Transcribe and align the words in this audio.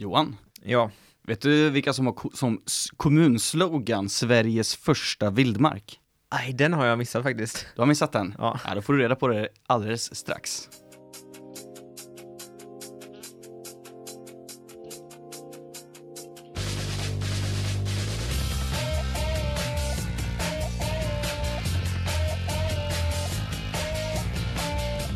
Johan, 0.00 0.36
Ja, 0.62 0.90
vet 1.26 1.40
du 1.40 1.70
vilka 1.70 1.92
som 1.92 2.06
har 2.06 2.12
ko- 2.12 2.30
som 2.34 2.62
s- 2.66 2.88
kommunslogan 2.96 4.08
Sveriges 4.08 4.76
första 4.76 5.30
vildmark? 5.30 6.00
nej 6.32 6.52
den 6.52 6.72
har 6.72 6.86
jag 6.86 6.98
missat 6.98 7.22
faktiskt. 7.22 7.66
Du 7.74 7.80
har 7.82 7.86
missat 7.86 8.12
den? 8.12 8.34
Ja. 8.38 8.60
ja 8.64 8.74
då 8.74 8.82
får 8.82 8.92
du 8.92 8.98
reda 9.02 9.16
på 9.16 9.28
det 9.28 9.48
alldeles 9.66 10.14
strax. 10.14 10.68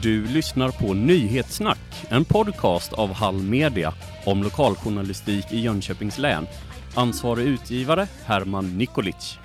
Du 0.02 0.26
lyssnar 0.26 0.70
på 0.70 0.94
Nyhetssnack, 0.94 1.78
en 2.08 2.24
podcast 2.24 2.92
av 2.92 3.12
Hall 3.12 3.42
Media 3.42 3.94
om 4.26 4.42
lokaljournalistik 4.42 5.52
i 5.52 5.60
Jönköpings 5.60 6.18
län. 6.18 6.46
Ansvarig 6.94 7.46
utgivare 7.46 8.08
Herman 8.24 8.78
Nikolic. 8.78 9.38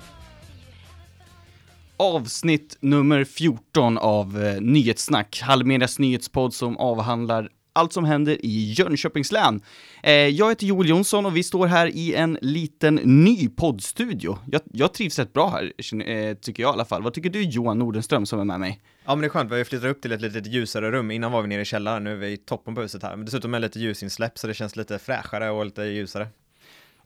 Avsnitt 1.96 2.76
nummer 2.80 3.24
14 3.24 3.98
av 3.98 4.44
eh, 4.44 4.60
Nyhetssnack, 4.60 5.40
Hallmedias 5.42 5.98
nyhetspodd 5.98 6.54
som 6.54 6.76
avhandlar 6.76 7.48
allt 7.78 7.92
som 7.92 8.04
händer 8.04 8.44
i 8.46 8.72
Jönköpings 8.72 9.32
län. 9.32 9.60
Eh, 10.02 10.12
jag 10.12 10.48
heter 10.48 10.66
Joel 10.66 10.88
Jonsson 10.88 11.26
och 11.26 11.36
vi 11.36 11.42
står 11.42 11.66
här 11.66 11.86
i 11.86 12.14
en 12.14 12.38
liten 12.42 12.94
ny 12.94 13.48
poddstudio. 13.48 14.38
Jag, 14.46 14.60
jag 14.72 14.94
trivs 14.94 15.18
rätt 15.18 15.32
bra 15.32 15.48
här, 15.48 15.72
eh, 16.08 16.34
tycker 16.34 16.62
jag 16.62 16.70
i 16.70 16.72
alla 16.72 16.84
fall. 16.84 17.02
Vad 17.02 17.14
tycker 17.14 17.30
du 17.30 17.42
Johan 17.42 17.78
Nordenström 17.78 18.26
som 18.26 18.40
är 18.40 18.44
med 18.44 18.60
mig? 18.60 18.80
Ja 19.04 19.14
men 19.14 19.20
det 19.20 19.26
är 19.26 19.28
skönt, 19.28 19.52
vi 19.52 19.64
flyttar 19.64 19.88
upp 19.88 20.02
till 20.02 20.12
ett 20.12 20.20
lite 20.20 20.38
ljusare 20.38 20.90
rum. 20.90 21.10
Innan 21.10 21.32
var 21.32 21.42
vi 21.42 21.48
nere 21.48 21.60
i 21.60 21.64
källaren, 21.64 22.04
nu 22.04 22.12
är 22.12 22.16
vi 22.16 22.32
i 22.32 22.36
toppen 22.36 22.74
på 22.74 22.80
huset 22.80 23.02
här. 23.02 23.16
Men 23.16 23.24
dessutom 23.24 23.54
är 23.54 23.60
lite 23.60 23.78
ljusinsläpp 23.78 24.38
så 24.38 24.46
det 24.46 24.54
känns 24.54 24.76
lite 24.76 24.98
fräschare 24.98 25.50
och 25.50 25.64
lite 25.64 25.82
ljusare. 25.82 26.28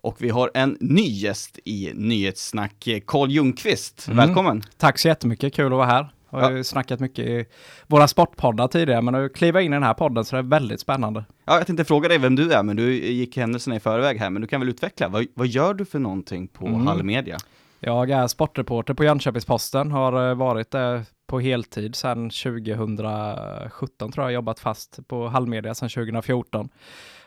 Och 0.00 0.16
vi 0.18 0.28
har 0.28 0.50
en 0.54 0.76
ny 0.80 1.02
gäst 1.02 1.58
i 1.64 1.92
Nyhetssnack, 1.94 2.86
eh, 2.86 3.00
Carl 3.06 3.30
Ljungqvist. 3.30 4.08
Välkommen! 4.08 4.62
Tack 4.76 4.98
så 4.98 5.08
jättemycket, 5.08 5.54
kul 5.54 5.66
att 5.66 5.72
vara 5.72 5.86
här. 5.86 6.08
Jag 6.32 6.40
har 6.40 6.50
ju 6.50 6.64
snackat 6.64 7.00
mycket 7.00 7.26
i 7.26 7.44
våra 7.86 8.08
sportpoddar 8.08 8.68
tidigare, 8.68 9.02
men 9.02 9.14
att 9.14 9.34
kliva 9.34 9.60
in 9.60 9.72
i 9.72 9.76
den 9.76 9.82
här 9.82 9.94
podden 9.94 10.24
så 10.24 10.36
det 10.36 10.40
är 10.40 10.42
väldigt 10.42 10.80
spännande. 10.80 11.24
Ja, 11.44 11.56
jag 11.56 11.66
tänkte 11.66 11.84
fråga 11.84 12.08
dig 12.08 12.18
vem 12.18 12.36
du 12.36 12.52
är, 12.52 12.62
men 12.62 12.76
du 12.76 12.94
gick 12.94 13.36
händelserna 13.36 13.76
i 13.76 13.80
förväg 13.80 14.18
här, 14.18 14.30
men 14.30 14.42
du 14.42 14.48
kan 14.48 14.60
väl 14.60 14.68
utveckla. 14.68 15.08
Vad, 15.08 15.26
vad 15.34 15.46
gör 15.46 15.74
du 15.74 15.84
för 15.84 15.98
någonting 15.98 16.48
på 16.48 16.66
Mm. 16.66 16.86
Hallmedia? 16.86 17.38
Jag 17.80 18.10
är 18.10 18.26
sportreporter 18.26 18.94
på 18.94 19.04
Jönköpings-Posten, 19.04 19.90
har 19.90 20.30
eh, 20.30 20.34
varit 20.34 20.70
där 20.70 21.02
på 21.26 21.40
heltid 21.40 21.96
sedan 21.96 22.30
2017 22.30 24.12
tror 24.12 24.26
jag, 24.26 24.32
jobbat 24.32 24.60
fast 24.60 25.08
på 25.08 25.28
Hallmedia 25.28 25.74
sedan 25.74 25.88
2014. 25.88 26.68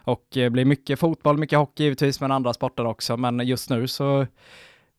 Och 0.03 0.38
eh, 0.38 0.50
blir 0.50 0.66
mycket 0.66 1.00
fotboll, 1.00 1.38
mycket 1.38 1.59
hockey 1.59 1.83
givetvis, 1.83 2.22
men 2.22 2.31
andra 2.31 2.53
sporter 2.53 2.86
också. 2.86 3.17
Men 3.17 3.48
just 3.48 3.70
nu 3.70 3.88
så 3.88 4.26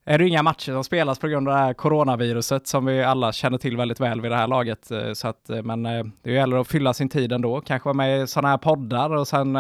är 0.09 0.19
det 0.19 0.29
inga 0.29 0.43
matcher 0.43 0.73
som 0.73 0.85
spelas 0.85 1.19
på 1.19 1.29
grund 1.29 1.49
av 1.49 1.55
det 1.55 1.61
här 1.61 1.75
coronaviruset 1.75 2.67
som 2.67 2.87
vi 2.87 3.03
alla 3.03 3.33
känner 3.33 3.59
till 3.59 3.77
väldigt 3.77 4.01
väl 4.01 4.21
vid 4.21 4.31
det 4.31 4.37
här 4.37 4.49
laget. 4.49 4.91
Eh, 4.91 5.13
så 5.13 5.29
att, 5.29 5.51
eh, 5.51 5.63
men 5.63 5.87
eh, 5.87 6.05
det 6.23 6.33
gäller 6.33 6.57
att 6.57 6.69
fylla 6.69 6.95
sin 6.95 7.09
tid 7.09 7.33
ändå, 7.33 7.61
kanske 7.61 7.87
vara 7.87 7.97
med 7.97 8.23
i 8.23 8.27
sådana 8.27 8.49
här 8.49 8.59
poddar 8.59 9.11
och 9.11 9.29
sen 9.29 9.59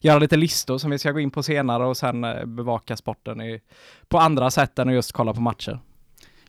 göra 0.00 0.18
lite 0.18 0.36
listor 0.36 0.78
som 0.78 0.90
vi 0.90 0.98
ska 0.98 1.12
gå 1.12 1.20
in 1.20 1.30
på 1.30 1.42
senare 1.42 1.86
och 1.86 1.96
sen 1.96 2.20
bevaka 2.44 2.96
sporten 2.96 3.40
i, 3.40 3.60
på 4.08 4.18
andra 4.18 4.50
sätt 4.50 4.78
än 4.78 4.88
att 4.88 4.94
just 4.94 5.12
kolla 5.12 5.34
på 5.34 5.40
matcher. 5.40 5.80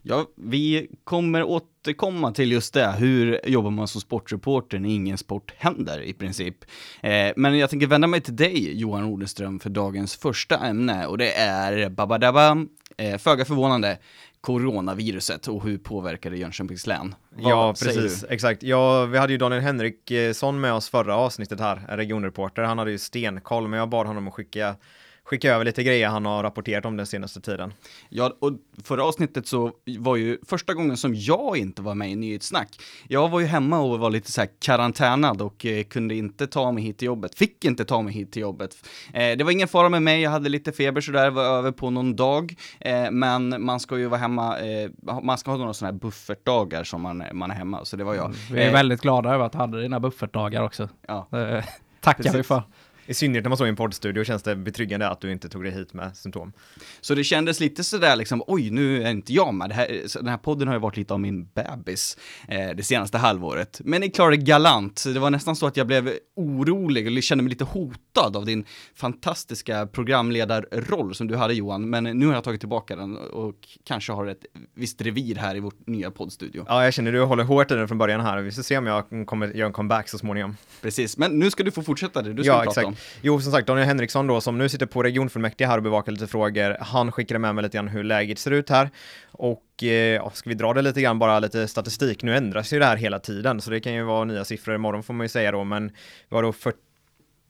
Ja, 0.08 0.26
vi 0.36 0.90
kommer 1.04 1.42
återkomma 1.42 2.32
till 2.32 2.52
just 2.52 2.74
det. 2.74 2.94
Hur 2.98 3.40
jobbar 3.48 3.70
man 3.70 3.88
som 3.88 4.00
sportreporter 4.00 4.78
när 4.78 4.88
ingen 4.88 5.18
sport 5.18 5.54
händer 5.56 6.00
i 6.02 6.12
princip? 6.12 6.56
Eh, 7.00 7.32
men 7.36 7.58
jag 7.58 7.70
tänker 7.70 7.86
vända 7.86 8.06
mig 8.06 8.20
till 8.20 8.36
dig, 8.36 8.78
Johan 8.80 9.04
Odenström, 9.04 9.60
för 9.60 9.70
dagens 9.70 10.16
första 10.16 10.58
ämne 10.58 11.06
och 11.06 11.18
det 11.18 11.32
är 11.32 11.90
babadabam, 11.90 12.68
eh, 12.96 13.18
föga 13.18 13.44
förvånande, 13.44 13.98
coronaviruset 14.40 15.48
och 15.48 15.64
hur 15.64 15.78
påverkar 15.78 16.30
det 16.30 16.36
Jönköpings 16.36 16.86
län? 16.86 17.14
Vad 17.30 17.52
ja, 17.52 17.74
precis. 17.82 18.24
Exakt. 18.28 18.62
Ja, 18.62 19.04
vi 19.04 19.18
hade 19.18 19.32
ju 19.32 19.38
Daniel 19.38 19.62
Henriksson 19.62 20.60
med 20.60 20.72
oss 20.72 20.88
förra 20.88 21.16
avsnittet 21.16 21.60
här, 21.60 21.82
en 21.88 21.96
regionreporter. 21.96 22.62
Han 22.62 22.78
hade 22.78 22.90
ju 22.90 22.98
stenkoll, 22.98 23.68
men 23.68 23.78
jag 23.78 23.88
bad 23.88 24.06
honom 24.06 24.28
att 24.28 24.34
skicka 24.34 24.76
skicka 25.26 25.54
över 25.54 25.64
lite 25.64 25.82
grejer 25.82 26.08
han 26.08 26.26
har 26.26 26.42
rapporterat 26.42 26.84
om 26.84 26.96
den 26.96 27.06
senaste 27.06 27.40
tiden. 27.40 27.72
Ja, 28.08 28.32
och 28.38 28.52
förra 28.84 29.04
avsnittet 29.04 29.46
så 29.46 29.72
var 29.98 30.16
ju 30.16 30.38
första 30.46 30.74
gången 30.74 30.96
som 30.96 31.14
jag 31.14 31.56
inte 31.56 31.82
var 31.82 31.94
med 31.94 32.10
i 32.10 32.16
Nyhetssnack. 32.16 32.68
Jag 33.08 33.28
var 33.28 33.40
ju 33.40 33.46
hemma 33.46 33.80
och 33.80 33.98
var 33.98 34.10
lite 34.10 34.32
så 34.32 34.40
här 34.40 34.48
karantänad 34.60 35.42
och 35.42 35.66
eh, 35.66 35.84
kunde 35.84 36.14
inte 36.14 36.46
ta 36.46 36.72
mig 36.72 36.84
hit 36.84 36.98
till 36.98 37.06
jobbet. 37.06 37.38
Fick 37.38 37.64
inte 37.64 37.84
ta 37.84 38.02
mig 38.02 38.14
hit 38.14 38.32
till 38.32 38.42
jobbet. 38.42 38.76
Eh, 39.12 39.36
det 39.36 39.44
var 39.44 39.50
ingen 39.50 39.68
fara 39.68 39.88
med 39.88 40.02
mig, 40.02 40.22
jag 40.22 40.30
hade 40.30 40.48
lite 40.48 40.72
feber 40.72 41.00
sådär, 41.00 41.30
var 41.30 41.44
över 41.44 41.72
på 41.72 41.90
någon 41.90 42.16
dag. 42.16 42.54
Eh, 42.80 43.10
men 43.10 43.64
man 43.64 43.80
ska 43.80 43.98
ju 43.98 44.06
vara 44.06 44.20
hemma, 44.20 44.58
eh, 44.58 44.90
man 45.22 45.38
ska 45.38 45.50
ha 45.50 45.58
några 45.58 45.74
sådana 45.74 45.92
här 45.92 46.00
buffertdagar 46.00 46.84
som 46.84 47.02
man, 47.02 47.22
man 47.32 47.50
är 47.50 47.54
hemma, 47.54 47.84
så 47.84 47.96
det 47.96 48.04
var 48.04 48.14
jag. 48.14 48.34
Vi 48.50 48.60
är 48.62 48.66
Eh, 48.66 48.72
väldigt 48.72 49.00
glada 49.00 49.34
över 49.34 49.44
att 49.44 49.52
du 49.52 49.58
hade 49.58 49.82
dina 49.82 50.00
buffertdagar 50.00 50.62
också. 50.62 50.88
Ja. 51.08 51.28
Eh, 51.32 51.64
tackar 52.00 52.22
vi 52.22 52.30
Precis. 52.30 52.46
för. 52.46 52.62
I 53.06 53.14
synnerhet 53.14 53.44
när 53.44 53.48
man 53.48 53.56
står 53.56 53.66
i 53.66 53.70
en 53.70 53.76
poddstudio 53.76 54.24
känns 54.24 54.42
det 54.42 54.56
betryggande 54.56 55.08
att 55.08 55.20
du 55.20 55.32
inte 55.32 55.48
tog 55.48 55.62
dig 55.62 55.72
hit 55.72 55.92
med 55.92 56.16
symptom. 56.16 56.52
Så 57.00 57.14
det 57.14 57.24
kändes 57.24 57.60
lite 57.60 57.84
sådär 57.84 58.16
liksom, 58.16 58.42
oj 58.46 58.70
nu 58.70 59.02
är 59.02 59.10
inte 59.10 59.32
jag 59.32 59.54
med. 59.54 59.72
Här, 59.72 60.00
den 60.14 60.28
här 60.28 60.36
podden 60.36 60.68
har 60.68 60.74
ju 60.74 60.80
varit 60.80 60.96
lite 60.96 61.14
av 61.14 61.20
min 61.20 61.48
bebis 61.54 62.16
eh, 62.48 62.70
det 62.76 62.82
senaste 62.82 63.18
halvåret. 63.18 63.80
Men 63.84 64.00
ni 64.00 64.10
klarade 64.10 64.36
galant. 64.36 65.04
Det 65.14 65.18
var 65.18 65.30
nästan 65.30 65.56
så 65.56 65.66
att 65.66 65.76
jag 65.76 65.86
blev 65.86 66.12
orolig 66.36 67.16
och 67.16 67.22
kände 67.22 67.44
mig 67.44 67.50
lite 67.50 67.64
hotad 67.64 68.36
av 68.36 68.46
din 68.46 68.64
fantastiska 68.94 69.86
programledarroll 69.86 71.14
som 71.14 71.26
du 71.26 71.36
hade 71.36 71.54
Johan. 71.54 71.90
Men 71.90 72.04
nu 72.04 72.26
har 72.26 72.34
jag 72.34 72.44
tagit 72.44 72.60
tillbaka 72.60 72.96
den 72.96 73.16
och 73.16 73.54
kanske 73.84 74.12
har 74.12 74.26
ett 74.26 74.46
visst 74.74 75.00
revir 75.00 75.34
här 75.34 75.56
i 75.56 75.60
vårt 75.60 75.86
nya 75.86 76.10
poddstudio. 76.10 76.64
Ja, 76.68 76.84
jag 76.84 76.94
känner 76.94 77.12
du 77.12 77.22
håller 77.22 77.44
hårt 77.44 77.70
i 77.70 77.74
den 77.74 77.88
från 77.88 77.98
början 77.98 78.20
här. 78.20 78.42
Vi 78.42 78.52
ska 78.52 78.62
se 78.62 78.78
om 78.78 78.86
jag 78.86 79.26
kommer 79.26 79.48
göra 79.48 79.66
en 79.66 79.72
comeback 79.72 80.08
så 80.08 80.18
småningom. 80.18 80.56
Precis, 80.82 81.16
men 81.16 81.38
nu 81.38 81.50
ska 81.50 81.62
du 81.64 81.70
få 81.70 81.82
fortsätta 81.82 82.22
det 82.22 82.32
du 82.32 82.42
ska 82.42 82.52
ja, 82.52 82.58
prata 82.58 82.70
exakt. 82.70 82.86
om. 82.86 82.95
Jo, 83.22 83.40
som 83.40 83.52
sagt, 83.52 83.66
Daniel 83.66 83.86
Henriksson 83.86 84.26
då, 84.26 84.40
som 84.40 84.58
nu 84.58 84.68
sitter 84.68 84.86
på 84.86 85.02
regionfullmäktige 85.02 85.66
här 85.68 85.76
och 85.76 85.82
bevakar 85.82 86.12
lite 86.12 86.26
frågor, 86.26 86.76
han 86.80 87.12
skickade 87.12 87.38
med 87.38 87.54
mig 87.54 87.62
lite 87.64 87.76
grann 87.76 87.88
hur 87.88 88.04
läget 88.04 88.38
ser 88.38 88.50
ut 88.50 88.70
här. 88.70 88.90
Och 89.30 89.82
eh, 89.82 89.88
ja, 89.88 90.30
ska 90.34 90.48
vi 90.48 90.54
dra 90.54 90.74
det 90.74 90.82
lite 90.82 91.00
grann, 91.00 91.18
bara 91.18 91.38
lite 91.38 91.68
statistik, 91.68 92.22
nu 92.22 92.36
ändras 92.36 92.72
ju 92.72 92.78
det 92.78 92.84
här 92.84 92.96
hela 92.96 93.18
tiden, 93.18 93.60
så 93.60 93.70
det 93.70 93.80
kan 93.80 93.94
ju 93.94 94.02
vara 94.02 94.24
nya 94.24 94.44
siffror 94.44 94.74
imorgon 94.74 95.02
får 95.02 95.14
man 95.14 95.24
ju 95.24 95.28
säga 95.28 95.52
då, 95.52 95.64
men 95.64 95.88
vi 96.28 96.36
har 96.36 96.42
då 96.42 96.52
40 96.52 96.78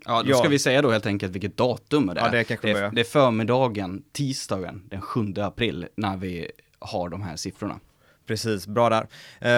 Ja, 0.08 0.22
då 0.22 0.30
Ja. 0.30 0.36
ska 0.36 0.48
vi 0.48 0.58
säga 0.58 0.82
då 0.82 0.90
helt 0.90 1.06
enkelt 1.06 1.32
vilket 1.32 1.56
datum 1.56 2.06
det 2.06 2.20
är. 2.20 2.24
Ja, 2.24 2.30
det 2.30 2.44
kanske 2.44 2.66
det, 2.72 2.78
är, 2.78 2.90
det 2.90 3.00
är 3.00 3.04
förmiddagen, 3.04 4.02
tisdagen, 4.12 4.82
den 4.90 5.00
7 5.00 5.34
april, 5.36 5.86
när 5.96 6.16
vi 6.16 6.50
har 6.78 7.08
de 7.08 7.22
här 7.22 7.36
siffrorna. 7.36 7.80
Precis, 8.26 8.66
bra 8.66 8.88
där. 8.88 9.06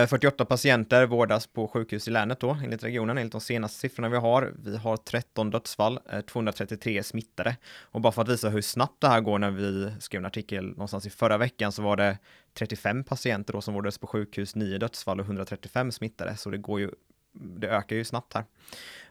Eh, 0.02 0.06
48 0.06 0.44
patienter 0.44 1.06
vårdas 1.06 1.46
på 1.46 1.68
sjukhus 1.68 2.08
i 2.08 2.10
länet 2.10 2.40
då, 2.40 2.58
enligt 2.64 2.84
regionen, 2.84 3.18
enligt 3.18 3.32
de 3.32 3.40
senaste 3.40 3.78
siffrorna 3.78 4.08
vi 4.08 4.16
har. 4.16 4.52
Vi 4.64 4.76
har 4.76 4.96
13 4.96 5.50
dödsfall, 5.50 5.98
eh, 6.12 6.20
233 6.20 7.02
smittade. 7.02 7.56
Och 7.80 8.00
bara 8.00 8.12
för 8.12 8.22
att 8.22 8.28
visa 8.28 8.48
hur 8.48 8.62
snabbt 8.62 9.00
det 9.00 9.08
här 9.08 9.20
går 9.20 9.38
när 9.38 9.50
vi 9.50 9.92
skrev 10.00 10.18
en 10.18 10.26
artikel 10.26 10.68
någonstans 10.68 11.06
i 11.06 11.10
förra 11.10 11.38
veckan 11.38 11.72
så 11.72 11.82
var 11.82 11.96
det 11.96 12.18
35 12.58 13.04
patienter 13.04 13.52
då 13.52 13.60
som 13.60 13.74
vårdades 13.74 13.98
på 13.98 14.06
sjukhus, 14.06 14.54
9 14.54 14.78
dödsfall 14.78 15.20
och 15.20 15.26
135 15.26 15.92
smittade. 15.92 16.36
Så 16.36 16.50
det 16.50 16.58
går 16.58 16.80
ju, 16.80 16.90
det 17.32 17.68
ökar 17.68 17.96
ju 17.96 18.04
snabbt 18.04 18.34
här. 18.34 18.44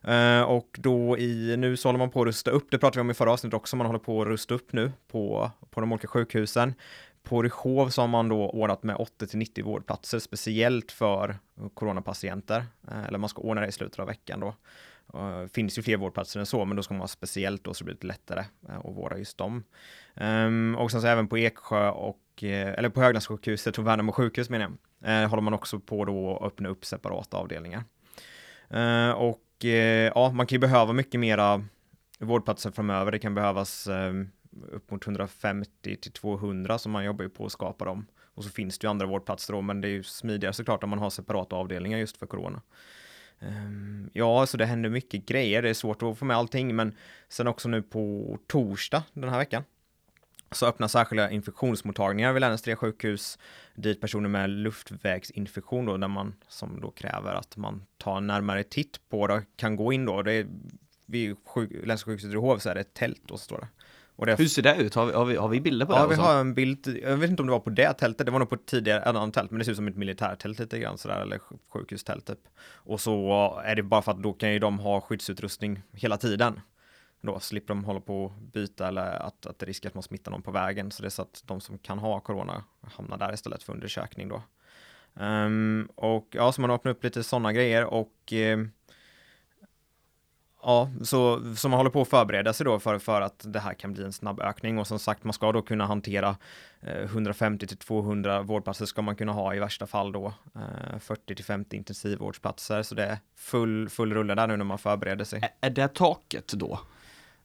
Uh, 0.07 0.43
och 0.43 0.77
då 0.79 1.17
i, 1.17 1.57
nu 1.57 1.77
så 1.77 1.87
håller 1.87 1.99
man 1.99 2.09
på 2.09 2.21
att 2.21 2.27
rusta 2.27 2.51
upp, 2.51 2.67
det 2.71 2.77
pratade 2.77 2.97
vi 2.97 3.01
om 3.01 3.11
i 3.11 3.13
förra 3.13 3.31
avsnittet 3.31 3.57
också, 3.57 3.75
man 3.75 3.85
håller 3.85 3.99
på 3.99 4.21
att 4.21 4.27
rusta 4.27 4.53
upp 4.53 4.73
nu 4.73 4.91
på, 5.11 5.51
på 5.69 5.81
de 5.81 5.91
olika 5.91 6.07
sjukhusen. 6.07 6.73
På 7.27 7.43
Rychov 7.43 7.89
så 7.89 8.01
har 8.01 8.07
man 8.07 8.29
då 8.29 8.49
ordnat 8.49 8.83
med 8.83 8.95
80-90 8.95 9.63
vårdplatser 9.63 10.19
speciellt 10.19 10.91
för 10.91 11.37
coronapatienter. 11.73 12.65
Eh, 12.91 13.03
eller 13.03 13.17
man 13.17 13.29
ska 13.29 13.41
ordna 13.41 13.61
det 13.61 13.67
i 13.67 13.71
slutet 13.71 13.99
av 13.99 14.07
veckan 14.07 14.39
då. 14.39 14.55
Det 15.41 15.49
finns 15.53 15.77
ju 15.77 15.81
fler 15.81 15.97
vårdplatser 15.97 16.39
än 16.39 16.45
så, 16.45 16.65
men 16.65 16.77
då 16.77 16.83
ska 16.83 16.93
man 16.93 17.01
ha 17.01 17.07
speciellt 17.07 17.63
då 17.63 17.73
så 17.73 17.83
det 17.83 17.85
blir 17.85 17.93
lite 17.93 18.07
lättare 18.07 18.43
eh, 18.69 18.77
att 18.77 18.95
vårda 18.97 19.17
just 19.17 19.37
dem. 19.37 19.63
Ehm, 20.15 20.75
och 20.79 20.91
sen 20.91 21.01
så 21.01 21.07
även 21.07 21.27
på 21.27 21.37
Eksjö 21.37 21.89
och, 21.89 22.43
eller 22.43 22.89
på 22.89 23.01
Höglandssjukhuset 23.01 23.77
och 23.77 23.87
Värnamo 23.87 24.11
sjukhus 24.11 24.49
menar 24.49 24.71
jag, 24.99 25.29
håller 25.29 25.41
man 25.43 25.53
också 25.53 25.79
på 25.79 26.05
då 26.05 26.37
att 26.37 26.43
öppna 26.43 26.69
upp 26.69 26.85
separata 26.85 27.37
avdelningar. 27.37 27.83
Och 29.15 29.65
ja, 30.15 30.31
man 30.31 30.47
kan 30.47 30.55
ju 30.55 30.59
behöva 30.59 30.93
mycket 30.93 31.19
mera 31.19 31.65
vårdplatser 32.19 32.71
framöver. 32.71 33.11
Det 33.11 33.19
kan 33.19 33.35
behövas 33.35 33.87
ehm, 33.87 34.29
upp 34.71 34.91
mot 34.91 35.07
150 35.07 35.95
till 35.95 36.11
200 36.11 36.77
som 36.77 36.91
man 36.91 37.05
jobbar 37.05 37.23
ju 37.23 37.29
på 37.29 37.45
att 37.45 37.51
skapa 37.51 37.85
dem. 37.85 38.05
Och 38.19 38.43
så 38.43 38.49
finns 38.49 38.79
det 38.79 38.85
ju 38.85 38.89
andra 38.89 39.05
vårdplatser 39.05 39.53
då, 39.53 39.61
men 39.61 39.81
det 39.81 39.87
är 39.87 39.91
ju 39.91 40.03
smidigare 40.03 40.53
såklart 40.53 40.83
om 40.83 40.89
man 40.89 40.99
har 40.99 41.09
separata 41.09 41.55
avdelningar 41.55 41.97
just 41.97 42.17
för 42.17 42.25
corona. 42.25 42.61
Ehm, 43.39 44.09
ja, 44.13 44.45
så 44.45 44.57
det 44.57 44.65
händer 44.65 44.89
mycket 44.89 45.25
grejer. 45.25 45.61
Det 45.61 45.69
är 45.69 45.73
svårt 45.73 46.03
att 46.03 46.17
få 46.17 46.25
med 46.25 46.37
allting, 46.37 46.75
men 46.75 46.95
sen 47.29 47.47
också 47.47 47.69
nu 47.69 47.81
på 47.81 48.37
torsdag 48.47 49.03
den 49.13 49.29
här 49.29 49.37
veckan 49.37 49.63
så 50.51 50.65
öppnar 50.65 50.87
särskilda 50.87 51.31
infektionsmottagningar 51.31 52.33
vid 52.33 52.41
länets 52.41 52.63
tre 52.63 52.75
sjukhus 52.75 53.39
dit 53.75 54.01
personer 54.01 54.29
med 54.29 54.49
luftvägsinfektion 54.49 55.85
då, 55.85 55.97
där 55.97 56.07
man 56.07 56.35
som 56.47 56.81
då 56.81 56.91
kräver 56.91 57.33
att 57.33 57.57
man 57.57 57.85
tar 57.97 58.17
en 58.17 58.27
närmare 58.27 58.63
titt 58.63 59.09
på 59.09 59.27
det 59.27 59.45
kan 59.55 59.75
gå 59.75 59.93
in 59.93 60.05
då. 60.05 60.21
Det 60.21 60.47
vid 61.05 61.35
sjuk, 61.45 61.71
länssjukhuset 61.83 62.33
i 62.33 62.35
Hov 62.35 62.57
så 62.57 62.69
är 62.69 62.75
det 62.75 62.81
ett 62.81 62.93
tält 62.93 63.31
och 63.31 63.39
så 63.39 63.45
står 63.45 63.57
det. 63.57 63.67
Det 64.25 64.35
Hur 64.39 64.47
ser 64.47 64.61
det 64.61 64.75
ut? 64.75 64.95
Har 64.95 65.05
vi, 65.05 65.13
har 65.13 65.25
vi, 65.25 65.35
har 65.35 65.47
vi 65.47 65.61
bilder 65.61 65.85
på 65.85 65.91
det? 65.91 65.97
Ja, 65.99 66.07
vi 66.07 66.15
har 66.15 66.39
en 66.39 66.53
bild, 66.53 66.99
jag 67.03 67.17
vet 67.17 67.29
inte 67.29 67.41
om 67.41 67.47
det 67.47 67.51
var 67.51 67.59
på 67.59 67.69
det 67.69 67.93
tältet, 67.93 68.25
det 68.25 68.31
var 68.31 68.39
nog 68.39 68.49
på 68.49 68.55
ett 68.55 68.65
tidigare 68.65 69.03
annat 69.03 69.33
tält, 69.33 69.51
men 69.51 69.59
det 69.59 69.65
ser 69.65 69.71
ut 69.71 69.75
som 69.77 69.87
ett 69.87 69.95
militärtält 69.97 70.59
lite 70.59 70.79
grann 70.79 70.97
sådär, 70.97 71.21
eller 71.21 71.37
sj- 71.37 71.57
sjukhustält 71.73 72.25
typ. 72.27 72.39
Och 72.73 73.01
så 73.01 73.61
är 73.65 73.75
det 73.75 73.83
bara 73.83 74.01
för 74.01 74.11
att 74.11 74.23
då 74.23 74.33
kan 74.33 74.53
ju 74.53 74.59
de 74.59 74.79
ha 74.79 75.01
skyddsutrustning 75.01 75.81
hela 75.93 76.17
tiden. 76.17 76.59
Då 77.21 77.39
slipper 77.39 77.67
de 77.67 77.83
hålla 77.83 77.99
på 77.99 78.23
och 78.25 78.31
byta 78.53 78.87
eller 78.87 79.01
att, 79.01 79.45
att 79.45 79.59
det 79.59 79.63
är 79.63 79.67
risk 79.67 79.85
att 79.85 79.93
man 79.93 80.03
smittar 80.03 80.31
någon 80.31 80.41
på 80.41 80.51
vägen, 80.51 80.91
så 80.91 81.01
det 81.03 81.07
är 81.07 81.09
så 81.09 81.21
att 81.21 81.43
de 81.45 81.61
som 81.61 81.77
kan 81.77 81.99
ha 81.99 82.19
corona 82.19 82.63
hamnar 82.81 83.17
där 83.17 83.33
istället 83.33 83.63
för 83.63 83.73
undersökning 83.73 84.27
då. 84.29 84.41
Ehm, 85.19 85.89
och 85.95 86.27
ja, 86.31 86.51
så 86.51 86.61
man 86.61 86.71
öppnar 86.71 86.91
upp 86.91 87.03
lite 87.03 87.23
sådana 87.23 87.53
grejer 87.53 87.85
och 87.85 88.13
ehm, 88.31 88.71
Ja, 90.63 90.91
så, 91.03 91.41
så 91.55 91.69
man 91.69 91.77
håller 91.77 91.89
på 91.89 92.01
att 92.01 92.07
förbereda 92.07 92.53
sig 92.53 92.65
då 92.65 92.79
för, 92.79 92.99
för 92.99 93.21
att 93.21 93.45
det 93.53 93.59
här 93.59 93.73
kan 93.73 93.93
bli 93.93 94.03
en 94.03 94.13
snabb 94.13 94.39
ökning 94.39 94.79
och 94.79 94.87
som 94.87 94.99
sagt 94.99 95.23
man 95.23 95.33
ska 95.33 95.51
då 95.51 95.61
kunna 95.61 95.85
hantera 95.85 96.37
eh, 96.81 97.03
150 97.03 97.67
till 97.67 97.77
200 97.77 98.41
vårdplatser 98.41 98.85
ska 98.85 99.01
man 99.01 99.15
kunna 99.15 99.31
ha 99.31 99.55
i 99.55 99.59
värsta 99.59 99.87
fall 99.87 100.11
då 100.11 100.33
eh, 100.55 100.99
40 100.99 101.35
till 101.35 101.45
50 101.45 101.77
intensivvårdsplatser 101.77 102.83
så 102.83 102.95
det 102.95 103.03
är 103.03 103.17
full, 103.35 103.89
full 103.89 104.13
rulle 104.13 104.35
där 104.35 104.47
nu 104.47 104.57
när 104.57 104.65
man 104.65 104.77
förbereder 104.77 105.25
sig. 105.25 105.41
Är 105.61 105.69
det 105.69 105.87
taket 105.87 106.47
då? 106.47 106.79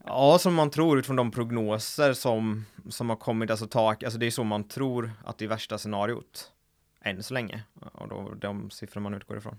Ja, 0.04 0.38
som 0.38 0.54
man 0.54 0.70
tror 0.70 0.98
utifrån 0.98 1.16
de 1.16 1.30
prognoser 1.30 2.12
som, 2.12 2.66
som 2.88 3.08
har 3.08 3.16
kommit, 3.16 3.50
alltså 3.50 3.66
tak, 3.66 4.02
alltså 4.02 4.18
det 4.18 4.26
är 4.26 4.30
så 4.30 4.44
man 4.44 4.64
tror 4.64 5.10
att 5.24 5.38
det 5.38 5.44
är 5.44 5.48
värsta 5.48 5.78
scenariot 5.78 6.52
än 7.00 7.22
så 7.22 7.34
länge 7.34 7.62
och 7.74 8.08
då 8.08 8.34
de 8.34 8.70
siffror 8.70 9.00
man 9.00 9.14
utgår 9.14 9.38
ifrån. 9.38 9.56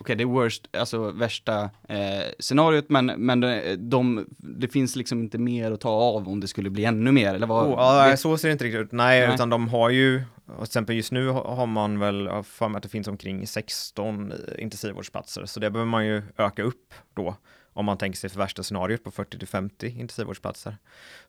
Okej, 0.00 0.16
det 0.16 0.22
är 0.22 0.26
worst, 0.26 0.68
alltså 0.72 1.10
värsta 1.10 1.70
eh, 1.88 1.98
scenariot, 2.38 2.88
men, 2.88 3.06
men 3.06 3.40
de, 3.40 3.76
de, 3.78 4.26
det 4.38 4.68
finns 4.68 4.96
liksom 4.96 5.20
inte 5.20 5.38
mer 5.38 5.72
att 5.72 5.80
ta 5.80 5.90
av 5.90 6.28
om 6.28 6.40
det 6.40 6.48
skulle 6.48 6.70
bli 6.70 6.84
ännu 6.84 7.12
mer, 7.12 7.34
eller 7.34 7.46
vad? 7.46 7.66
Oh, 7.66 7.70
ja, 7.70 8.10
det, 8.10 8.16
så 8.16 8.38
ser 8.38 8.48
det 8.48 8.52
inte 8.52 8.64
riktigt 8.64 8.80
ut. 8.80 8.92
Nej, 8.92 9.20
Nej. 9.20 9.34
utan 9.34 9.50
de 9.50 9.68
har 9.68 9.90
ju, 9.90 10.22
och 10.46 10.54
till 10.56 10.62
exempel 10.62 10.96
just 10.96 11.12
nu 11.12 11.28
har 11.28 11.66
man 11.66 11.98
väl 11.98 12.30
för 12.44 12.68
mig 12.68 12.76
att 12.76 12.82
det 12.82 12.88
finns 12.88 13.08
omkring 13.08 13.46
16 13.46 14.32
intensivvårdsplatser, 14.58 15.46
så 15.46 15.60
det 15.60 15.70
behöver 15.70 15.90
man 15.90 16.06
ju 16.06 16.22
öka 16.36 16.62
upp 16.62 16.94
då 17.14 17.36
om 17.72 17.84
man 17.84 17.98
tänker 17.98 18.18
sig 18.18 18.30
för 18.30 18.38
värsta 18.38 18.62
scenariot 18.62 19.04
på 19.04 19.10
40 19.10 19.38
till 19.38 19.48
50 19.48 19.86
intensivvårdsplatser. 19.86 20.76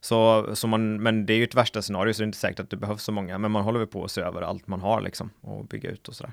Så, 0.00 0.50
så 0.56 0.66
man, 0.66 1.02
men 1.02 1.26
det 1.26 1.32
är 1.32 1.36
ju 1.36 1.44
ett 1.44 1.54
värsta 1.54 1.82
scenario 1.82 2.12
så 2.12 2.22
det 2.22 2.24
är 2.24 2.26
inte 2.26 2.38
säkert 2.38 2.60
att 2.60 2.70
det 2.70 2.76
behövs 2.76 3.02
så 3.02 3.12
många, 3.12 3.38
men 3.38 3.50
man 3.50 3.64
håller 3.64 3.78
väl 3.78 3.88
på 3.88 4.04
att 4.04 4.10
se 4.10 4.20
över 4.20 4.42
allt 4.42 4.66
man 4.66 4.80
har 4.80 5.00
liksom 5.00 5.30
och 5.40 5.64
bygga 5.64 5.90
ut 5.90 6.08
och 6.08 6.14
sådär. 6.14 6.32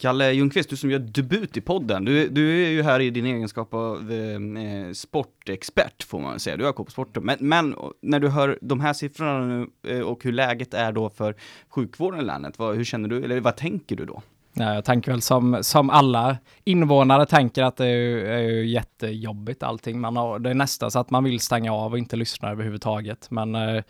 Kalle 0.00 0.32
Ljungqvist, 0.32 0.70
du 0.70 0.76
som 0.76 0.90
gör 0.90 0.98
debut 0.98 1.56
i 1.56 1.60
podden, 1.60 2.04
du, 2.04 2.28
du 2.28 2.64
är 2.66 2.70
ju 2.70 2.82
här 2.82 3.00
i 3.00 3.10
din 3.10 3.26
egenskap 3.26 3.74
av 3.74 4.12
eh, 4.12 4.64
eh 4.64 4.92
sportexpert 4.92 6.02
får 6.02 6.20
man 6.20 6.30
väl 6.30 6.40
säga, 6.40 6.56
du 6.56 6.64
har 6.64 6.72
koll 6.72 6.86
på 6.86 6.92
sporten. 6.92 7.24
Men, 7.24 7.36
men 7.40 7.74
när 8.02 8.20
du 8.20 8.28
hör 8.28 8.58
de 8.62 8.80
här 8.80 8.92
siffrorna 8.92 9.46
nu 9.46 9.70
eh, 9.88 10.00
och 10.00 10.24
hur 10.24 10.32
läget 10.32 10.74
är 10.74 10.92
då 10.92 11.10
för 11.10 11.36
sjukvården 11.68 12.20
i 12.20 12.24
länet, 12.24 12.58
vad, 12.58 12.76
hur 12.76 12.84
känner 12.84 13.08
du, 13.08 13.24
eller 13.24 13.40
vad 13.40 13.56
tänker 13.56 13.96
du 13.96 14.04
då? 14.04 14.22
Ja, 14.52 14.74
jag 14.74 14.84
tänker 14.84 15.10
väl 15.10 15.22
som, 15.22 15.58
som 15.62 15.90
alla 15.90 16.36
invånare 16.64 17.26
tänker 17.26 17.62
att 17.62 17.76
det 17.76 17.86
är 17.86 17.96
ju, 17.96 18.26
är 18.26 18.40
ju 18.40 18.66
jättejobbigt 18.66 19.62
allting. 19.62 20.00
Man 20.00 20.16
har, 20.16 20.38
det 20.38 20.50
är 20.50 20.54
nästan 20.54 20.90
så 20.90 20.98
att 20.98 21.10
man 21.10 21.24
vill 21.24 21.40
stänga 21.40 21.72
av 21.72 21.92
och 21.92 21.98
inte 21.98 22.16
lyssna 22.16 22.50
överhuvudtaget. 22.50 23.30
Men 23.30 23.54
eh, 23.54 23.82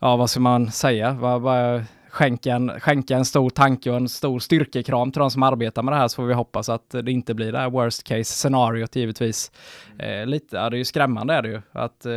ja, 0.00 0.16
vad 0.16 0.30
ska 0.30 0.40
man 0.40 0.70
säga? 0.70 1.12
Vad, 1.12 1.40
vad, 1.40 1.84
skänka, 2.18 2.54
en, 2.54 2.80
skänka 2.80 3.16
en 3.16 3.24
stor 3.24 3.50
tanke 3.50 3.90
och 3.90 3.96
en 3.96 4.08
stor 4.08 4.38
styrkekram 4.38 5.12
till 5.12 5.20
de 5.20 5.30
som 5.30 5.42
arbetar 5.42 5.82
med 5.82 5.92
det 5.92 5.98
här 5.98 6.08
så 6.08 6.16
får 6.16 6.26
vi 6.26 6.34
hoppas 6.34 6.68
att 6.68 6.90
det 6.90 7.12
inte 7.12 7.34
blir 7.34 7.52
det 7.52 7.58
här 7.58 7.70
worst 7.70 8.02
case 8.02 8.24
scenariot 8.24 8.96
givetvis. 8.96 9.52
Eh, 9.98 10.26
lite, 10.26 10.56
ja, 10.56 10.70
det 10.70 10.76
är 10.76 10.78
ju 10.78 10.84
skrämmande 10.84 11.34
är 11.34 11.42
det 11.42 11.48
ju. 11.48 11.62
Att, 11.72 12.06
eh, 12.06 12.12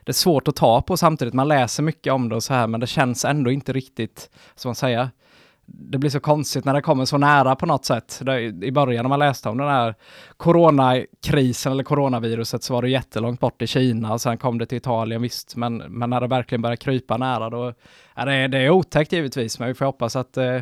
det 0.00 0.10
är 0.10 0.12
svårt 0.12 0.48
att 0.48 0.56
ta 0.56 0.82
på 0.82 0.96
samtidigt. 0.96 1.34
Man 1.34 1.48
läser 1.48 1.82
mycket 1.82 2.12
om 2.12 2.28
det 2.28 2.34
och 2.36 2.42
så 2.42 2.54
här, 2.54 2.66
men 2.66 2.80
det 2.80 2.86
känns 2.86 3.24
ändå 3.24 3.50
inte 3.50 3.72
riktigt, 3.72 4.30
som 4.54 4.68
man 4.68 4.74
säger, 4.74 5.08
det 5.70 5.98
blir 5.98 6.10
så 6.10 6.20
konstigt 6.20 6.64
när 6.64 6.74
det 6.74 6.82
kommer 6.82 7.04
så 7.04 7.18
nära 7.18 7.56
på 7.56 7.66
något 7.66 7.84
sätt. 7.84 8.22
I 8.62 8.70
början 8.70 9.02
när 9.04 9.08
man 9.08 9.18
läste 9.18 9.48
om 9.48 9.58
den 9.58 9.68
här 9.68 9.94
coronakrisen 10.36 11.72
eller 11.72 11.84
coronaviruset 11.84 12.62
så 12.62 12.74
var 12.74 12.82
det 12.82 12.88
jättelångt 12.90 13.40
bort 13.40 13.62
i 13.62 13.66
Kina 13.66 14.12
och 14.12 14.20
sen 14.20 14.38
kom 14.38 14.58
det 14.58 14.66
till 14.66 14.78
Italien 14.78 15.22
visst, 15.22 15.56
men, 15.56 15.76
men 15.76 16.10
när 16.10 16.20
det 16.20 16.26
verkligen 16.26 16.62
börjar 16.62 16.76
krypa 16.76 17.16
nära 17.16 17.50
då, 17.50 17.74
ja, 18.14 18.24
det, 18.24 18.32
är- 18.34 18.48
det 18.48 18.58
är 18.58 18.70
otäckt 18.70 19.12
givetvis, 19.12 19.58
men 19.58 19.68
vi 19.68 19.74
får 19.74 19.84
hoppas 19.84 20.16
att, 20.16 20.36
eh, 20.36 20.60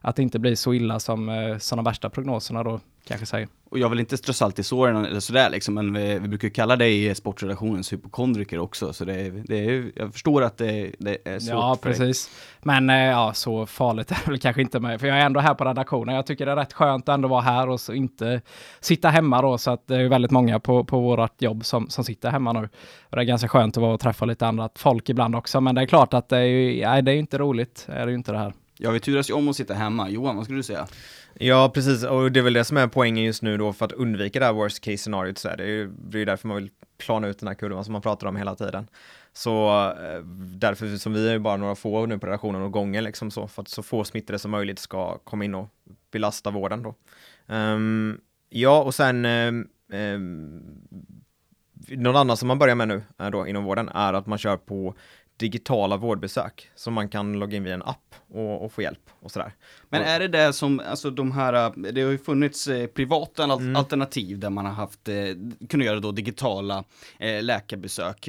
att 0.00 0.16
det 0.16 0.22
inte 0.22 0.38
blir 0.38 0.54
så 0.54 0.74
illa 0.74 1.00
som, 1.00 1.28
eh, 1.28 1.58
som 1.58 1.76
de 1.76 1.84
värsta 1.84 2.10
prognoserna 2.10 2.62
då 2.62 2.80
kanske 3.06 3.26
säger. 3.26 3.48
Och 3.70 3.78
jag 3.78 3.88
vill 3.88 4.00
inte 4.00 4.16
strö 4.16 4.32
salt 4.32 4.58
i 4.58 4.62
såren 4.62 5.04
eller 5.04 5.20
sådär 5.20 5.50
liksom, 5.50 5.74
men 5.74 5.92
vi, 5.94 6.18
vi 6.18 6.28
brukar 6.28 6.48
kalla 6.48 6.76
dig 6.76 7.14
sportredaktionens 7.14 7.92
hypokondriker 7.92 8.58
också, 8.58 8.92
så 8.92 9.04
det, 9.04 9.14
är- 9.14 9.42
det 9.46 9.64
är, 9.64 9.92
jag 9.96 10.12
förstår 10.12 10.42
att 10.42 10.58
det, 10.58 10.92
det 10.98 11.18
är 11.28 11.38
svårt 11.38 11.50
Ja, 11.54 11.78
dig. 11.82 11.92
precis. 11.92 12.30
Men 12.62 12.90
eh, 12.90 12.96
ja, 12.96 13.32
så 13.34 13.66
farligt 13.66 14.10
är 14.10 14.18
det 14.24 14.30
väl 14.30 14.38
kanske 14.40 14.62
inte 14.62 14.80
med, 14.80 15.00
för 15.00 15.06
jag 15.06 15.18
är 15.18 15.26
ändå 15.26 15.40
här 15.40 15.54
på 15.54 15.64
redaktionen. 15.64 16.14
Jag 16.14 16.26
tycker 16.26 16.46
det 16.46 16.52
är 16.52 16.56
rätt 16.56 16.72
skönt 16.72 17.08
att 17.08 17.14
ändå 17.14 17.28
vara 17.28 17.40
här 17.40 17.68
och 17.68 17.80
så 17.80 17.92
inte 17.92 18.40
sitta 18.80 19.08
hemma 19.08 19.42
då, 19.42 19.58
så 19.58 19.70
att 19.70 19.86
det 19.86 19.96
är 19.96 20.08
väldigt 20.08 20.30
många 20.30 20.60
på, 20.60 20.84
på 20.84 21.00
vårt 21.00 21.42
jobb 21.42 21.64
som, 21.64 21.88
som 21.88 22.04
sitter 22.04 22.30
hemma 22.30 22.52
nu. 22.52 22.68
Och 23.10 23.16
det 23.16 23.22
är 23.22 23.24
ganska 23.24 23.48
skönt 23.48 23.76
att 23.76 23.80
vara 23.82 23.94
och 23.94 24.00
träffa 24.00 24.24
lite 24.24 24.46
andra 24.46 24.68
folk 24.74 25.08
ibland 25.08 25.36
också, 25.36 25.60
men 25.60 25.74
det 25.74 25.82
är 25.82 25.86
klart 25.86 26.14
att 26.14 26.28
det 26.28 26.36
är 26.38 26.42
ju, 26.44 26.86
nej, 26.86 27.02
det 27.02 27.10
är 27.10 27.14
ju 27.14 27.20
inte 27.20 27.38
roligt, 27.38 27.86
är 27.88 28.06
det 28.06 28.12
ju 28.12 28.18
inte 28.18 28.32
det 28.32 28.38
här. 28.38 28.52
Ja, 28.84 28.90
vi 28.90 29.00
turas 29.00 29.30
ju 29.30 29.34
om 29.34 29.48
att 29.48 29.56
sitta 29.56 29.74
hemma. 29.74 30.10
Johan, 30.10 30.36
vad 30.36 30.44
skulle 30.44 30.58
du 30.58 30.62
säga? 30.62 30.86
Ja, 31.34 31.70
precis, 31.74 32.04
och 32.04 32.32
det 32.32 32.40
är 32.40 32.44
väl 32.44 32.52
det 32.52 32.64
som 32.64 32.76
är 32.76 32.86
poängen 32.86 33.24
just 33.24 33.42
nu 33.42 33.56
då 33.56 33.72
för 33.72 33.84
att 33.84 33.92
undvika 33.92 34.38
det 34.38 34.44
här 34.44 34.52
worst 34.52 34.80
case 34.80 34.96
scenariot 34.96 35.38
så 35.38 35.48
är 35.48 35.56
det 35.56 35.66
ju, 35.66 35.86
det 35.86 36.16
är 36.16 36.18
ju 36.18 36.24
därför 36.24 36.48
man 36.48 36.56
vill 36.56 36.70
plana 36.98 37.28
ut 37.28 37.38
den 37.38 37.48
här 37.48 37.54
kurvan 37.54 37.84
som 37.84 37.92
man 37.92 38.02
pratar 38.02 38.26
om 38.26 38.36
hela 38.36 38.54
tiden. 38.54 38.88
Så 39.32 39.68
eh, 39.90 40.22
därför 40.56 40.96
som 40.96 41.12
vi 41.12 41.28
är 41.28 41.32
ju 41.32 41.38
bara 41.38 41.56
några 41.56 41.74
få 41.74 42.06
nu 42.06 42.18
på 42.18 42.26
relationen 42.26 42.62
och 42.62 42.72
gånger 42.72 43.02
liksom 43.02 43.30
så 43.30 43.48
för 43.48 43.62
att 43.62 43.68
så 43.68 43.82
få 43.82 44.04
smittade 44.04 44.38
som 44.38 44.50
möjligt 44.50 44.78
ska 44.78 45.18
komma 45.18 45.44
in 45.44 45.54
och 45.54 45.68
belasta 46.10 46.50
vården 46.50 46.82
då. 46.82 46.94
Um, 47.54 48.20
ja, 48.48 48.82
och 48.82 48.94
sen 48.94 49.24
um, 49.24 49.68
um 49.92 50.62
någon 51.88 52.16
annan 52.16 52.36
som 52.36 52.48
man 52.48 52.58
börjar 52.58 52.74
med 52.74 52.88
nu 52.88 53.02
eh, 53.18 53.30
då 53.30 53.46
inom 53.46 53.64
vården 53.64 53.88
är 53.88 54.12
att 54.12 54.26
man 54.26 54.38
kör 54.38 54.56
på 54.56 54.94
digitala 55.36 55.96
vårdbesök 55.96 56.68
som 56.74 56.94
man 56.94 57.08
kan 57.08 57.32
logga 57.32 57.56
in 57.56 57.64
via 57.64 57.74
en 57.74 57.82
app 57.82 58.14
och, 58.28 58.64
och 58.64 58.72
få 58.72 58.82
hjälp 58.82 59.10
och 59.20 59.30
sådär. 59.30 59.54
Men 59.88 60.02
är 60.02 60.20
det 60.20 60.28
det 60.28 60.52
som, 60.52 60.80
alltså 60.80 61.10
de 61.10 61.32
här, 61.32 61.92
det 61.92 62.02
har 62.02 62.10
ju 62.10 62.18
funnits 62.18 62.68
eh, 62.68 62.86
privata 62.86 63.42
Mm. 63.44 63.76
alternativ 63.76 64.38
där 64.38 64.50
man 64.50 64.66
har 64.66 64.72
haft, 64.72 65.08
eh, 65.08 65.14
kunnat 65.68 65.86
göra 65.86 66.00
då 66.00 66.12
digitala 66.12 66.84
eh, 67.18 67.42
läkarbesök. 67.42 68.28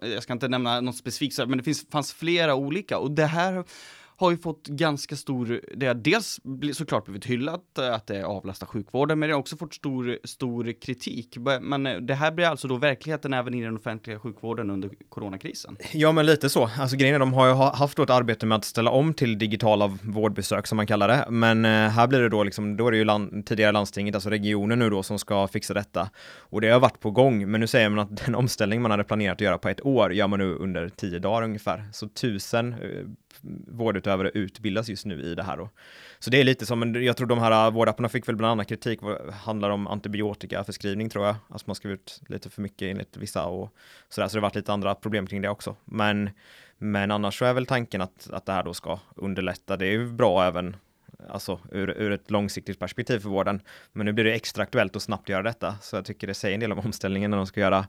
Jag 0.00 0.22
ska 0.22 0.32
inte 0.32 0.48
nämna 0.48 0.80
något 0.80 0.96
specifikt, 0.96 1.38
men 1.38 1.58
det 1.58 1.64
finns, 1.64 1.86
fanns 1.90 2.12
flera 2.12 2.54
olika 2.54 2.98
och 2.98 3.10
det 3.10 3.26
här 3.26 3.64
har 4.20 4.30
ju 4.30 4.36
fått 4.36 4.66
ganska 4.66 5.16
stor, 5.16 5.60
det 5.76 5.86
har 5.86 5.94
dels 5.94 6.40
såklart 6.72 7.04
blivit 7.04 7.24
hyllat, 7.24 7.78
eh, 7.78 7.94
att 7.94 8.06
det 8.06 8.24
avlastar 8.24 8.66
sjukvården, 8.66 9.18
men 9.18 9.28
det 9.28 9.34
har 9.34 9.40
också 9.40 9.56
fått 9.56 9.74
stor, 9.74 10.18
stor 10.24 10.80
kritik. 10.80 11.36
Men 11.60 11.86
eh, 11.86 11.96
det 11.96 12.14
här 12.14 12.32
blir 12.32 12.46
alltså 12.46 12.68
då 12.68 12.76
verkligheten 12.76 13.32
även 13.32 13.54
i 13.54 13.62
den 13.62 13.76
offentliga 13.76 14.18
sjukvården 14.18 14.70
under 14.70 14.90
coronakrisen. 15.08 15.76
Ja, 15.92 16.12
men 16.12 16.26
lite 16.26 16.48
så. 16.48 16.70
Alltså 16.78 16.96
grejen 16.96 17.14
är, 17.14 17.18
de 17.18 17.32
har 17.32 17.46
ju 17.46 17.54
haft 17.54 17.96
då 17.96 18.02
ett 18.02 18.10
arbete 18.10 18.46
med 18.46 18.56
att 18.56 18.64
ställa 18.64 18.90
om 18.90 19.14
till 19.14 19.38
digitala 19.38 19.98
vårdbesök 20.02 20.66
som 20.66 20.76
man 20.76 20.86
kallar 20.86 21.08
det. 21.08 21.26
Men 21.30 21.64
eh, 21.64 21.70
här 21.70 22.06
blir 22.06 22.20
det 22.20 22.28
då 22.28 22.44
liksom, 22.44 22.76
då 22.76 22.86
är 22.86 22.90
det 22.90 22.96
ju 22.98 23.04
land, 23.04 23.46
tidigare 23.46 23.72
landstinget, 23.72 24.14
alltså 24.14 24.30
regionen 24.30 24.78
nu 24.78 24.90
då 24.90 25.02
som 25.02 25.18
ska 25.18 25.48
fixa 25.48 25.74
detta. 25.74 26.10
Och 26.38 26.60
det 26.60 26.68
har 26.68 26.80
varit 26.80 27.00
på 27.00 27.10
gång, 27.10 27.50
men 27.50 27.60
nu 27.60 27.66
säger 27.66 27.88
man 27.88 27.98
att 27.98 28.16
den 28.26 28.34
omställning 28.34 28.82
man 28.82 28.90
hade 28.90 29.04
planerat 29.04 29.34
att 29.34 29.40
göra 29.40 29.58
på 29.58 29.68
ett 29.68 29.86
år 29.86 30.12
gör 30.12 30.26
man 30.26 30.38
nu 30.38 30.54
under 30.54 30.88
tio 30.88 31.18
dagar 31.18 31.42
ungefär. 31.42 31.84
Så 31.92 32.08
tusen 32.08 32.74
vårdutövare 33.68 34.30
utbildas 34.34 34.88
just 34.88 35.06
nu 35.06 35.22
i 35.22 35.34
det 35.34 35.42
här 35.42 35.56
då. 35.56 35.68
Så 36.18 36.30
det 36.30 36.40
är 36.40 36.44
lite 36.44 36.66
som, 36.66 36.94
jag 36.94 37.16
tror 37.16 37.26
de 37.26 37.38
här 37.38 37.66
äh, 37.66 37.72
vårdapparna 37.72 38.08
fick 38.08 38.28
väl 38.28 38.36
bland 38.36 38.52
annat 38.52 38.68
kritik, 38.68 39.00
handlar 39.32 39.70
om 39.70 39.86
antibiotikaförskrivning 39.86 41.10
tror 41.10 41.26
jag, 41.26 41.36
alltså 41.48 41.66
man 41.66 41.76
skriver 41.76 41.94
ut 41.94 42.20
lite 42.28 42.50
för 42.50 42.62
mycket 42.62 42.90
enligt 42.90 43.16
vissa 43.16 43.46
och 43.46 43.74
sådär, 44.08 44.28
så 44.28 44.36
det 44.36 44.40
har 44.40 44.48
varit 44.48 44.54
lite 44.54 44.72
andra 44.72 44.94
problem 44.94 45.26
kring 45.26 45.42
det 45.42 45.48
också. 45.48 45.76
Men, 45.84 46.30
men 46.78 47.10
annars 47.10 47.38
så 47.38 47.44
är 47.44 47.54
väl 47.54 47.66
tanken 47.66 48.00
att, 48.00 48.30
att 48.30 48.46
det 48.46 48.52
här 48.52 48.62
då 48.62 48.74
ska 48.74 48.98
underlätta, 49.16 49.76
det 49.76 49.86
är 49.86 49.92
ju 49.92 50.12
bra 50.12 50.44
även 50.44 50.76
Alltså 51.28 51.60
ur, 51.72 51.90
ur 51.90 52.12
ett 52.12 52.30
långsiktigt 52.30 52.78
perspektiv 52.78 53.18
för 53.18 53.28
vården. 53.28 53.60
Men 53.92 54.06
nu 54.06 54.12
blir 54.12 54.24
det 54.24 54.32
extra 54.32 54.62
aktuellt 54.62 54.96
att 54.96 55.02
snabbt 55.02 55.28
göra 55.28 55.42
detta. 55.42 55.74
Så 55.80 55.96
jag 55.96 56.04
tycker 56.04 56.26
det 56.26 56.34
säger 56.34 56.54
en 56.54 56.60
del 56.60 56.72
om 56.72 56.78
omställningen 56.78 57.30
när 57.30 57.38
de 57.38 57.46
ska 57.46 57.60
göra 57.60 57.86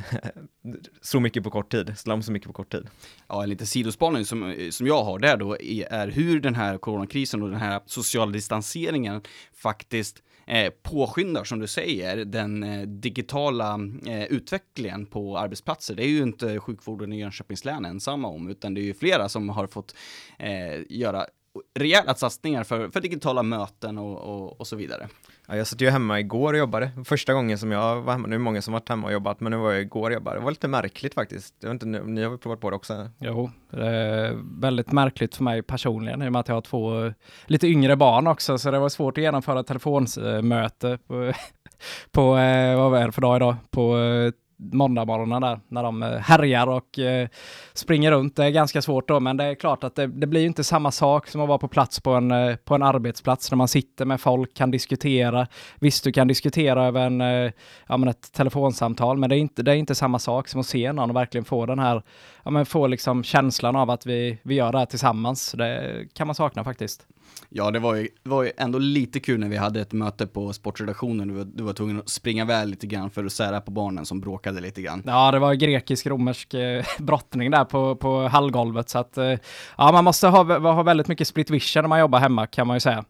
så 1.00 1.20
mycket 1.20 1.44
på 1.44 1.50
kort 1.50 1.70
tid, 1.70 1.98
ställa 1.98 2.14
om 2.14 2.22
så 2.22 2.32
mycket 2.32 2.46
på 2.46 2.52
kort 2.52 2.72
tid. 2.72 2.86
Ja, 3.28 3.42
en 3.42 3.48
liten 3.48 3.66
sidospaning 3.66 4.24
som, 4.24 4.68
som 4.70 4.86
jag 4.86 5.04
har 5.04 5.18
där 5.18 5.36
då 5.36 5.60
är 5.60 5.92
är 5.92 6.08
hur 6.08 6.40
den 6.40 6.54
här 6.54 6.78
coronakrisen 6.78 7.42
och 7.42 7.50
den 7.50 7.60
här 7.60 7.80
sociala 7.86 8.32
distanseringen 8.32 9.22
faktiskt 9.52 10.22
eh, 10.46 10.72
påskyndar, 10.82 11.44
som 11.44 11.58
du 11.58 11.66
säger, 11.66 12.24
den 12.24 12.62
eh, 12.62 12.82
digitala 12.82 13.78
eh, 14.06 14.24
utvecklingen 14.24 15.06
på 15.06 15.38
arbetsplatser. 15.38 15.94
Det 15.94 16.04
är 16.04 16.08
ju 16.08 16.22
inte 16.22 16.60
sjukvården 16.60 17.12
i 17.12 17.20
Jönköpings 17.20 17.64
län 17.64 17.84
ensamma 17.84 18.28
om, 18.28 18.48
utan 18.48 18.74
det 18.74 18.80
är 18.80 18.84
ju 18.84 18.94
flera 18.94 19.28
som 19.28 19.48
har 19.48 19.66
fått 19.66 19.94
eh, 20.38 20.80
göra 20.88 21.26
rejäla 21.74 22.14
satsningar 22.14 22.64
för, 22.64 22.88
för 22.88 23.00
digitala 23.00 23.42
möten 23.42 23.98
och, 23.98 24.18
och, 24.18 24.60
och 24.60 24.66
så 24.66 24.76
vidare. 24.76 25.08
Ja, 25.52 25.58
jag 25.58 25.66
satt 25.66 25.80
ju 25.80 25.90
hemma 25.90 26.20
igår 26.20 26.52
och 26.52 26.58
jobbade. 26.58 26.90
Första 27.04 27.34
gången 27.34 27.58
som 27.58 27.72
jag 27.72 28.02
var 28.02 28.12
hemma. 28.12 28.28
Nu 28.28 28.34
är 28.34 28.38
det 28.38 28.44
många 28.44 28.62
som 28.62 28.72
varit 28.72 28.88
hemma 28.88 29.06
och 29.06 29.12
jobbat, 29.12 29.40
men 29.40 29.50
nu 29.50 29.56
var 29.56 29.72
jag 29.72 29.80
igår 29.80 30.10
och 30.10 30.14
jobbade. 30.14 30.38
Det 30.38 30.44
var 30.44 30.50
lite 30.50 30.68
märkligt 30.68 31.14
faktiskt. 31.14 31.54
Jag 31.60 31.72
vet 31.72 31.82
inte, 31.82 32.00
ni 32.00 32.22
har 32.22 32.30
väl 32.30 32.38
provat 32.38 32.60
på 32.60 32.70
det 32.70 32.76
också? 32.76 33.10
Jo, 33.18 33.50
det 33.70 33.86
är 33.86 34.38
väldigt 34.60 34.92
märkligt 34.92 35.36
för 35.36 35.44
mig 35.44 35.62
personligen 35.62 36.22
i 36.22 36.28
och 36.28 36.32
med 36.32 36.40
att 36.40 36.48
jag 36.48 36.54
har 36.54 36.60
två 36.60 37.12
lite 37.46 37.66
yngre 37.66 37.96
barn 37.96 38.26
också, 38.26 38.58
så 38.58 38.70
det 38.70 38.78
var 38.78 38.88
svårt 38.88 39.18
att 39.18 39.24
genomföra 39.24 39.62
telefonsmöte 39.62 40.98
på, 41.06 41.32
på 42.10 42.36
eh, 42.36 42.76
vad 42.76 43.00
är 43.00 43.06
det 43.06 43.12
för 43.12 43.22
dag 43.22 43.36
idag? 43.36 43.56
På 43.70 43.98
eh, 43.98 44.32
måndagmorgonen 44.72 45.42
där, 45.42 45.60
när 45.68 45.82
de 45.82 46.02
eh, 46.02 46.18
härjar 46.18 46.66
och 46.66 46.98
eh, 46.98 47.28
springer 47.72 48.12
runt. 48.12 48.36
Det 48.36 48.44
är 48.44 48.50
ganska 48.50 48.82
svårt 48.82 49.08
då, 49.08 49.20
men 49.20 49.36
det 49.36 49.44
är 49.44 49.54
klart 49.54 49.84
att 49.84 49.94
det, 49.94 50.06
det 50.06 50.26
blir 50.26 50.40
ju 50.40 50.46
inte 50.46 50.64
samma 50.64 50.90
sak 50.90 51.28
som 51.28 51.40
att 51.40 51.48
vara 51.48 51.58
på 51.58 51.68
plats 51.68 52.00
på 52.00 52.10
en, 52.10 52.30
eh, 52.30 52.56
på 52.56 52.74
en 52.74 52.82
arbetsplats 52.82 53.50
när 53.50 53.56
man 53.56 53.68
sitter 53.68 54.04
med 54.04 54.20
folk, 54.20 54.54
kan 54.54 54.70
diskutera. 54.70 55.46
Visst, 55.80 56.04
du 56.04 56.12
kan 56.12 56.28
diskutera 56.28 56.86
över 56.86 57.06
en, 57.06 57.20
eh, 57.20 57.52
ja, 57.86 57.96
men 57.96 58.08
ett 58.08 58.32
telefonsamtal, 58.32 59.18
men 59.18 59.30
det 59.30 59.36
är, 59.36 59.40
inte, 59.40 59.62
det 59.62 59.72
är 59.72 59.76
inte 59.76 59.94
samma 59.94 60.18
sak 60.18 60.48
som 60.48 60.60
att 60.60 60.66
se 60.66 60.92
någon 60.92 61.10
och 61.10 61.16
verkligen 61.16 61.44
få 61.44 61.66
den 61.66 61.78
här, 61.78 62.02
ja, 62.44 62.50
men 62.50 62.66
få 62.66 62.86
liksom 62.86 63.24
känslan 63.24 63.76
av 63.76 63.90
att 63.90 64.06
vi, 64.06 64.38
vi 64.42 64.54
gör 64.54 64.72
det 64.72 64.78
här 64.78 64.86
tillsammans. 64.86 65.52
Det 65.52 66.06
kan 66.14 66.26
man 66.26 66.34
sakna 66.34 66.64
faktiskt. 66.64 67.06
Ja, 67.48 67.70
det 67.70 67.78
var 67.78 67.94
ju, 67.94 68.08
var 68.22 68.42
ju 68.42 68.52
ändå 68.56 68.78
lite 68.78 69.20
kul 69.20 69.40
när 69.40 69.48
vi 69.48 69.56
hade 69.56 69.80
ett 69.80 69.92
möte 69.92 70.26
på 70.26 70.52
sportredaktionen. 70.52 71.28
Du 71.28 71.34
var, 71.34 71.44
du 71.44 71.62
var 71.62 71.72
tvungen 71.72 71.98
att 71.98 72.08
springa 72.08 72.44
väl 72.44 72.68
lite 72.68 72.86
grann 72.86 73.10
för 73.10 73.24
att 73.24 73.32
sära 73.32 73.60
på 73.60 73.70
barnen 73.70 74.06
som 74.06 74.20
bråkade 74.20 74.60
lite 74.60 74.82
grann. 74.82 75.02
Ja, 75.06 75.30
det 75.30 75.38
var 75.38 75.54
grekisk-romersk 75.54 76.54
eh, 76.54 76.84
brottning 76.98 77.50
där 77.50 77.64
på, 77.64 77.96
på 77.96 78.28
hallgolvet, 78.28 78.88
så 78.88 78.98
att 78.98 79.18
eh, 79.18 79.34
ja, 79.78 79.92
man 79.92 80.04
måste 80.04 80.28
ha, 80.28 80.58
ha 80.58 80.82
väldigt 80.82 81.08
mycket 81.08 81.28
split 81.28 81.50
vision 81.50 81.82
när 81.82 81.88
man 81.88 82.00
jobbar 82.00 82.18
hemma 82.18 82.46
kan 82.46 82.66
man 82.66 82.76
ju 82.76 82.80
säga. 82.80 83.04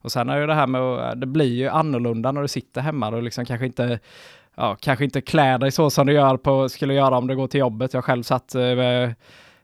Och 0.00 0.12
sen 0.12 0.28
är 0.28 0.40
ju 0.40 0.46
det 0.46 0.54
här 0.54 0.66
med 0.66 0.80
att, 0.80 1.14
eh, 1.14 1.20
det 1.20 1.26
blir 1.26 1.54
ju 1.54 1.68
annorlunda 1.68 2.32
när 2.32 2.42
du 2.42 2.48
sitter 2.48 2.80
hemma 2.80 3.08
och 3.08 3.22
liksom 3.22 3.44
kanske 3.44 3.66
inte 3.66 3.98
Ja, 4.60 4.76
kanske 4.80 5.04
inte 5.04 5.20
klär 5.20 5.58
dig 5.58 5.70
så 5.72 5.90
som 5.90 6.06
du 6.06 6.12
gör 6.12 6.36
på, 6.36 6.68
skulle 6.68 6.94
göra 6.94 7.18
om 7.18 7.26
du 7.26 7.36
går 7.36 7.46
till 7.46 7.60
jobbet. 7.60 7.94
Jag 7.94 8.04
själv 8.04 8.22
satt 8.22 8.54
eh, 8.54 9.10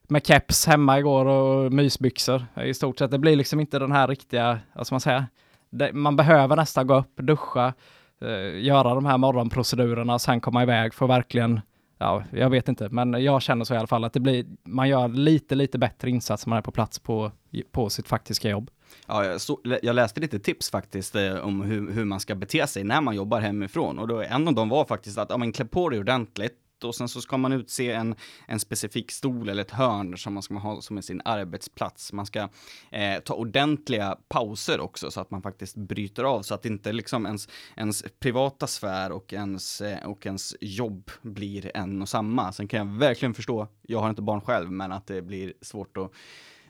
med, 0.09 0.27
keps 0.27 0.67
hemma 0.67 0.99
igår 0.99 1.27
och 1.27 1.73
mysbyxor. 1.73 2.47
I 2.65 2.75
stort 2.75 2.99
sett, 2.99 3.11
det 3.11 3.19
blir 3.19 3.37
liksom 3.37 3.61
inte 3.61 3.79
den 3.79 3.93
här 3.93 4.09
riktiga, 4.09 4.61
vad 4.75 4.87
ska 4.87 4.95
man 4.95 5.01
säga, 5.01 5.27
det, 5.71 5.93
man 5.93 6.17
behöver 6.17 6.57
nästan 6.57 6.87
gå 6.87 6.99
upp, 6.99 7.17
duscha, 7.17 7.75
eh, 8.21 8.65
göra 8.65 8.95
de 8.95 9.07
här 9.07 9.19
morgonprocedurerna 9.19 10.15
och 10.15 10.21
sen 10.21 10.41
komma 10.41 10.63
iväg 10.63 10.95
för 10.95 11.05
att 11.05 11.11
verkligen, 11.11 11.61
ja, 11.99 12.25
jag 12.31 12.51
vet 12.51 12.69
inte, 12.69 12.89
men 12.89 13.25
jag 13.25 13.43
känner 13.43 13.65
så 13.65 13.75
i 13.75 13.77
alla 13.77 13.87
fall 13.87 14.05
att 14.05 14.13
det 14.13 14.21
blir, 14.21 14.47
man 14.65 14.89
gör 14.89 15.09
lite, 15.09 15.55
lite 15.55 15.79
bättre 15.79 16.11
insats 16.11 16.47
när 16.47 16.51
man 16.51 16.59
är 16.59 16.63
på 16.63 16.73
plats 16.73 16.99
på, 16.99 17.33
på 17.73 17.91
sitt 17.91 18.09
faktiska 18.09 18.51
jobb. 18.51 18.71
Ja, 19.07 19.25
jag, 19.25 19.41
så, 19.41 19.61
jag 19.83 19.95
läste 19.95 20.21
lite 20.21 20.39
tips 20.39 20.71
faktiskt 20.71 21.15
eh, 21.17 21.35
om 21.35 21.63
hur, 21.63 21.93
hur 21.93 22.05
man 22.05 22.21
ska 22.21 22.35
bete 22.35 22.67
sig 22.67 22.85
när 22.85 23.01
man 23.01 23.17
jobbar 23.17 23.41
hemifrån 23.41 23.99
och 23.99 24.09
då 24.09 24.23
en 24.23 24.49
av 24.49 24.55
dem 24.55 24.69
var 24.69 24.85
faktiskt 24.85 25.19
att 25.19 25.31
ja, 25.31 25.37
men, 25.37 25.53
klä 25.53 25.65
på 25.65 25.89
dig 25.89 26.01
ordentligt 26.01 26.64
och 26.85 26.95
sen 26.95 27.09
så 27.09 27.21
ska 27.21 27.37
man 27.37 27.53
utse 27.53 27.93
en, 27.93 28.15
en 28.47 28.61
specifik 28.61 29.11
stol 29.11 29.49
eller 29.49 29.63
ett 29.63 29.71
hörn 29.71 30.19
som 30.19 30.35
man 30.35 30.43
ska 30.43 30.55
ha 30.55 30.81
som 30.81 31.03
sin 31.03 31.23
arbetsplats. 31.25 32.13
Man 32.13 32.27
ska 32.27 32.49
eh, 32.91 33.19
ta 33.25 33.35
ordentliga 33.35 34.17
pauser 34.29 34.81
också 34.81 35.11
så 35.11 35.21
att 35.21 35.31
man 35.31 35.43
faktiskt 35.43 35.77
bryter 35.77 36.25
av 36.25 36.43
så 36.43 36.55
att 36.55 36.67
inte 36.67 36.93
liksom 36.93 37.27
ens, 37.27 37.49
ens 37.77 38.05
privata 38.21 38.67
sfär 38.67 39.13
och 39.13 39.33
ens, 39.33 39.81
eh, 39.81 40.07
och 40.07 40.27
ens 40.27 40.57
jobb 40.61 41.11
blir 41.23 41.71
en 41.77 42.03
och 42.03 42.09
samma. 42.09 42.53
Sen 42.53 42.69
kan 42.69 42.79
jag 42.79 42.99
verkligen 42.99 43.35
förstå, 43.35 43.69
jag 43.83 44.01
har 44.01 44.11
inte 44.11 44.23
barn 44.23 44.41
själv, 44.41 44.71
men 44.71 44.93
att 44.93 45.07
det 45.07 45.23
blir 45.23 45.53
svårt 45.61 45.97
att 45.97 46.11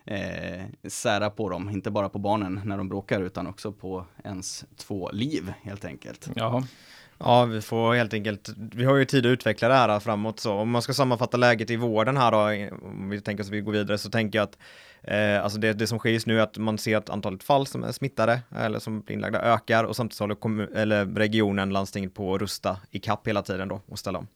eh, 0.05 0.65
sära 0.89 1.31
på 1.31 1.49
dem, 1.49 1.71
inte 1.71 1.91
bara 1.91 2.09
på 2.09 2.19
barnen 2.19 2.61
när 2.65 2.79
de 2.79 2.89
bråkar 2.89 3.23
utan 3.23 3.47
också 3.47 3.73
på 3.73 4.07
ens 4.25 4.65
två 4.77 5.11
liv 5.13 5.53
helt 5.63 5.85
enkelt. 5.85 6.29
Jaha. 6.35 6.65
Ja, 7.27 7.45
vi 7.45 7.61
får 7.61 7.95
helt 7.95 8.15
enkelt, 8.15 8.49
vi 8.57 8.85
har 8.85 8.97
ju 8.97 9.05
tid 9.05 9.27
att 9.27 9.31
utveckla 9.31 9.69
det 9.69 9.75
här 9.75 10.01
framåt 10.01 10.41
så 10.41 10.53
om 10.55 10.71
man 10.71 10.83
ska 10.83 10.93
sammanfatta 10.93 11.37
läget 11.37 11.71
i 11.71 11.77
vården 11.77 12.17
här 12.17 12.31
då, 12.31 12.69
om 12.87 13.09
vi 13.11 13.21
tänker 13.21 13.43
oss 13.43 13.49
att 13.49 13.55
vi 13.55 13.61
går 13.61 13.73
vidare 13.73 13.99
så 13.99 14.11
tänker 14.11 14.39
jag 14.39 14.45
att 14.45 14.59
eh, 15.03 15.45
alltså 15.45 15.59
det, 15.59 15.73
det 15.73 15.87
som 15.87 15.99
sker 15.99 16.11
just 16.11 16.27
nu 16.27 16.39
är 16.39 16.43
att 16.43 16.59
man 16.59 16.79
ser 16.79 16.97
att 16.97 17.11
antalet 17.11 17.43
fall 17.43 17.67
som 17.67 17.85
är 17.85 17.93
smittade 17.93 18.41
eller 18.57 18.79
som 18.79 19.01
blir 19.01 19.15
inlagda 19.17 19.41
ökar 19.41 19.85
och 19.85 19.97
samtidigt 19.97 20.21
håller 20.21 20.35
kommun, 20.35 20.69
eller 20.75 21.07
regionen, 21.07 21.71
landstinget 21.71 22.15
på 22.15 22.35
att 22.35 22.41
rusta 22.41 22.77
i 22.91 22.99
kapp 22.99 23.29
hela 23.29 23.43
tiden 23.43 23.69
då 23.69 23.81
och 23.87 23.99
ställa 23.99 24.19
om. 24.19 24.27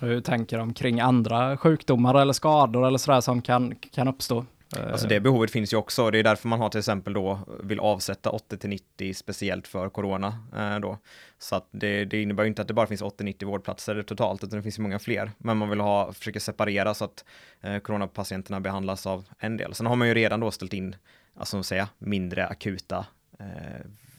Hur 0.00 0.20
tänker 0.20 0.58
de 0.58 0.74
kring 0.74 1.00
andra 1.00 1.56
sjukdomar 1.56 2.14
eller 2.14 2.32
skador 2.32 2.86
eller 2.86 2.98
sådär 2.98 3.20
som 3.20 3.42
kan, 3.42 3.74
kan 3.74 4.08
uppstå? 4.08 4.44
Eh, 4.76 4.92
alltså 4.92 5.08
det 5.08 5.20
behovet 5.20 5.50
finns 5.50 5.72
ju 5.72 5.76
också 5.76 6.04
och 6.04 6.12
det 6.12 6.18
är 6.18 6.22
därför 6.22 6.48
man 6.48 6.60
har 6.60 6.68
till 6.68 6.78
exempel 6.78 7.12
då 7.12 7.38
vill 7.62 7.80
avsätta 7.80 8.30
80-90 8.30 9.12
speciellt 9.12 9.68
för 9.68 9.88
corona 9.88 10.38
eh, 10.56 10.78
då. 10.80 10.98
Så 11.38 11.56
att 11.56 11.68
det, 11.70 12.04
det 12.04 12.22
innebär 12.22 12.42
ju 12.42 12.48
inte 12.48 12.62
att 12.62 12.68
det 12.68 12.74
bara 12.74 12.86
finns 12.86 13.02
80-90 13.02 13.44
vårdplatser 13.44 14.02
totalt 14.02 14.44
utan 14.44 14.56
det 14.56 14.62
finns 14.62 14.78
ju 14.78 14.82
många 14.82 14.98
fler. 14.98 15.30
Men 15.38 15.56
man 15.56 15.70
vill 15.70 15.80
ha, 15.80 16.12
försöka 16.12 16.40
separera 16.40 16.94
så 16.94 17.04
att 17.04 17.24
eh, 17.60 17.78
coronapatienterna 17.78 18.60
behandlas 18.60 19.06
av 19.06 19.24
en 19.38 19.56
del. 19.56 19.74
Sen 19.74 19.86
har 19.86 19.96
man 19.96 20.08
ju 20.08 20.14
redan 20.14 20.40
då 20.40 20.50
ställt 20.50 20.72
in, 20.72 20.96
alltså 21.34 21.62
säga, 21.62 21.88
mindre 21.98 22.46
akuta 22.46 23.06
eh, 23.38 23.46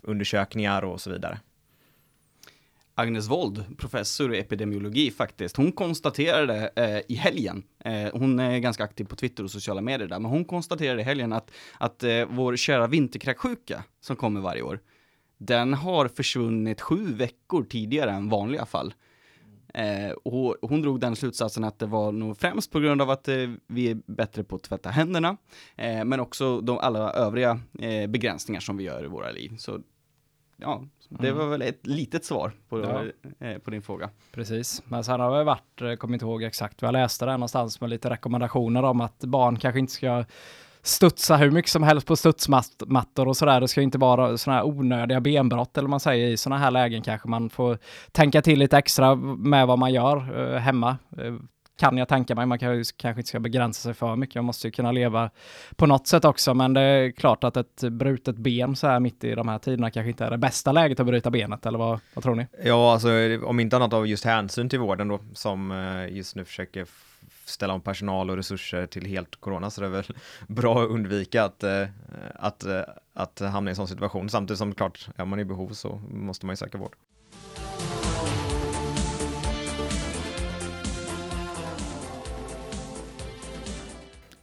undersökningar 0.02 0.84
och 0.84 1.02
så 1.02 1.10
vidare. 1.10 1.40
Agnes 3.00 3.30
Wold, 3.30 3.78
professor 3.78 4.36
i 4.36 4.40
epidemiologi 4.40 5.12
faktiskt, 5.12 5.58
hon 5.58 5.72
konstaterade 5.72 6.72
eh, 6.76 7.02
i 7.08 7.16
helgen, 7.16 7.64
eh, 7.86 8.08
hon 8.14 8.40
är 8.40 8.60
ganska 8.60 8.84
aktiv 8.84 9.06
på 9.06 9.16
Twitter 9.16 9.44
och 9.44 9.52
sociala 9.52 9.82
medier 9.82 10.08
där, 10.08 10.20
men 10.20 10.32
hon 10.32 10.46
konstaterade 10.46 11.02
i 11.02 11.04
helgen 11.04 11.34
att, 11.34 11.52
att 11.78 12.04
eh, 12.04 12.26
vår 12.30 12.56
kära 12.56 12.88
vinterkräksjuka 12.88 13.84
som 14.02 14.16
kommer 14.16 14.42
varje 14.42 14.62
år, 14.62 14.80
den 15.38 15.74
har 15.74 16.08
försvunnit 16.08 16.82
sju 16.82 17.14
veckor 17.14 17.64
tidigare 17.64 18.12
än 18.12 18.30
vanliga 18.30 18.66
fall. 18.66 18.94
Eh, 19.74 20.12
och 20.12 20.56
hon 20.62 20.82
drog 20.82 21.00
den 21.00 21.16
slutsatsen 21.16 21.64
att 21.64 21.80
det 21.80 21.86
var 21.86 22.12
nog 22.12 22.38
främst 22.38 22.72
på 22.72 22.80
grund 22.80 23.02
av 23.02 23.10
att 23.10 23.28
eh, 23.28 23.50
vi 23.68 23.90
är 23.92 23.98
bättre 24.06 24.44
på 24.44 24.56
att 24.56 24.64
tvätta 24.64 24.90
händerna, 24.90 25.38
eh, 25.76 26.06
men 26.06 26.20
också 26.20 26.62
de 26.62 26.78
alla 26.78 27.14
övriga 27.14 27.60
eh, 27.80 28.10
begränsningar 28.10 28.60
som 28.60 28.78
vi 28.78 28.84
gör 28.84 29.04
i 29.04 29.08
våra 29.08 29.32
liv. 29.32 29.56
Så 29.58 29.80
ja, 30.58 30.84
det 31.10 31.28
Mm. 31.28 31.40
var 31.40 31.48
väl 31.48 31.62
ett 31.62 31.88
litet 31.88 32.26
svar 32.26 32.52
på, 32.70 32.80
Ja. 32.80 33.04
eh, 33.48 33.58
på 33.58 33.72
din 33.72 33.82
fråga. 33.82 34.10
Precis, 34.32 34.84
men 34.86 35.04
sen 35.04 35.20
har 35.20 35.38
det 35.38 35.44
varit, 35.44 35.82
eh, 35.82 35.94
kommer 35.94 36.14
inte 36.14 36.26
ihåg 36.26 36.44
exakt 36.44 36.82
vad 36.82 36.88
jag 36.88 36.94
läste 36.94 37.26
där 37.26 37.32
någonstans 37.32 37.82
med 37.82 37.90
lite 37.90 38.10
rekommendationer 38.10 38.84
om 38.84 39.02
att 39.02 39.20
barn 39.20 39.58
kanske 39.58 39.80
inte 39.80 39.94
ska 39.94 40.26
studsa 40.82 41.38
hur 41.38 41.52
mycket 41.52 41.72
som 41.72 41.84
helst 41.84 42.08
på 42.08 42.16
studsmattor 42.16 43.28
och 43.28 43.38
sådär. 43.38 43.62
Det 43.62 43.68
ska 43.68 43.82
inte 43.82 43.98
vara 43.98 44.38
sådana 44.38 44.58
här 44.60 44.68
onödiga 44.68 45.22
benbrott 45.22 45.78
eller 45.78 45.90
man 45.90 46.00
säger 46.00 46.28
i 46.28 46.38
sådana 46.38 46.62
här 46.62 46.72
lägen 46.72 47.02
kanske 47.02 47.28
man 47.28 47.50
får 47.50 47.78
tänka 48.12 48.42
till 48.42 48.60
lite 48.60 48.78
extra 48.78 49.16
med 49.16 49.68
vad 49.68 49.80
man 49.80 49.94
gör 49.94 50.18
eh, 50.54 50.60
hemma. 50.60 50.98
Eh, 51.18 51.34
kan 51.80 51.98
jag 51.98 52.08
tänka 52.08 52.36
mig. 52.36 52.46
Man 52.46 52.60
kan 52.60 52.76
ju, 52.76 52.84
kanske 52.98 53.20
inte 53.20 53.30
ska 53.30 53.40
begränsa 53.40 53.82
sig 53.82 53.94
för 53.94 54.16
mycket. 54.16 54.36
Man 54.36 54.46
måste 54.46 54.68
ju 54.68 54.72
kunna 54.72 54.92
leva 54.92 55.30
på 55.76 55.86
något 55.86 56.08
sätt 56.08 56.26
också. 56.26 56.54
Men 56.54 56.74
det 56.74 56.82
är 56.82 57.12
klart 57.12 57.44
att 57.44 57.58
ett 57.58 57.84
brutet 57.92 58.36
ben 58.36 58.76
så 58.76 58.88
här 58.88 59.00
mitt 59.00 59.24
i 59.24 59.36
de 59.36 59.48
här 59.48 59.60
tiderna 59.60 59.92
kanske 59.92 60.10
inte 60.10 60.26
är 60.26 60.32
det 60.32 60.38
bästa 60.38 60.72
läget 60.72 61.00
att 61.00 61.06
bryta 61.06 61.32
benet. 61.32 61.66
Eller 61.66 61.80
vad, 61.80 62.00
vad 62.14 62.24
tror 62.24 62.36
ni? 62.36 62.48
Ja, 62.64 62.94
alltså 62.94 63.10
om 63.44 63.60
inte 63.60 63.76
annat 63.76 63.94
av 63.94 64.08
just 64.08 64.26
hänsyn 64.26 64.70
till 64.70 64.80
vården 64.80 65.08
då, 65.08 65.20
som 65.34 65.72
eh, 65.72 66.16
just 66.16 66.36
nu 66.36 66.46
försöker 66.46 66.86
ställa 67.46 67.74
om 67.74 67.82
personal 67.82 68.30
och 68.30 68.36
resurser 68.36 68.86
till 68.86 69.06
helt 69.06 69.36
corona, 69.36 69.70
så 69.70 69.82
det 69.82 69.88
är 69.88 69.92
väl 69.92 70.04
bra 70.48 70.84
att 70.84 70.90
undvika 70.90 71.44
att, 71.44 71.64
eh, 71.64 71.88
att, 72.36 72.66
eh, 72.66 72.82
att 73.14 73.40
hamna 73.40 73.70
i 73.70 73.72
en 73.72 73.76
sån 73.76 73.88
situation. 73.88 74.30
Samtidigt 74.30 74.58
som 74.58 74.74
klart, 74.74 75.10
är 75.16 75.26
man 75.26 75.40
i 75.40 75.46
behov 75.46 75.70
så 75.70 76.02
måste 76.12 76.46
man 76.46 76.54
ju 76.54 76.58
söka 76.58 76.78
vård. 76.78 76.96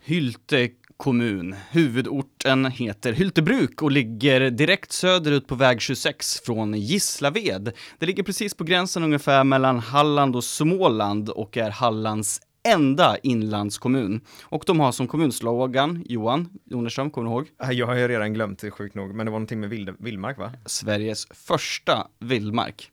Hylte 0.09 0.69
kommun. 0.97 1.55
Huvudorten 1.71 2.67
heter 2.67 3.13
Hyltebruk 3.13 3.83
och 3.83 3.91
ligger 3.91 4.51
direkt 4.51 4.93
söderut 4.93 5.47
på 5.47 5.55
väg 5.55 5.81
26 5.81 6.41
från 6.41 6.75
Gislaved. 6.75 7.73
Det 7.99 8.07
ligger 8.07 8.23
precis 8.23 8.55
på 8.55 8.65
gränsen 8.65 9.03
ungefär 9.03 9.45
mellan 9.45 9.79
Halland 9.79 10.37
och 10.37 10.45
Småland 10.45 11.29
och 11.29 11.57
är 11.57 11.71
Hallands 11.71 12.41
enda 12.69 13.17
inlandskommun. 13.23 14.21
Och 14.43 14.65
de 14.67 14.81
har 14.81 14.93
som 14.93 15.09
kommunslogan, 15.09 16.05
Johan 16.09 16.49
Jonerström, 16.65 17.11
kommer 17.11 17.31
du 17.31 17.35
ihåg? 17.35 17.49
Jag 17.73 17.87
har 17.87 17.95
ju 17.95 18.09
redan 18.09 18.35
glömt 18.35 18.59
det 18.59 18.71
sjukt 18.71 18.95
nog, 18.95 19.15
men 19.15 19.27
det 19.27 19.33
var 19.33 19.39
någonting 19.39 19.61
med 19.61 19.71
vild, 19.71 19.97
vildmark 19.99 20.39
va? 20.39 20.53
Sveriges 20.67 21.27
första 21.31 22.09
vildmark. 22.19 22.91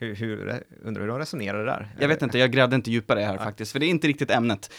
Hur, 0.00 0.14
hur, 0.14 0.62
undrar 0.84 1.02
hur 1.02 1.08
de 1.08 1.18
resonerade 1.18 1.64
där? 1.64 1.88
Jag 2.00 2.08
vet 2.08 2.22
inte, 2.22 2.38
jag 2.38 2.52
grävde 2.52 2.76
inte 2.76 2.90
djupare 2.90 3.20
här 3.20 3.38
faktiskt, 3.38 3.72
för 3.72 3.78
det 3.78 3.86
är 3.86 3.90
inte 3.90 4.08
riktigt 4.08 4.30
ämnet. 4.30 4.70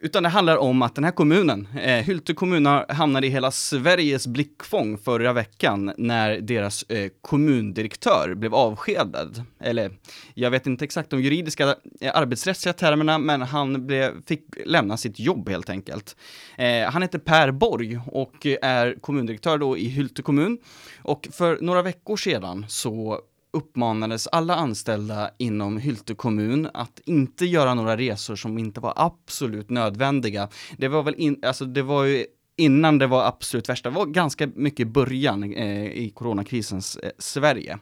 Utan 0.00 0.22
det 0.22 0.28
handlar 0.28 0.56
om 0.56 0.82
att 0.82 0.94
den 0.94 1.04
här 1.04 1.10
kommunen, 1.10 1.68
eh, 1.82 2.04
Hylte 2.04 2.34
kommun, 2.34 2.66
hamnade 2.88 3.26
i 3.26 3.30
hela 3.30 3.50
Sveriges 3.50 4.26
blickfång 4.26 4.98
förra 4.98 5.32
veckan 5.32 5.92
när 5.96 6.40
deras 6.40 6.82
eh, 6.82 7.10
kommundirektör 7.20 8.34
blev 8.34 8.54
avskedad. 8.54 9.42
Eller, 9.60 9.90
jag 10.34 10.50
vet 10.50 10.66
inte 10.66 10.84
exakt 10.84 11.10
de 11.10 11.22
juridiska 11.22 11.74
eh, 12.00 12.12
arbetsrättsliga 12.14 12.72
termerna, 12.72 13.18
men 13.18 13.42
han 13.42 13.86
blev, 13.86 14.12
fick 14.26 14.44
lämna 14.66 14.96
sitt 14.96 15.18
jobb 15.18 15.48
helt 15.48 15.70
enkelt. 15.70 16.16
Eh, 16.56 16.90
han 16.90 17.02
heter 17.02 17.18
Per 17.18 17.50
Borg 17.50 18.00
och 18.06 18.46
är 18.62 19.00
kommundirektör 19.00 19.58
då 19.58 19.78
i 19.78 19.88
Hylte 19.88 20.22
kommun. 20.22 20.58
Och 21.02 21.28
för 21.32 21.58
några 21.60 21.82
veckor 21.82 22.16
sedan 22.16 22.66
så 22.68 23.20
uppmanades 23.50 24.26
alla 24.26 24.54
anställda 24.54 25.30
inom 25.38 25.76
Hylte 25.76 26.14
kommun 26.14 26.68
att 26.74 27.00
inte 27.04 27.46
göra 27.46 27.74
några 27.74 27.96
resor 27.96 28.36
som 28.36 28.58
inte 28.58 28.80
var 28.80 28.92
absolut 28.96 29.70
nödvändiga. 29.70 30.48
Det 30.76 30.88
var 30.88 31.02
väl 31.02 31.14
in, 31.14 31.38
alltså 31.42 31.64
det 31.64 31.82
var 31.82 32.04
ju 32.04 32.26
innan 32.56 32.98
det 32.98 33.06
var 33.06 33.26
absolut 33.26 33.68
värsta, 33.68 33.90
det 33.90 33.96
var 33.96 34.06
ganska 34.06 34.46
mycket 34.54 34.88
början 34.88 35.54
eh, 35.54 35.86
i 35.86 36.12
coronakrisens 36.14 36.96
eh, 36.96 37.10
Sverige. 37.18 37.78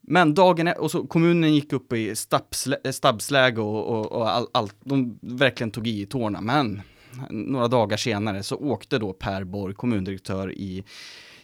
Men 0.00 0.34
dagen 0.34 0.68
e-, 0.68 0.72
och 0.72 0.90
så 0.90 1.06
kommunen 1.06 1.54
gick 1.54 1.72
upp 1.72 1.92
i 1.92 2.14
stabsläge 2.90 3.60
och, 3.60 3.86
och, 3.86 4.12
och 4.12 4.30
allt, 4.30 4.50
all, 4.52 4.70
de 4.84 5.18
verkligen 5.22 5.70
tog 5.70 5.86
i 5.86 6.02
i 6.02 6.06
tårna, 6.06 6.40
men 6.40 6.82
några 7.30 7.68
dagar 7.68 7.96
senare 7.96 8.42
så 8.42 8.56
åkte 8.56 8.98
då 8.98 9.12
Per 9.12 9.44
Borg, 9.44 9.74
kommundirektör 9.74 10.52
i 10.52 10.84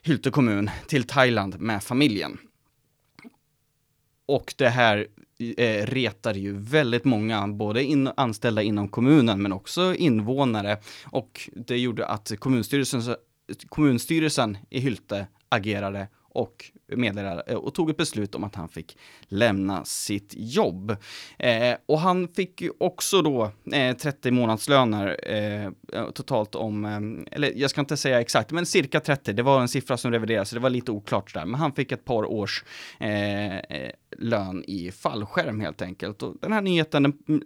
Hylte 0.03 0.31
kommun, 0.31 0.71
till 0.87 1.05
Thailand 1.05 1.61
med 1.61 1.83
familjen. 1.83 2.39
Och 4.29 4.55
det 4.57 4.69
här 4.69 5.07
eh, 5.57 5.87
retade 5.87 6.39
ju 6.39 6.59
väldigt 6.59 7.05
många, 7.05 7.49
både 7.49 7.85
in, 7.85 8.11
anställda 8.17 8.63
inom 8.63 8.89
kommunen 8.89 9.43
men 9.43 9.53
också 9.53 9.95
invånare. 9.95 10.77
Och 11.05 11.51
det 11.57 11.79
gjorde 11.79 12.07
att 12.07 12.33
kommunstyrelsen, 12.39 13.17
kommunstyrelsen 13.69 14.59
i 14.71 14.81
Hylte 14.81 15.27
agerade 15.49 16.09
och 16.29 16.71
meddelade 16.87 17.43
eh, 17.47 17.57
och 17.57 17.75
tog 17.75 17.91
ett 17.91 17.97
beslut 17.97 18.35
om 18.35 18.45
att 18.45 18.55
han 18.55 18.69
fick 18.69 18.99
lämna 19.29 19.85
sitt 19.85 20.35
jobb. 20.37 20.97
Eh, 21.39 21.75
och 21.87 22.01
han 22.01 22.29
fick 22.29 22.63
ju 22.63 22.71
också 22.81 23.23
då 23.23 23.51
eh, 23.73 23.97
30 23.97 24.31
månadslöner 24.31 25.31
eh, 25.35 25.71
totalt 26.11 26.55
om, 26.55 26.85
eh, 26.85 27.35
eller 27.35 27.53
jag 27.57 27.71
ska 27.71 27.81
inte 27.81 27.97
säga 27.97 28.21
exakt, 28.21 28.51
men 28.51 28.67
cirka 28.67 29.01
30. 29.01 29.33
Det 29.33 29.43
var 29.43 29.61
en 29.61 29.69
siffra 29.69 29.97
som 29.97 30.13
reviderades, 30.13 30.49
så 30.49 30.55
det 30.55 30.61
var 30.61 30.71
lite 30.71 30.93
oklart 30.93 31.35
där. 31.35 31.45
Men 31.45 31.61
han 31.61 31.73
fick 31.73 31.93
ett 31.93 32.05
par 32.05 32.25
års 32.25 32.65
eh, 33.01 33.59
eh 33.59 33.91
lön 34.19 34.65
i 34.67 34.91
fallskärm 34.91 35.61
helt 35.61 35.83
enkelt. 35.83 36.23
Och 36.23 36.37
den 36.41 36.53
här 36.53 36.61
nyheten 36.61 37.03
den 37.03 37.19
mm, 37.29 37.43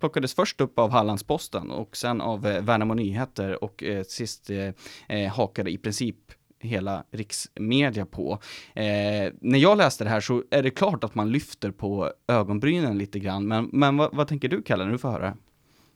plockades 0.00 0.34
först 0.34 0.60
upp 0.60 0.78
av 0.78 0.90
Hallandsposten 0.90 1.70
och 1.70 1.96
sen 1.96 2.20
av 2.20 2.46
eh, 2.46 2.62
Värnamo 2.62 2.94
Nyheter 2.94 3.64
och 3.64 3.82
eh, 3.82 4.02
sist 4.04 4.50
eh, 4.50 4.70
eh 5.08 5.32
hakade 5.32 5.70
i 5.70 5.78
princip 5.78 6.16
hela 6.66 7.04
riksmedia 7.10 8.06
på. 8.06 8.38
Eh, 8.74 9.32
när 9.40 9.58
jag 9.58 9.78
läste 9.78 10.04
det 10.04 10.10
här 10.10 10.20
så 10.20 10.42
är 10.50 10.62
det 10.62 10.70
klart 10.70 11.04
att 11.04 11.14
man 11.14 11.32
lyfter 11.32 11.70
på 11.70 12.12
ögonbrynen 12.28 12.98
lite 12.98 13.18
grann, 13.18 13.48
men, 13.48 13.68
men 13.72 13.96
vad, 13.96 14.14
vad 14.16 14.28
tänker 14.28 14.48
du 14.48 14.62
Kalle 14.62 14.84
när 14.84 14.92
du 14.92 14.98
får 14.98 15.10
höra? 15.10 15.36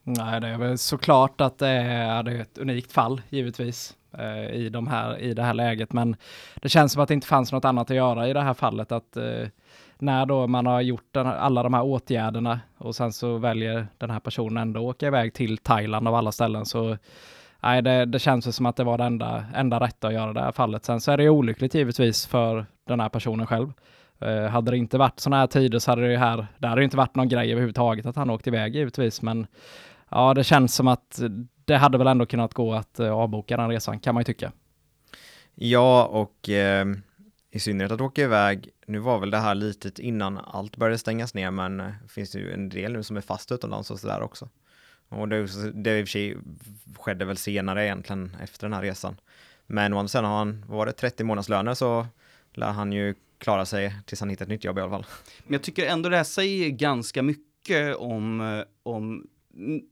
Nej, 0.03 0.41
det 0.41 0.49
är 0.49 0.59
väl 0.59 0.79
såklart 0.79 1.41
att 1.41 1.59
det 1.59 1.69
är, 1.69 2.23
det 2.23 2.33
är 2.33 2.41
ett 2.41 2.59
unikt 2.59 2.93
fall, 2.93 3.23
givetvis, 3.29 3.97
eh, 4.19 4.51
i, 4.55 4.69
de 4.69 4.87
här, 4.87 5.19
i 5.19 5.35
det 5.35 5.43
här 5.43 5.55
läget. 5.55 5.93
Men 5.93 6.17
det 6.55 6.69
känns 6.69 6.93
som 6.93 7.03
att 7.03 7.09
det 7.09 7.15
inte 7.15 7.27
fanns 7.27 7.53
något 7.53 7.65
annat 7.65 7.91
att 7.91 7.97
göra 7.97 8.29
i 8.29 8.33
det 8.33 8.43
här 8.43 8.55
fallet. 8.55 8.93
Att 8.93 9.17
eh, 9.17 9.49
när 9.99 10.27
då 10.27 10.47
man 10.47 10.67
har 10.67 10.81
gjort 10.81 11.09
den, 11.11 11.27
alla 11.27 11.63
de 11.63 11.75
här 11.75 11.83
åtgärderna 11.83 12.61
och 12.79 12.97
sen 12.97 13.13
så 13.13 13.39
väljer 13.39 13.87
den 13.99 14.11
här 14.11 14.21
personen 14.21 14.57
ändå 14.57 14.81
åka 14.81 15.07
iväg 15.07 15.35
till 15.35 15.59
Thailand 15.59 16.09
av 16.09 16.15
alla 16.15 16.33
ställen 16.33 16.67
så 16.67 16.97
nej, 17.63 17.83
det, 17.83 18.05
det 18.05 18.19
känns 18.19 18.57
som 18.57 18.67
att 18.67 18.77
det 18.77 18.85
var 18.85 18.99
det 18.99 19.05
enda, 19.05 19.45
enda 19.55 19.81
rätta 19.81 20.09
att 20.09 20.15
göra 20.15 20.33
det 20.33 20.41
här 20.41 20.53
fallet. 20.53 20.85
Sen 20.85 21.01
så 21.01 21.13
är 21.13 21.17
det 21.17 21.23
ju 21.23 21.29
olyckligt 21.29 21.75
givetvis 21.75 22.27
för 22.27 22.67
den 22.87 23.01
här 23.01 23.09
personen 23.09 23.47
själv. 23.47 23.73
Uh, 24.25 24.47
hade 24.47 24.71
det 24.71 24.77
inte 24.77 24.99
varit 24.99 25.21
sådana 25.21 25.41
här 25.41 25.47
tider 25.47 25.79
så 25.79 25.91
hade 25.91 26.03
det 26.03 26.11
ju 26.11 26.17
här, 26.17 26.47
det 26.59 26.69
hade 26.69 26.81
ju 26.81 26.85
inte 26.85 26.97
varit 26.97 27.15
någon 27.15 27.29
grej 27.29 27.53
överhuvudtaget 27.53 28.07
att 28.07 28.17
han 28.17 28.31
åkte 28.31 28.51
iväg 28.51 28.77
givetvis, 28.77 29.23
men 29.23 29.47
ja, 30.09 30.35
det 30.35 30.45
känns 30.45 30.75
som 30.75 30.89
att 30.89 31.21
det 31.65 31.77
hade 31.77 31.99
väl 31.99 32.07
ändå 32.07 32.27
kunnat 32.27 32.55
gå 32.55 32.75
att 32.75 33.01
uh, 33.01 33.13
avboka 33.13 33.57
den 33.57 33.69
resan, 33.69 34.01
kan 34.01 34.15
man 34.15 34.21
ju 34.21 34.25
tycka. 34.25 34.53
Ja, 35.55 36.05
och 36.05 36.49
eh, 36.49 36.87
i 37.51 37.61
synnerhet 37.61 37.93
att 37.93 38.01
åka 38.01 38.23
iväg, 38.23 38.69
nu 38.87 38.99
var 38.99 39.19
väl 39.19 39.31
det 39.31 39.39
här 39.39 39.55
litet 39.55 39.99
innan 39.99 40.39
allt 40.39 40.77
började 40.77 40.99
stängas 40.99 41.35
ner, 41.35 41.51
men 41.51 41.81
eh, 41.81 41.91
finns 42.09 42.31
det 42.31 42.39
ju 42.39 42.53
en 42.53 42.69
del 42.69 42.93
nu 42.93 43.03
som 43.03 43.17
är 43.17 43.21
fast 43.21 43.53
utomlands 43.53 43.91
och 43.91 44.01
sådär 44.01 44.23
också. 44.23 44.49
Och 45.11 45.29
det, 45.29 45.47
det 45.75 45.99
i 45.99 46.03
och 46.03 46.07
för 46.07 46.11
sig 46.11 46.37
skedde 46.99 47.25
väl 47.25 47.37
senare 47.37 47.85
egentligen 47.85 48.37
efter 48.43 48.67
den 48.67 48.73
här 48.73 48.83
resan. 48.83 49.17
Men 49.67 49.93
om 49.93 50.09
sen 50.09 50.25
har 50.25 50.39
han, 50.39 50.65
var 50.69 50.87
det 50.87 50.93
30 50.93 51.25
månadslöner 51.25 51.75
så 51.75 52.07
lär 52.53 52.71
han 52.71 52.93
ju 52.93 53.15
klara 53.39 53.65
sig 53.65 53.95
tills 54.07 54.21
han 54.21 54.31
hittar 54.31 54.45
ett 54.45 54.49
nytt 54.49 54.65
jobb 54.65 54.79
i 54.79 54.81
alla 54.81 54.91
fall. 54.91 55.07
Men 55.45 55.53
jag 55.53 55.63
tycker 55.63 55.87
ändå 55.87 56.09
det 56.09 56.17
här 56.17 56.25
säger 56.25 56.71
ganska 56.71 57.23
mycket 57.23 57.97
om, 57.97 58.65
om 58.83 59.27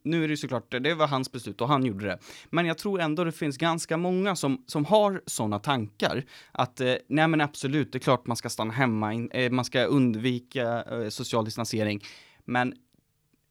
nu 0.04 0.24
är 0.24 0.28
det 0.28 0.36
såklart, 0.36 0.70
det 0.70 0.94
var 0.94 1.06
hans 1.06 1.32
beslut 1.32 1.60
och 1.60 1.68
han 1.68 1.86
gjorde 1.86 2.06
det. 2.06 2.18
Men 2.50 2.66
jag 2.66 2.78
tror 2.78 3.00
ändå 3.00 3.24
det 3.24 3.32
finns 3.32 3.56
ganska 3.56 3.96
många 3.96 4.36
som, 4.36 4.64
som 4.66 4.84
har 4.84 5.22
sådana 5.26 5.58
tankar. 5.58 6.24
Att 6.52 6.80
eh, 6.80 6.94
nej 7.08 7.28
men 7.28 7.40
absolut, 7.40 7.92
det 7.92 7.98
är 7.98 8.00
klart 8.00 8.26
man 8.26 8.36
ska 8.36 8.48
stanna 8.48 8.72
hemma, 8.72 9.12
in, 9.12 9.30
eh, 9.30 9.50
man 9.50 9.64
ska 9.64 9.84
undvika 9.84 10.82
eh, 10.82 11.08
social 11.08 11.44
distansering. 11.44 12.04
Men 12.44 12.74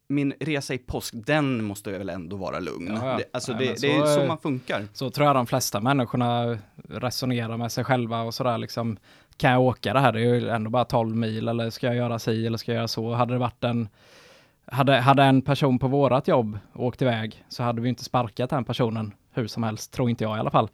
min 0.09 0.33
resa 0.39 0.73
i 0.73 0.77
påsk, 0.77 1.13
den 1.17 1.63
måste 1.63 1.91
väl 1.91 2.09
ändå 2.09 2.35
vara 2.35 2.59
lugn. 2.59 2.91
Ja, 3.01 3.09
ja. 3.11 3.17
Det, 3.17 3.23
alltså 3.31 3.51
Nej, 3.53 3.59
det, 3.61 3.67
men 3.71 3.81
det 3.81 3.97
är 3.97 4.05
så 4.05 4.13
så 4.13 4.21
är- 4.21 4.27
man 4.27 4.37
funkar. 4.37 4.87
Så 4.93 5.09
tror 5.09 5.27
jag 5.27 5.35
de 5.35 5.47
flesta 5.47 5.79
människorna 5.81 6.57
resonerar 6.89 7.57
med 7.57 7.71
sig 7.71 7.83
själva 7.83 8.21
och 8.21 8.33
sådär 8.33 8.57
liksom. 8.57 8.97
Kan 9.37 9.51
jag 9.51 9.61
åka 9.61 9.93
det 9.93 9.99
här? 9.99 10.11
Det 10.11 10.19
är 10.19 10.23
ju 10.35 10.49
ändå 10.49 10.69
bara 10.69 10.85
12 10.85 11.15
mil 11.15 11.47
eller 11.47 11.69
ska 11.69 11.87
jag 11.87 11.95
göra 11.95 12.19
si 12.19 12.45
eller 12.47 12.57
ska 12.57 12.71
jag 12.71 12.77
göra 12.77 12.87
så? 12.87 13.13
Hade 13.13 13.33
det 13.33 13.37
varit 13.39 13.63
en 13.63 13.89
hade, 14.71 14.93
hade 14.99 15.23
en 15.23 15.41
person 15.41 15.79
på 15.79 15.87
vårat 15.87 16.27
jobb 16.27 16.59
åkt 16.73 17.01
iväg 17.01 17.43
så 17.49 17.63
hade 17.63 17.81
vi 17.81 17.89
inte 17.89 18.03
sparkat 18.03 18.49
den 18.49 18.63
personen 18.63 19.13
hur 19.33 19.47
som 19.47 19.63
helst, 19.63 19.93
tror 19.93 20.09
inte 20.09 20.23
jag 20.23 20.37
i 20.37 20.39
alla 20.39 20.49
fall. 20.51 20.69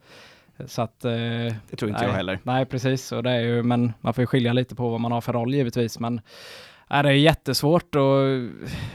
Så 0.66 0.82
att... 0.82 1.06
Eh, 1.06 1.12
Det 1.12 1.76
tror 1.78 1.90
inte 1.90 2.02
nej, 2.02 2.10
jag 2.10 2.16
heller. 2.16 2.40
Nej, 2.44 2.66
precis. 2.66 3.12
Och 3.12 3.24
det 3.24 3.32
är 3.32 3.40
ju, 3.42 3.64
men 3.64 3.94
man 4.02 4.14
får 4.14 4.22
ju 4.22 4.26
skilja 4.28 4.54
lite 4.54 4.76
på 4.76 4.90
vad 4.90 5.00
man 5.02 5.12
har 5.12 5.22
för 5.22 5.34
roll 5.34 5.54
givetvis. 5.54 6.00
Men 6.00 6.22
nej, 6.94 7.04
det 7.04 7.10
är 7.10 7.14
jättesvårt 7.14 7.96
och 7.96 8.20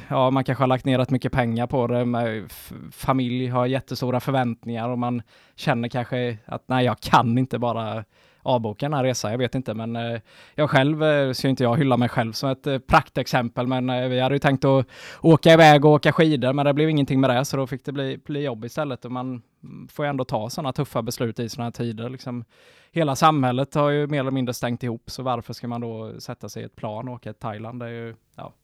ja, 0.09 0.31
man 0.31 0.45
kanske 0.45 0.63
har 0.63 0.69
lagt 0.69 0.85
ner 0.85 0.99
rätt 0.99 1.11
mycket 1.11 1.33
pengar 1.33 1.67
på 1.67 1.87
det. 1.87 2.05
Med 2.05 2.53
familj 2.93 3.47
har 3.47 3.67
jättestora 3.67 4.21
förväntningar 4.21 4.89
och 4.89 4.99
man 4.99 5.23
känner 5.57 5.89
kanske 5.89 6.39
att 6.45 6.63
nej, 6.67 6.85
jag 6.85 7.01
kan 7.01 7.39
inte 7.39 7.59
bara 7.59 8.05
avboka 8.49 8.87
den 8.87 8.95
här 8.95 9.05
resan. 9.05 9.31
Jag 9.31 9.39
vet 9.39 9.55
inte, 9.55 9.75
men 9.75 9.97
eh, 9.97 10.21
jag 10.55 10.71
själv 10.71 11.05
eh, 11.05 11.33
ska 11.33 11.49
inte 11.49 11.63
jag 11.63 11.77
hylla 11.77 11.97
mig 11.97 12.09
själv 12.09 12.33
som 12.33 12.51
ett 12.51 12.67
eh, 12.67 12.79
praktexempel, 12.79 13.67
men 13.67 13.91
eh, 13.91 14.09
vi 14.09 14.21
hade 14.21 14.35
ju 14.35 14.39
tänkt 14.39 14.65
att 14.65 14.87
åka 15.21 15.53
iväg 15.53 15.85
och 15.85 15.91
åka 15.91 16.13
skidor, 16.13 16.53
men 16.53 16.67
det 16.67 16.75
blev 16.75 16.91
ingenting 16.91 17.21
med 17.21 17.31
det, 17.31 17.45
så 17.45 17.57
då 17.57 17.67
fick 17.67 17.85
det 17.85 17.93
bli, 17.93 18.19
bli 18.25 18.45
jobb 18.45 18.65
istället. 18.65 19.05
Och 19.05 19.13
man 19.13 19.43
mm, 19.63 19.89
får 19.89 20.05
ju 20.05 20.09
ändå 20.09 20.25
ta 20.25 20.51
sådana 20.51 20.73
tuffa 20.73 21.03
beslut 21.03 21.39
i 21.39 21.49
sådana 21.49 21.65
här 21.67 21.71
tider. 21.73 22.11
Liksom, 22.11 22.45
hela 22.93 23.17
samhället 23.17 23.75
har 23.75 23.91
ju 23.91 24.07
mer 24.07 24.21
eller 24.21 24.31
mindre 24.31 24.55
stängt 24.55 24.83
ihop, 24.83 25.11
så 25.11 25.23
varför 25.23 25.53
ska 25.53 25.69
man 25.69 25.81
då 25.81 26.21
sätta 26.21 26.49
sig 26.49 26.63
i 26.63 26.67
ett 26.67 26.77
plan 26.77 27.09
och 27.09 27.15
åka 27.15 27.33
till 27.33 27.41
Thailand? 27.41 27.81
Det 27.81 27.87
är 27.87 27.91
ju, 27.91 28.15
ja, 28.37 28.55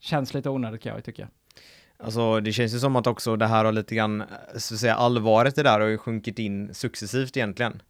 känns 0.00 0.34
lite 0.34 0.50
onödigt 0.50 0.82
kan 0.82 0.90
jag 0.90 0.98
ju 0.98 1.02
tycka. 1.02 1.28
Alltså 2.02 2.40
det 2.40 2.52
känns 2.52 2.74
ju 2.74 2.78
som 2.78 2.96
att 2.96 3.06
också 3.06 3.36
det 3.36 3.46
här 3.46 3.64
har 3.64 3.72
lite 3.72 3.94
grann, 3.94 4.22
så 4.56 4.74
att 4.74 4.80
säga 4.80 4.94
allvaret 4.94 5.58
i 5.58 5.62
det 5.62 5.68
där 5.68 5.80
har 5.80 5.86
ju 5.86 5.98
sjunkit 5.98 6.38
in 6.38 6.74
successivt 6.74 7.36
egentligen. 7.36 7.82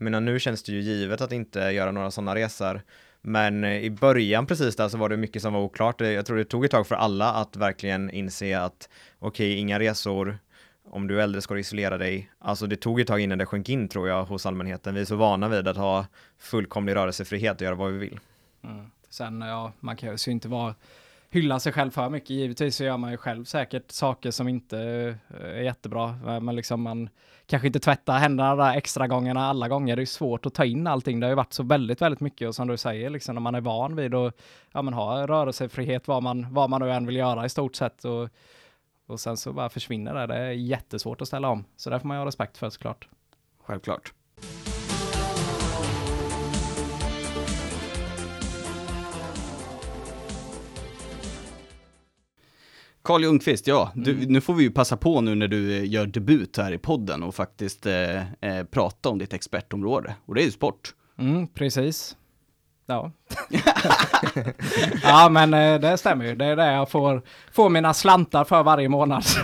Men 0.00 0.24
nu 0.24 0.40
känns 0.40 0.62
det 0.62 0.72
ju 0.72 0.80
givet 0.80 1.20
att 1.20 1.32
inte 1.32 1.60
göra 1.60 1.92
några 1.92 2.10
sådana 2.10 2.34
resor. 2.34 2.82
Men 3.20 3.64
eh, 3.64 3.84
i 3.84 3.90
början 3.90 4.46
precis 4.46 4.76
där 4.76 4.88
så 4.88 4.98
var 4.98 5.08
det 5.08 5.16
mycket 5.16 5.42
som 5.42 5.52
var 5.52 5.60
oklart. 5.60 6.00
Jag 6.00 6.26
tror 6.26 6.36
det 6.36 6.44
tog 6.44 6.64
ett 6.64 6.70
tag 6.70 6.86
för 6.86 6.94
alla 6.94 7.32
att 7.32 7.56
verkligen 7.56 8.10
inse 8.10 8.60
att 8.60 8.88
okej, 9.18 9.58
inga 9.58 9.78
resor, 9.78 10.38
om 10.84 11.06
du 11.06 11.18
är 11.18 11.22
äldre 11.22 11.40
ska 11.40 11.54
du 11.54 11.60
isolera 11.60 11.98
dig. 11.98 12.30
Alltså 12.38 12.66
det 12.66 12.76
tog 12.76 13.00
ett 13.00 13.06
tag 13.06 13.20
innan 13.20 13.38
det 13.38 13.46
sjönk 13.46 13.68
in 13.68 13.88
tror 13.88 14.08
jag 14.08 14.24
hos 14.24 14.46
allmänheten. 14.46 14.94
Vi 14.94 15.00
är 15.00 15.04
så 15.04 15.16
vana 15.16 15.48
vid 15.48 15.68
att 15.68 15.76
ha 15.76 16.06
fullkomlig 16.38 16.94
rörelsefrihet 16.94 17.56
och 17.56 17.62
göra 17.62 17.74
vad 17.74 17.92
vi 17.92 17.98
vill. 17.98 18.20
Mm. 18.64 18.90
Sen, 19.08 19.40
ja, 19.40 19.72
man 19.80 19.96
kan 19.96 20.16
ju 20.16 20.32
inte 20.32 20.48
vara 20.48 20.74
hylla 21.30 21.60
sig 21.60 21.72
själv 21.72 21.90
för 21.90 22.10
mycket. 22.10 22.30
Givetvis 22.30 22.76
så 22.76 22.84
gör 22.84 22.96
man 22.96 23.10
ju 23.10 23.16
själv 23.16 23.44
säkert 23.44 23.90
saker 23.90 24.30
som 24.30 24.48
inte 24.48 24.78
eh, 25.28 25.46
är 25.46 25.62
jättebra. 25.62 26.18
Eh, 26.26 26.40
men 26.40 26.56
liksom 26.56 26.82
man 26.82 27.08
kanske 27.46 27.66
inte 27.66 27.80
tvättar 27.80 28.18
händerna 28.18 28.56
där 28.56 28.76
extra 28.76 29.06
gångerna 29.06 29.46
alla 29.46 29.68
gånger. 29.68 29.96
Det 29.96 30.02
är 30.02 30.06
svårt 30.06 30.46
att 30.46 30.54
ta 30.54 30.64
in 30.64 30.86
allting. 30.86 31.20
Det 31.20 31.26
har 31.26 31.30
ju 31.30 31.36
varit 31.36 31.52
så 31.52 31.62
väldigt, 31.62 32.02
väldigt 32.02 32.20
mycket 32.20 32.48
och 32.48 32.54
som 32.54 32.68
du 32.68 32.76
säger, 32.76 33.10
liksom 33.10 33.34
när 33.34 33.42
man 33.42 33.54
är 33.54 33.60
van 33.60 33.96
vid 33.96 34.14
att 34.14 34.34
ja, 34.72 34.82
men 34.82 34.94
ha 34.94 35.26
rörelsefrihet, 35.26 36.08
vad 36.08 36.22
man, 36.22 36.54
vad 36.54 36.70
man 36.70 36.80
nu 36.80 36.92
än 36.92 37.06
vill 37.06 37.16
göra 37.16 37.44
i 37.46 37.48
stort 37.48 37.76
sett. 37.76 38.04
Och, 38.04 38.28
och 39.06 39.20
sen 39.20 39.36
så 39.36 39.52
bara 39.52 39.68
försvinner 39.68 40.14
det. 40.14 40.26
Det 40.26 40.36
är 40.36 40.50
jättesvårt 40.50 41.20
att 41.20 41.28
ställa 41.28 41.48
om. 41.48 41.64
Så 41.76 41.90
det 41.90 42.00
får 42.00 42.08
man 42.08 42.16
ju 42.16 42.18
ha 42.18 42.26
respekt 42.26 42.58
för 42.58 42.70
såklart. 42.70 43.08
Självklart. 43.62 44.12
Carl 53.06 53.22
Ljungqvist, 53.22 53.66
ja, 53.66 53.90
du, 53.94 54.10
Mm. 54.12 54.24
nu 54.32 54.40
får 54.40 54.54
vi 54.54 54.62
ju 54.64 54.70
passa 54.70 54.96
på 54.96 55.20
nu 55.20 55.34
när 55.34 55.48
du 55.48 55.76
eh, 55.76 55.90
gör 55.90 56.06
debut 56.06 56.56
här 56.56 56.72
i 56.72 56.78
podden 56.78 57.22
och 57.22 57.34
faktiskt 57.34 57.86
eh, 57.86 58.16
eh, 58.16 58.64
prata 58.70 59.08
om 59.08 59.18
ditt 59.18 59.32
expertområde. 59.32 60.14
Och 60.26 60.34
det 60.34 60.40
är 60.42 60.44
ju 60.44 60.50
sport. 60.50 60.94
Mm, 61.18 61.46
precis. 61.46 62.16
Ja. 62.86 63.12
ja, 65.02 65.28
men 65.30 65.54
eh, 65.54 65.80
det 65.80 65.98
stämmer 65.98 66.24
ju. 66.24 66.34
Det 66.36 66.44
är 66.44 66.56
det 66.56 66.72
jag 66.72 66.90
får, 66.90 67.22
får 67.52 67.68
mina 67.70 67.94
slantar 67.94 68.44
för 68.44 68.62
varje 68.62 68.88
månad. 68.88 69.24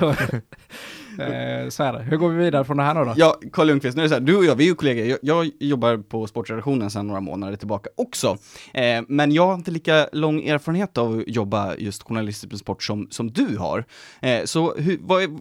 Eh, 1.19 1.69
så 1.69 1.83
är 1.83 1.93
det. 1.93 2.03
Hur 2.03 2.17
går 2.17 2.29
vi 2.29 2.45
vidare 2.45 2.65
från 2.65 2.77
det 2.77 2.83
här 2.83 2.95
nu 2.95 3.05
då? 3.05 3.15
Ja, 3.17 3.41
Carl 3.53 3.69
Ljungqvist, 3.69 3.97
nu 3.97 4.03
är 4.03 4.05
det 4.05 4.09
så 4.09 4.15
här, 4.15 4.21
du 4.21 4.37
och 4.37 4.45
jag, 4.45 4.57
vi 4.57 4.65
är 4.65 4.69
ju 4.69 4.75
kollegor. 4.75 5.07
Jag, 5.07 5.19
jag 5.23 5.51
jobbar 5.61 5.97
på 5.97 6.27
sportredaktionen 6.27 6.91
sedan 6.91 7.07
några 7.07 7.21
månader 7.21 7.57
tillbaka 7.57 7.91
också. 7.97 8.37
Eh, 8.75 9.03
men 9.09 9.33
jag 9.33 9.47
har 9.47 9.55
inte 9.55 9.71
lika 9.71 10.09
lång 10.13 10.43
erfarenhet 10.43 10.99
av 10.99 11.19
att 11.19 11.29
jobba 11.29 11.75
just 11.77 12.03
journalistiskt 12.03 12.53
med 12.53 12.59
sport 12.59 12.83
som, 12.83 13.09
som 13.11 13.31
du 13.31 13.57
har. 13.57 13.85
Eh, 14.21 14.45
så 14.45 14.75
hur, 14.75 14.99
vad 15.01 15.41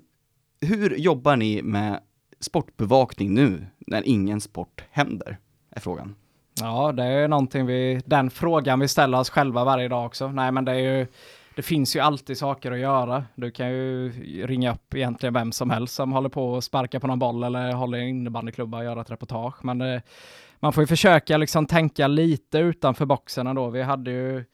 hur 0.62 0.96
jobbar 0.96 1.36
ni 1.36 1.62
med 1.62 2.00
sportbevakning 2.40 3.34
nu 3.34 3.66
när 3.88 4.08
ingen 4.08 4.42
sport 4.42 4.84
händer? 4.92 5.38
Är 5.76 5.80
frågan. 5.80 6.16
Ja, 6.60 6.92
det 6.92 7.04
är 7.04 7.28
någonting 7.28 7.66
vi, 7.66 8.02
den 8.06 8.30
frågan 8.30 8.80
vi 8.80 8.88
ställer 8.88 9.20
oss 9.20 9.30
själva 9.30 9.64
varje 9.64 9.88
dag 9.88 10.06
också. 10.06 10.28
Nej, 10.28 10.52
men 10.52 10.66
det 10.66 10.72
är 10.72 10.98
ju, 10.98 11.08
det 11.56 11.62
finns 11.62 11.96
ju 11.96 12.00
alltid 12.00 12.38
saker 12.38 12.72
att 12.72 12.80
göra. 12.80 13.26
Du 13.36 13.52
kan 13.52 13.70
ju 13.70 14.12
ringa 14.48 14.74
upp 14.74 14.96
egentligen 14.96 15.34
vem 15.34 15.52
som 15.52 15.70
helst 15.70 15.96
som 15.96 16.12
håller 16.12 16.30
på 16.30 16.52
och 16.52 16.64
sparka 16.64 17.00
på 17.00 17.08
någon 17.08 17.20
boll 17.20 17.44
eller 17.44 17.72
håller 17.72 17.98
i 17.98 18.02
en 18.02 18.08
innebandyklubba 18.08 18.78
och 18.78 18.84
göra 18.84 19.02
ett 19.02 19.12
reportage. 19.12 19.66
Men 19.66 19.78
det, 19.78 20.02
man 20.60 20.74
får 20.74 20.84
ju 20.84 20.88
försöka 20.88 21.38
liksom 21.38 21.66
tänka 21.66 22.08
lite 22.08 22.58
utanför 22.58 23.06
boxen 23.06 23.48
ändå. 23.48 23.70
Vi 23.70 23.82
hade 23.82 24.12
ju, 24.12 24.46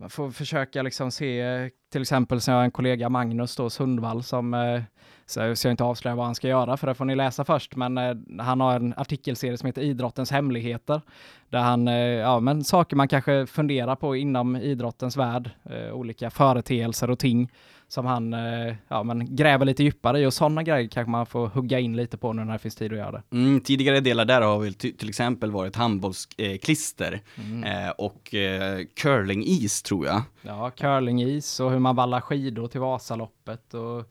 man 0.00 0.10
får 0.10 0.30
försöka 0.30 0.82
liksom 0.82 1.10
se, 1.10 1.70
till 1.92 2.02
exempel 2.02 2.40
som 2.40 2.52
jag 2.52 2.58
har 2.58 2.64
en 2.64 2.70
kollega 2.70 3.08
Magnus 3.08 3.56
då, 3.56 3.70
Sundvall, 3.70 4.22
som 4.22 4.54
eh, 4.54 4.82
så 5.26 5.40
jag 5.40 5.58
ska 5.58 5.70
inte 5.70 5.84
avslöja 5.84 6.14
vad 6.14 6.26
han 6.26 6.34
ska 6.34 6.48
göra, 6.48 6.76
för 6.76 6.86
det 6.86 6.94
får 6.94 7.04
ni 7.04 7.14
läsa 7.14 7.44
först, 7.44 7.76
men 7.76 7.98
eh, 7.98 8.14
han 8.38 8.60
har 8.60 8.76
en 8.76 8.94
artikelserie 8.96 9.56
som 9.56 9.66
heter 9.66 9.82
Idrottens 9.82 10.30
hemligheter, 10.30 11.00
där 11.48 11.58
han, 11.58 11.88
eh, 11.88 11.94
ja 11.94 12.40
men 12.40 12.64
saker 12.64 12.96
man 12.96 13.08
kanske 13.08 13.46
funderar 13.46 13.96
på 13.96 14.16
inom 14.16 14.56
idrottens 14.56 15.16
värld, 15.16 15.50
eh, 15.64 15.92
olika 15.92 16.30
företeelser 16.30 17.10
och 17.10 17.18
ting 17.18 17.50
som 17.88 18.06
han, 18.06 18.34
eh, 18.34 18.74
ja 18.88 19.02
men 19.02 19.36
gräver 19.36 19.64
lite 19.66 19.82
djupare 19.84 20.20
i 20.20 20.26
och 20.26 20.34
sådana 20.34 20.62
grejer 20.62 20.88
kanske 20.88 21.10
man 21.10 21.26
får 21.26 21.46
hugga 21.48 21.78
in 21.78 21.96
lite 21.96 22.16
på 22.18 22.32
nu 22.32 22.44
när 22.44 22.52
det 22.52 22.58
finis 22.58 22.74
tid 22.74 22.92
att 22.92 22.98
göra 22.98 23.10
det. 23.12 23.22
Mm, 23.32 23.60
tidigare 23.60 24.00
delar 24.00 24.24
där 24.24 24.40
har 24.40 24.58
väl 24.58 24.74
till 24.74 25.08
exempel 25.08 25.50
varit 25.50 25.76
handbollsklister 25.76 27.20
Mm. 27.36 27.64
eh, 27.64 27.90
och 27.90 28.34
eh, 28.34 28.80
curlingis 28.96 29.82
tror 29.82 30.06
jag. 30.06 30.22
Ja, 30.42 30.70
curlingis 30.70 31.60
och 31.60 31.70
hur 31.70 31.78
man 31.78 31.96
vallar 31.96 32.20
skidor 32.20 32.68
till 32.68 32.80
Vasaloppet 32.80 33.74
och 33.74 34.04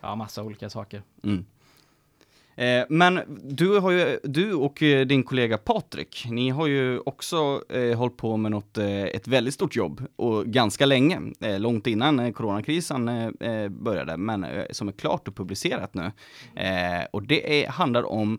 ja, 0.00 0.14
massa 0.14 0.42
olika 0.42 0.70
saker. 0.70 1.02
Mm. 1.24 1.44
Eh, 2.58 2.84
men 2.88 3.20
du, 3.44 3.78
har 3.78 3.90
ju, 3.90 4.18
du 4.24 4.54
och 4.54 4.82
eh, 4.82 5.06
din 5.06 5.22
kollega 5.22 5.58
Patrik, 5.58 6.26
ni 6.30 6.50
har 6.50 6.66
ju 6.66 6.98
också 6.98 7.62
eh, 7.68 7.98
hållit 7.98 8.16
på 8.16 8.36
med 8.36 8.50
något, 8.50 8.78
eh, 8.78 9.02
ett 9.02 9.28
väldigt 9.28 9.54
stort 9.54 9.76
jobb 9.76 10.02
och 10.16 10.46
ganska 10.46 10.86
länge, 10.86 11.20
eh, 11.40 11.60
långt 11.60 11.86
innan 11.86 12.18
eh, 12.20 12.32
coronakrisen 12.32 13.06
började, 13.70 14.16
men 14.16 14.46
som 14.70 14.88
är 14.88 14.92
klart 14.92 15.28
och 15.28 15.36
publicerat 15.36 15.94
nu. 15.94 16.12
Och 17.10 17.22
det 17.22 17.64
är, 17.64 17.68
handlar 17.68 18.02
om 18.02 18.38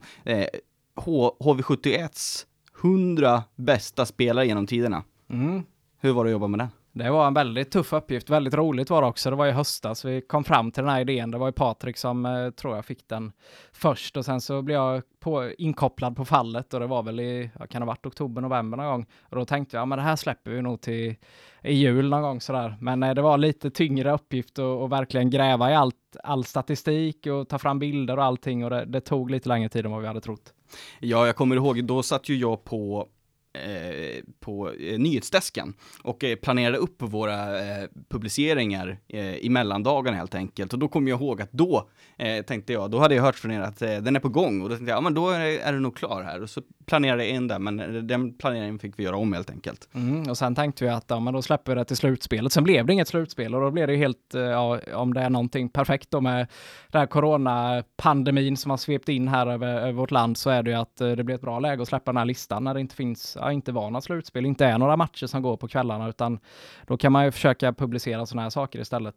H- 0.96 1.36
HV71s 1.40 2.46
100 2.82 3.44
bästa 3.56 4.06
spelare 4.06 4.48
genom 4.48 4.68
tiderna. 4.68 5.04
Mm. 5.30 5.64
Hur 6.02 6.12
var 6.12 6.26
det 6.26 6.30
att 6.30 6.32
jobba 6.32 6.48
med 6.48 6.60
det? 6.60 6.68
Det 6.92 7.10
var 7.10 7.28
en 7.28 7.34
väldigt 7.34 7.72
tuff 7.72 7.94
uppgift, 7.94 8.30
väldigt 8.30 8.54
roligt 8.54 8.90
var 8.90 9.02
det 9.02 9.08
också. 9.08 9.30
Det 9.30 9.36
var 9.36 9.48
i 9.48 9.52
höstas 9.52 10.06
vi 10.06 10.22
kom 10.22 10.44
fram 10.44 10.72
till 10.72 10.84
den 10.84 10.92
här 10.92 11.02
idén. 11.02 11.32
Det 11.32 11.38
var 11.38 11.48
ju 11.48 11.52
Patrik 11.52 11.98
som 11.98 12.26
eh, 12.26 12.50
tror 12.50 12.76
jag 12.76 12.86
fick 12.86 13.08
den 13.08 13.32
först 13.72 14.18
och 14.18 14.26
sen 14.26 14.42
så 14.42 14.62
blev 14.62 14.78
jag 14.78 15.02
på, 15.20 15.52
inkopplad 15.58 16.16
på 16.16 16.26
fallet 16.26 16.74
och 16.74 16.80
det 16.80 16.88
var 16.88 17.04
väl 17.04 17.20
i, 17.20 17.52
ja, 17.60 17.68
kan 17.68 17.82
det 17.82 17.86
ha 17.86 17.92
varit 17.92 18.06
oktober, 18.06 18.42
november 18.42 18.78
någon 18.78 18.86
gång. 18.86 19.06
Och 19.22 19.36
då 19.36 19.46
tänkte 19.46 19.78
jag, 19.78 19.82
ja 19.82 19.86
men 19.86 19.98
det 19.98 20.04
här 20.04 20.16
släpper 20.16 20.52
vi 20.52 20.62
nog 20.62 20.82
till 20.82 21.16
i 21.64 21.74
jul 21.74 22.10
någon 22.10 22.22
gång 22.22 22.42
sådär. 22.42 22.78
Men 22.82 23.04
eh, 23.04 23.14
det 23.14 23.22
var 23.22 23.38
lite 23.38 23.72
tyngre 23.72 24.14
uppgift 24.14 24.60
att 24.60 24.64
och 24.64 24.92
verkligen 24.92 25.30
gräva 25.30 25.72
i 25.72 25.76
allt, 25.76 25.96
all 26.24 26.44
statistik 26.44 27.28
och 27.28 27.50
ta 27.50 27.60
fram 27.60 27.80
bilder 27.80 28.18
och 28.18 28.24
allting 28.24 28.64
och 28.64 28.70
det, 28.70 28.86
det 28.86 29.02
tog 29.02 29.32
lite 29.32 29.50
längre 29.50 29.70
tid 29.70 29.86
än 29.86 29.92
vad 29.92 30.02
vi 30.02 30.08
hade 30.08 30.22
trott. 30.22 30.54
Ja, 31.00 31.26
jag 31.26 31.36
kommer 31.36 31.56
ihåg, 31.56 31.84
då 31.84 32.04
satt 32.04 32.30
ju 32.30 32.36
jag 32.36 32.64
på 32.64 33.08
eh, 33.54 34.24
på 34.40 34.72
eh, 34.72 35.00
nyhetsdesken 35.00 35.74
och 36.04 36.24
eh, 36.24 36.36
planerade 36.36 36.78
upp 36.78 37.02
våra 37.02 37.60
eh, 37.60 37.88
publiceringar 38.10 38.98
eh, 39.08 39.36
i 39.36 39.50
mellandagarna 39.50 40.18
helt 40.18 40.36
enkelt. 40.36 40.74
Och 40.74 40.80
då 40.80 40.88
kom 40.88 41.08
jag 41.08 41.22
ihåg 41.22 41.42
att 41.42 41.52
då 41.52 41.90
eh, 42.18 42.44
tänkte 42.46 42.74
jag, 42.74 42.92
då 42.92 43.00
hade 43.00 43.16
jag 43.16 43.24
hört 43.24 43.36
från 43.36 43.52
er 43.52 43.62
att 43.62 43.82
eh, 43.82 43.98
den 43.98 44.16
är 44.16 44.20
på 44.20 44.30
gång 44.30 44.62
och 44.62 44.70
då 44.70 44.76
tänkte 44.76 44.92
jag, 44.92 44.98
ja 44.98 45.02
men 45.02 45.14
då 45.14 45.30
är, 45.30 45.40
det- 45.40 45.60
är 45.62 45.74
nog 45.74 45.96
klar 45.96 46.24
här. 46.24 46.42
Och 46.42 46.50
så 46.50 46.62
planerade 46.86 47.26
jag 47.26 47.36
in 47.36 47.48
den, 47.48 47.64
men 47.64 48.08
den 48.08 48.34
planeringen 48.38 48.80
fick 48.80 49.00
vi 49.00 49.04
göra 49.04 49.18
om 49.18 49.34
helt 49.34 49.50
enkelt. 49.50 49.90
Mm, 49.94 50.30
och 50.30 50.38
sen 50.38 50.56
tänkte 50.56 50.84
vi 50.84 50.90
att 50.90 51.06
ja, 51.08 51.20
men 51.20 51.34
då 51.34 51.42
släpper 51.42 51.72
vi 51.76 51.80
det 51.80 51.86
till 51.86 51.98
slutspelet. 51.98 52.52
Sen 52.54 52.64
blev 52.64 52.86
det 52.86 52.94
inget 52.94 53.08
slutspel 53.08 53.56
och 53.56 53.62
då 53.62 53.72
blev 53.72 53.88
det 53.88 53.94
ju 53.94 54.00
helt, 54.00 54.18
ja, 54.34 54.80
om 54.94 55.14
det 55.14 55.22
är 55.22 55.30
någonting 55.30 55.70
perfekt 55.70 56.12
då 56.12 56.22
med 56.22 56.48
den 56.92 57.00
här 57.00 57.08
coronapandemin 57.08 58.58
som 58.58 58.70
har 58.72 58.78
svept 58.78 59.10
in 59.10 59.28
här 59.28 59.48
över, 59.48 59.68
över 59.68 59.92
vårt 59.92 60.12
land 60.12 60.38
så 60.38 60.50
är 60.50 60.64
det 60.64 60.72
ju 60.72 60.78
att 60.78 60.96
det 60.98 61.24
blir 61.24 61.36
ett 61.36 61.42
bra 61.42 61.60
läge 61.60 61.82
att 61.82 61.88
släppa 61.88 62.12
den 62.12 62.18
här 62.18 62.26
listan 62.26 62.64
när 62.64 62.74
det 62.74 62.80
inte 62.80 62.96
finns, 62.96 63.38
inte 63.52 63.72
var 63.72 63.90
några 63.90 64.02
slutspel, 64.02 64.46
inte 64.46 64.66
är 64.66 64.78
några 64.78 64.98
matcher 64.98 65.28
som 65.28 65.42
går 65.42 65.58
på 65.58 65.68
kvällarna 65.68 66.10
utan 66.10 66.40
då 66.88 66.98
kan 66.98 67.12
man 67.12 67.26
ju 67.26 67.32
försöka 67.32 67.74
publicera 67.74 68.26
sådana 68.26 68.42
här 68.42 68.50
saker 68.50 68.80
istället. 68.80 69.16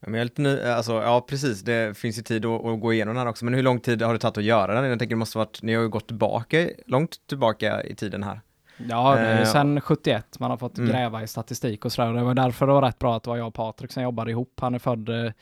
Ja, 0.00 0.06
men 0.10 0.14
jag 0.14 0.20
är 0.20 0.24
lite 0.24 0.42
ny, 0.42 0.60
alltså, 0.60 0.92
ja 0.92 1.26
precis, 1.28 1.62
det 1.62 1.98
finns 1.98 2.18
ju 2.18 2.22
tid 2.22 2.46
att, 2.46 2.64
att 2.64 2.80
gå 2.80 2.92
igenom 2.92 3.14
den 3.14 3.22
här 3.24 3.30
också, 3.30 3.44
men 3.44 3.54
hur 3.54 3.62
lång 3.62 3.80
tid 3.80 4.02
har 4.02 4.12
det 4.12 4.18
tagit 4.18 4.38
att 4.38 4.44
göra 4.44 4.74
den? 4.80 4.90
Jag 4.90 4.98
tänker 4.98 5.14
det 5.14 5.18
måste 5.18 5.38
varit, 5.38 5.62
ni 5.62 5.74
har 5.74 5.82
ju 5.82 5.88
gått 5.88 6.06
tillbaka, 6.06 6.68
långt 6.86 7.16
tillbaka 7.28 7.82
i 7.82 7.94
tiden 7.94 8.22
här. 8.22 8.40
Ja, 8.88 9.14
det 9.14 9.20
är 9.20 9.34
ju 9.34 9.40
Eh, 9.40 9.46
sen 9.52 9.80
71 9.80 10.38
man 10.38 10.50
har 10.50 10.56
fått 10.58 10.78
Mm. 10.78 10.90
gräva 10.90 11.22
i 11.22 11.26
statistik 11.26 11.84
och 11.84 11.92
sådär. 11.92 12.12
Det 12.12 12.22
var 12.22 12.34
därför 12.34 12.66
det 12.66 12.72
var 12.72 12.82
rätt 12.82 12.98
bra 12.98 13.16
att 13.16 13.22
det 13.22 13.30
var 13.30 13.36
jag 13.36 13.46
och 13.46 13.54
Patrik 13.54 13.92
som 13.92 14.02
jobbade 14.02 14.30
ihop. 14.30 14.58
Han 14.60 14.74
är 14.74 14.78
född 14.78 15.08
eh, 15.08 15.32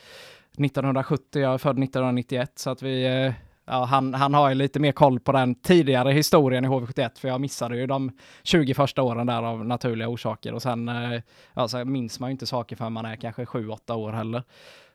1970, 0.58 1.42
jag 1.42 1.54
är 1.54 1.58
född 1.58 1.78
1991, 1.78 2.52
så 2.58 2.70
att 2.70 2.82
vi, 2.82 3.24
eh, 3.26 3.32
ja, 3.66 3.84
han, 3.84 4.14
han 4.14 4.34
har 4.34 4.48
ju 4.48 4.54
lite 4.54 4.80
mer 4.80 4.92
koll 4.92 5.20
på 5.20 5.32
den 5.32 5.54
tidigare 5.54 6.12
historien 6.12 6.64
i 6.64 6.68
HV71, 6.68 7.20
för 7.20 7.28
jag 7.28 7.40
missade 7.40 7.76
ju 7.76 7.86
de 7.86 8.12
20 8.42 8.74
första 8.74 9.02
åren 9.02 9.26
där 9.26 9.42
av 9.42 9.64
naturliga 9.64 10.08
orsaker 10.08 10.54
och 10.54 10.62
sen, 10.62 10.88
eh, 10.88 11.20
ja, 11.54 11.68
så 11.68 11.84
minns 11.84 12.20
man 12.20 12.30
ju 12.30 12.32
inte 12.32 12.46
saker 12.46 12.76
förrän 12.76 12.92
man 12.92 13.04
är 13.04 13.16
kanske 13.16 13.44
7-8 13.44 13.94
år 13.94 14.12
heller. 14.12 14.42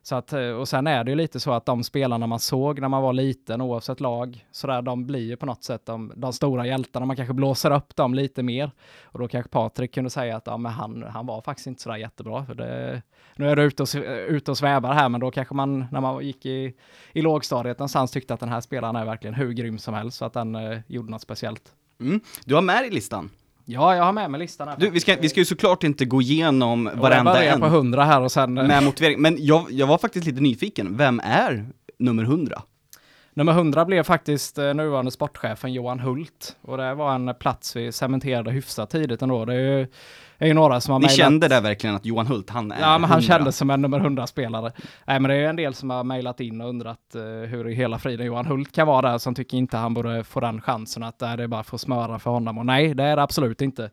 Så 0.08 0.16
att, 0.16 0.34
eh, 0.34 0.50
och 0.50 0.68
sen 0.68 0.88
är 0.88 1.04
det 1.04 1.12
ju 1.12 1.16
lite 1.16 1.40
så 1.40 1.52
att 1.52 1.66
de 1.66 1.84
spelarna 1.84 2.28
man 2.28 2.40
såg 2.40 2.80
när 2.80 2.88
man 2.88 3.02
var 3.02 3.14
liten, 3.14 3.62
oavsett 3.62 4.00
lag, 4.00 4.46
sådär, 4.52 4.82
de 4.82 5.06
blir 5.06 5.26
ju 5.26 5.36
på 5.36 5.46
något 5.46 5.64
sätt 5.64 5.86
de, 5.86 6.14
de 6.16 6.34
stora 6.34 6.68
hjältarna. 6.68 7.06
Man 7.06 7.16
kanske 7.16 7.34
blåser 7.34 7.72
upp 7.72 7.96
dem 7.96 8.14
lite 8.14 8.44
mer. 8.44 8.72
Och 9.04 9.20
då 9.20 9.28
kanske 9.28 9.52
Patrik 9.52 9.94
kunde 9.94 10.10
säga 10.10 10.38
att 10.38 10.48
ja, 10.48 10.58
men 10.58 10.72
han, 10.72 11.04
han 11.04 11.26
var 11.26 11.42
faktiskt 11.42 11.68
inte 11.68 11.82
sådär 11.82 11.98
jättebra. 11.98 12.46
För 12.46 12.56
det, 12.56 13.02
nu 13.36 13.50
är 13.50 13.56
du 13.56 13.64
ute 13.64 13.84
och, 13.84 13.90
ute 14.28 14.52
och 14.52 14.58
svävar 14.58 14.94
här, 14.94 15.10
men 15.10 15.22
då 15.22 15.32
kanske 15.32 15.56
man, 15.56 15.86
när 15.92 16.02
man 16.02 16.26
gick 16.26 16.46
i, 16.46 16.74
i 17.14 17.22
lågstadiet 17.22 17.80
någonstans, 17.80 18.12
tyckte 18.12 18.34
att 18.34 18.40
den 18.40 18.50
här 18.50 18.62
spelaren 18.62 18.96
är 18.96 19.06
verkligen 19.06 19.34
hur 19.34 19.52
grym 19.52 19.78
som 19.78 19.94
helst, 19.94 20.18
så 20.18 20.26
att 20.26 20.34
den 20.34 20.56
eh, 20.56 20.80
gjorde 20.88 21.12
något 21.12 21.22
speciellt. 21.22 21.74
Mm. 22.00 22.20
Du 22.46 22.56
har 22.56 22.62
med 22.62 22.86
i 22.86 22.90
listan. 22.90 23.30
Ja, 23.70 23.96
jag 23.96 24.04
har 24.04 24.14
med 24.14 24.32
mig 24.32 24.40
listan 24.40 24.68
här. 24.68 24.78
Du, 24.80 24.90
vi 24.90 25.00
ska, 25.00 25.16
vi 25.22 25.30
ska 25.30 25.40
ju 25.40 25.46
såklart 25.46 25.84
inte 25.84 26.06
gå 26.06 26.22
igenom 26.22 26.88
Och 26.88 26.94
jag 26.94 26.98
varenda 26.98 27.34
börjar 27.34 27.54
en 27.54 27.60
på 27.60 27.66
100 27.66 28.04
här 28.04 28.22
och 28.22 28.32
sen... 28.32 28.54
med 28.54 28.84
motivering, 28.84 29.22
men 29.22 29.38
jag, 29.40 29.66
jag 29.70 29.88
var 29.88 29.98
faktiskt 29.98 30.26
lite 30.26 30.42
nyfiken. 30.42 30.98
Vem 30.98 31.22
är 31.24 31.66
nummer 32.00 32.24
100? 32.24 32.62
Nummer 33.38 33.52
100 33.52 33.86
blev 33.86 34.04
faktiskt 34.04 34.58
eh, 34.58 34.74
nuvarande 34.74 35.12
sportchefen 35.12 35.74
Johan 35.74 36.00
Hult. 36.00 36.56
Och 36.62 36.78
det 36.78 36.94
var 36.94 37.16
en 37.16 37.34
plats 37.40 37.76
vi 37.76 37.92
cementerade 37.92 38.52
hyfsat 38.52 38.90
tidigt 38.90 39.22
ändå. 39.22 39.46
Det 39.46 39.54
är 39.54 39.60
ju, 39.60 39.88
är 40.38 40.48
ju 40.48 40.54
några 40.54 40.82
som 40.82 40.92
har 40.92 41.00
Ni 41.00 41.06
mejlat- 41.06 41.16
kände 41.18 41.48
där 41.48 41.62
verkligen 41.62 41.96
att 41.96 42.06
Johan 42.06 42.28
Hult, 42.28 42.50
han 42.50 42.72
är 42.72 42.82
Ja, 42.82 42.98
men 42.98 43.10
han 43.10 43.20
100. 43.20 43.22
kändes 43.22 43.58
som 43.58 43.70
en 43.70 43.82
nummer 43.82 44.00
100-spelare. 44.00 44.72
Nej, 45.08 45.20
men 45.20 45.30
det 45.30 45.36
är 45.36 45.40
ju 45.40 45.46
en 45.46 45.56
del 45.56 45.74
som 45.74 45.90
har 45.90 46.04
mejlat 46.04 46.40
in 46.40 46.62
och 46.62 46.70
undrat 46.70 47.16
eh, 47.16 47.22
hur 47.50 47.68
i 47.70 47.74
hela 47.74 48.00
friden 48.00 48.26
Johan 48.26 48.46
Hult 48.46 48.72
kan 48.72 48.88
vara 48.88 49.12
där, 49.12 49.18
som 49.18 49.36
tycker 49.36 49.58
inte 49.58 49.78
han 49.78 49.94
borde 49.94 50.24
få 50.24 50.40
den 50.40 50.62
chansen, 50.62 51.04
att 51.04 51.20
det 51.20 51.26
är 51.26 51.48
bara 51.48 51.64
för 51.64 51.76
att 51.76 51.82
smöra 51.82 52.20
för 52.20 52.32
honom. 52.32 52.58
Och 52.58 52.66
nej, 52.66 52.94
det 52.94 53.04
är 53.04 53.16
det 53.16 53.22
absolut 53.24 53.62
inte. 53.62 53.90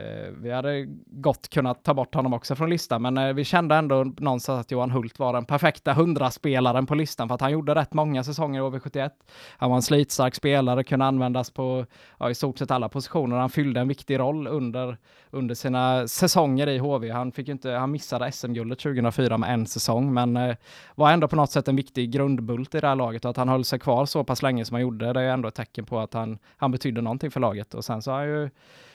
Eh, 0.00 0.32
vi 0.42 0.50
hade 0.50 0.86
gott 1.06 1.48
kunnat 1.48 1.84
ta 1.84 1.94
bort 1.94 2.14
honom 2.14 2.34
också 2.34 2.54
från 2.56 2.70
listan, 2.70 3.02
men 3.02 3.18
eh, 3.18 3.32
vi 3.32 3.44
kände 3.44 3.74
ändå 3.74 4.04
någonstans 4.04 4.60
att 4.60 4.70
Johan 4.70 4.90
Hult 4.90 5.18
var 5.18 5.32
den 5.32 5.44
perfekta 5.44 5.92
hundraspelaren 5.92 6.86
på 6.86 6.94
listan, 6.94 7.28
för 7.28 7.34
att 7.34 7.40
han 7.40 7.52
gjorde 7.52 7.74
rätt 7.74 7.94
många 7.94 8.24
säsonger 8.24 8.60
i 8.60 8.62
HV71. 8.62 9.10
Han 9.56 9.70
var 9.70 9.76
en 9.76 9.82
slitstark 9.82 10.34
spelare, 10.34 10.84
kunde 10.84 11.04
användas 11.04 11.50
på 11.50 11.86
ja, 12.18 12.30
i 12.30 12.34
stort 12.34 12.58
sett 12.58 12.70
alla 12.70 12.88
positioner. 12.88 13.36
Han 13.36 13.50
fyllde 13.50 13.80
en 13.80 13.88
viktig 13.88 14.18
roll 14.18 14.46
under 14.46 14.96
under 15.30 15.54
sina 15.54 16.08
säsonger 16.08 16.66
i 16.68 16.78
HV. 16.78 17.10
Han, 17.10 17.32
fick 17.32 17.48
inte, 17.48 17.70
han 17.70 17.90
missade 17.90 18.32
SM-guldet 18.32 18.78
2004 18.78 19.38
med 19.38 19.54
en 19.54 19.66
säsong, 19.66 20.14
men 20.14 20.36
eh, 20.36 20.56
var 20.94 21.12
ändå 21.12 21.28
på 21.28 21.36
något 21.36 21.50
sätt 21.50 21.68
en 21.68 21.76
viktig 21.76 22.10
grundbult 22.10 22.74
i 22.74 22.80
det 22.80 22.88
här 22.88 22.96
laget 22.96 23.24
och 23.24 23.30
att 23.30 23.36
han 23.36 23.48
höll 23.48 23.64
sig 23.64 23.78
kvar 23.78 24.06
så 24.06 24.24
pass 24.24 24.42
länge 24.42 24.64
som 24.64 24.74
han 24.74 24.82
gjorde, 24.82 25.12
det 25.12 25.20
är 25.20 25.32
ändå 25.32 25.48
ett 25.48 25.54
tecken 25.54 25.84
på 25.84 25.98
att 25.98 26.14
han, 26.14 26.38
han 26.56 26.70
betydde 26.70 27.00
någonting 27.00 27.30
för 27.30 27.40
laget. 27.40 27.74
Och 27.74 27.84
sen 27.84 28.02
så 28.02 28.10
har 28.10 28.18
han 28.18 28.28
ju 28.28 28.50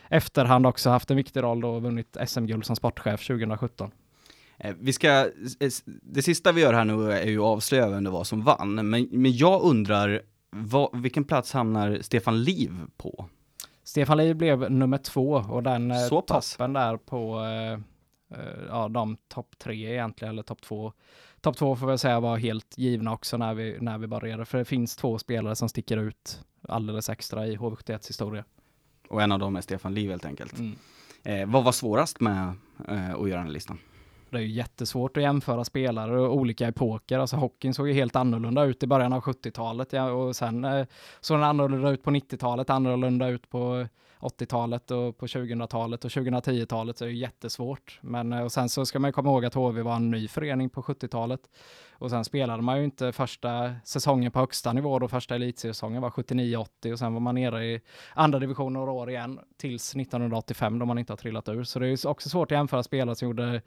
efterhand 0.10 0.66
också 0.66 0.90
haft 0.90 1.12
en 1.12 1.18
viktig 1.18 1.44
roll 1.44 1.62
då 1.62 1.70
och 1.70 1.82
vunnit 1.82 2.18
SM-guld 2.28 2.66
som 2.66 2.76
sportchef 2.76 3.28
2017. 3.28 3.92
Eh, 4.58 4.76
Vi 4.80 4.94
ska, 4.94 5.28
det 6.02 6.22
sista 6.22 6.52
vi 6.52 6.62
gör 6.62 6.74
här 6.74 6.86
nu 6.86 7.12
är 7.12 7.26
ju 7.28 7.40
att 7.40 7.44
avslöja 7.46 7.90
vem 7.90 8.04
det 8.04 8.10
var 8.10 8.24
som 8.24 8.42
vann, 8.44 8.90
men, 8.90 9.08
men 9.12 9.32
jag 9.38 9.62
undrar, 9.62 10.22
vad, 10.50 11.02
vilken 11.02 11.24
plats 11.24 11.54
hamnar 11.54 11.98
Stefan 12.02 12.44
Liv 12.44 12.72
på? 12.98 13.26
Stefan 13.84 14.18
Liv 14.18 14.36
blev 14.36 14.72
nummer 14.72 14.98
två 14.98 15.32
och 15.50 15.64
den 15.64 15.92
eh, 15.92 15.98
Så 15.98 16.22
pass. 16.22 16.52
toppen 16.52 16.74
där 16.74 16.98
på 16.98 17.40
eh, 17.40 17.80
ja, 18.70 18.88
de 18.88 19.18
topp 19.28 19.56
tre 19.60 19.92
egentligen, 19.92 20.34
eller 20.34 20.44
topp 20.44 20.62
två. 20.62 20.94
Topp 21.42 21.58
två 21.58 21.76
får 21.76 21.90
jag 21.90 22.00
säga 22.00 22.20
var 22.20 22.38
helt 22.38 22.78
givna 22.78 23.14
också 23.14 23.38
när 23.38 23.54
vi, 23.54 23.78
när 23.82 23.98
vi 23.98 24.08
började, 24.08 24.46
för 24.46 24.58
det 24.58 24.66
finns 24.66 24.96
två 24.96 25.18
spelare 25.18 25.56
som 25.56 25.70
sticker 25.70 25.98
ut 25.98 26.42
alldeles 26.68 27.10
extra 27.10 27.48
i 27.48 27.58
HV71s 27.58 28.08
historia. 28.08 28.44
Och 29.14 29.22
en 29.22 29.32
av 29.32 29.40
dem 29.40 29.56
är 29.56 29.62
Stefan 29.62 29.94
Liv 29.94 30.10
helt 30.10 30.26
enkelt. 30.26 30.60
Mm. 30.60 30.76
Eh, 31.24 31.46
vad 31.48 31.64
var 31.64 31.72
svårast 31.72 32.20
med 32.20 32.54
eh, 32.88 33.14
att 33.14 33.30
göra 33.30 33.38
den 33.38 33.48
här 33.48 33.54
listan? 33.54 33.78
Det 34.30 34.38
är 34.38 34.42
ju 34.42 34.48
jättesvårt 34.48 35.18
att 35.18 35.24
jämföra 35.24 35.64
spelare 35.64 36.20
och 36.20 36.36
olika 36.36 36.68
epoker. 36.68 37.20
Alltså 37.20 37.36
hockeyn 37.36 37.74
såg 37.74 37.88
ju 37.88 37.94
helt 37.94 38.16
annorlunda 38.16 38.64
ut 38.64 38.84
i 38.84 38.88
början 38.88 39.14
av 39.14 39.22
70-talet 39.22 39.94
ja, 39.94 40.12
och 40.12 40.36
sen 40.36 40.66
eh, 40.66 40.86
såg 41.22 41.38
den 41.38 41.44
annorlunda 41.44 41.90
ut 41.90 42.04
på 42.04 42.12
90-talet, 42.12 42.70
annorlunda 42.70 43.28
ut 43.28 43.50
på 43.50 43.88
80-talet 44.24 44.92
och 44.92 45.18
på 45.18 45.26
2000-talet 45.26 46.06
och 46.06 46.12
2010-talet 46.12 46.98
så 46.98 47.06
är 47.06 47.10
det 47.10 47.16
jättesvårt. 47.16 48.00
Men 48.02 48.34
eh, 48.34 48.44
och 48.44 48.52
sen 48.52 48.70
så 48.70 48.86
ska 48.86 49.00
man 49.00 49.14
komma 49.14 49.30
ihåg 49.30 49.46
att 49.46 49.54
HV 49.54 49.82
var 49.82 49.96
en 49.96 50.12
ny 50.12 50.28
förening 50.28 50.70
på 50.70 50.82
70-talet 50.82 51.42
och 51.92 52.10
sen 52.10 52.26
spelade 52.26 52.64
man 52.64 52.78
ju 52.78 52.84
inte 52.84 53.12
första 53.12 53.76
säsongen 53.84 54.32
på 54.32 54.40
högsta 54.40 54.74
nivå 54.74 55.00
då 55.00 55.08
första 55.08 55.36
elitsäsongen 55.36 56.02
var 56.02 56.10
79-80 56.10 56.92
och 56.92 57.00
sen 57.00 57.14
var 57.14 57.20
man 57.20 57.36
nere 57.36 57.66
i 57.66 57.82
andra 58.14 58.40
division 58.40 58.74
några 58.74 58.92
år 58.92 59.10
igen 59.10 59.40
tills 59.58 59.96
1985 59.96 60.80
då 60.80 60.86
man 60.86 60.98
inte 60.98 61.14
har 61.14 61.18
trillat 61.18 61.50
ur. 61.50 61.64
Så 61.64 61.80
det 61.80 61.88
är 61.88 62.04
ju 62.04 62.10
också 62.10 62.30
svårt 62.30 62.52
att 62.52 62.58
jämföra 62.58 62.84
spelare 62.84 63.16
som 63.16 63.28
gjorde 63.28 63.62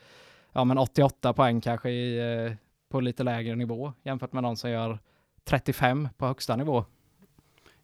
ja, 0.53 0.64
men 0.64 0.79
88 0.79 1.33
poäng 1.33 1.61
kanske 1.61 1.90
i, 1.90 2.19
eh, 2.47 2.53
på 2.88 3.01
lite 3.01 3.23
lägre 3.23 3.57
nivå 3.57 3.92
jämfört 4.03 4.33
med 4.33 4.42
någon 4.42 4.57
som 4.57 4.71
gör 4.71 4.99
35 5.45 6.09
på 6.16 6.27
högsta 6.27 6.57
nivå. 6.57 6.85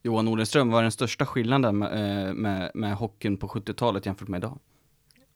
Johan 0.03 0.25
Nordenström, 0.25 0.71
vad 0.71 0.79
är 0.79 0.83
den 0.83 0.93
största 0.93 1.27
skillnaden 1.27 1.79
med, 1.79 2.27
eh, 2.29 2.35
med, 2.35 2.71
med 2.75 2.95
hockeyn 2.97 3.37
på 3.37 3.49
70-talet 3.49 4.07
jämfört 4.07 4.29
med 4.29 4.39
idag? 4.39 4.59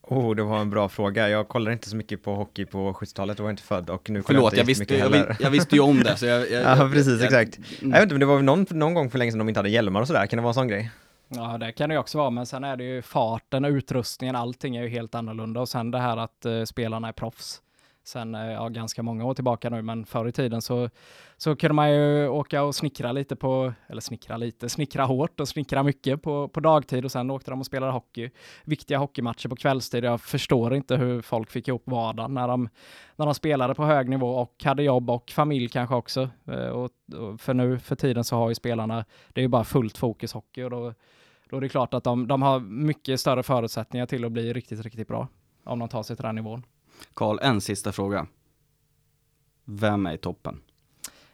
Oh, 0.03 0.35
det 0.35 0.43
var 0.43 0.61
en 0.61 0.71
bra 0.71 0.89
fråga. 0.89 1.29
Jag 1.29 1.49
kollar 1.49 1.73
inte 1.73 1.89
så 1.89 1.97
mycket 1.97 2.23
på 2.25 2.35
hockey 2.35 2.65
på 2.67 2.93
70-talet, 2.93 3.37
då 3.37 3.43
var 3.43 3.51
jag 3.51 3.53
inte 3.53 3.63
född 3.63 3.91
och 3.91 4.11
nu 4.11 4.23
kollar 4.23 4.39
Förlåt, 4.41 4.53
jag 4.53 4.59
jag 4.59 4.71
inte 4.71 4.81
visste, 4.81 4.97
jag, 4.97 5.37
jag 5.41 5.51
visste 5.51 5.75
ju 5.77 5.81
om 5.83 5.99
det. 6.03 6.17
Så 6.17 6.27
jag, 6.27 6.51
jag, 6.51 6.63
Ja, 6.79 6.91
precis, 6.93 7.21
jag- 7.23 7.25
exakt. 7.25 7.59
Mm. 7.59 7.69
Jag 7.81 7.89
vet 7.91 8.03
inte, 8.03 8.15
men 8.15 8.21
det 8.21 8.27
var 8.27 8.37
väl 8.37 8.45
någon, 8.45 8.67
någon 8.71 8.95
gång 8.95 9.11
för 9.11 9.19
länge 9.19 9.33
sedan 9.33 9.39
de 9.39 9.49
inte 9.49 9.59
hade 9.61 9.71
hjälmar 9.71 10.01
och 10.01 10.07
sådär, 10.07 10.27
kan 10.27 10.37
det 10.37 10.43
vara 10.43 10.51
en 10.51 10.55
sån 10.55 10.69
grej? 10.69 10.91
Ja, 11.29 11.59
det 11.59 11.73
kan 11.73 11.89
det 11.89 11.95
ju 11.95 11.99
också 11.99 12.19
vara, 12.19 12.31
men 12.31 12.47
sen 12.47 12.65
är 12.65 12.77
det 12.77 12.85
ju 12.85 13.03
farten, 13.03 13.65
utrustningen, 13.65 14.37
allting 14.37 14.77
är 14.77 14.83
ju 14.83 14.89
helt 14.89 15.15
annorlunda 15.15 15.61
och 15.61 15.69
sen 15.69 15.91
det 15.91 15.99
här 15.99 16.17
att 16.17 16.45
eh, 16.45 16.63
spelarna 16.65 17.09
är 17.09 17.13
proffs. 17.13 17.61
Sen, 18.07 18.35
eh, 18.35 18.53
ja, 18.53 18.69
ganska 18.69 19.03
många 19.03 19.25
år 19.25 19.35
tillbaka 19.35 19.71
nu, 19.71 19.83
men 19.83 20.07
förr 20.07 20.29
i 20.29 20.33
tiden 20.33 20.63
så, 20.63 20.91
så 21.37 21.57
kunde 21.57 21.75
man 21.75 21.93
ju 21.93 22.29
åka 22.29 22.63
och 22.63 22.75
snickra 22.75 23.13
lite 23.13 23.37
på, 23.37 23.73
eller 23.87 24.01
snickra 24.01 24.37
lite, 24.37 24.69
snickra 24.69 25.05
hårt 25.05 25.41
och 25.41 25.49
snickra 25.49 25.83
mycket 25.83 26.23
på, 26.23 26.49
på 26.49 26.61
dagtid 26.61 27.05
och 27.05 27.13
sen 27.13 27.31
åkte 27.31 27.51
de 27.51 27.61
och 27.61 27.67
spelade 27.67 27.93
hockey. 27.93 28.31
Viktiga 28.65 28.99
hockeymatcher 28.99 29.49
på 29.49 29.57
kvällstid. 29.57 30.05
Jag 30.05 30.21
förstår 30.21 30.75
inte 30.75 30.97
hur 30.97 31.23
folk 31.23 31.51
fick 31.51 31.69
ihop 31.69 31.83
vardagen 31.87 32.35
när 32.35 32.49
de, 32.49 32.69
när 33.17 33.27
de 33.27 33.35
spelade 33.35 33.75
på 33.75 33.85
hög 33.85 34.09
nivå 34.09 34.29
och 34.29 34.65
hade 34.65 34.83
jobb 34.83 35.11
och 35.11 35.31
familj 35.31 35.69
kanske 35.69 35.95
också. 35.95 36.29
Eh, 36.47 36.69
och, 36.69 36.91
och 37.17 37.41
för 37.41 37.55
nu 37.55 37.79
för 37.79 37.97
tiden 37.97 38.25
så 38.25 38.37
har 38.37 38.49
ju 38.49 38.55
spelarna, 38.55 39.05
det 39.29 39.41
är 39.41 39.43
ju 39.43 39.49
bara 39.49 39.65
fullt 39.65 39.99
fokus 39.99 40.33
hockey 40.33 40.63
och 40.63 40.71
då 40.71 40.95
då 41.51 41.57
är 41.57 41.61
det 41.61 41.69
klart 41.69 41.95
att 41.95 42.05
de, 42.05 42.27
de 42.27 42.43
har 42.43 42.61
mycket 42.61 43.21
större 43.21 43.43
förutsättningar 43.43 44.07
till 44.07 44.25
att 44.25 44.33
bli 44.33 44.53
riktigt, 44.53 44.81
riktigt 44.81 45.09
bra. 45.09 45.29
Om 45.65 45.79
de 45.79 45.89
tar 45.89 46.03
sig 46.03 46.17
till 46.17 46.23
den 46.23 46.35
nivån. 46.35 46.63
Karl, 47.15 47.39
en 47.43 47.61
sista 47.61 47.93
fråga. 47.93 48.27
Vem 49.65 50.07
är 50.07 50.13
i 50.13 50.19
toppen? 50.19 50.61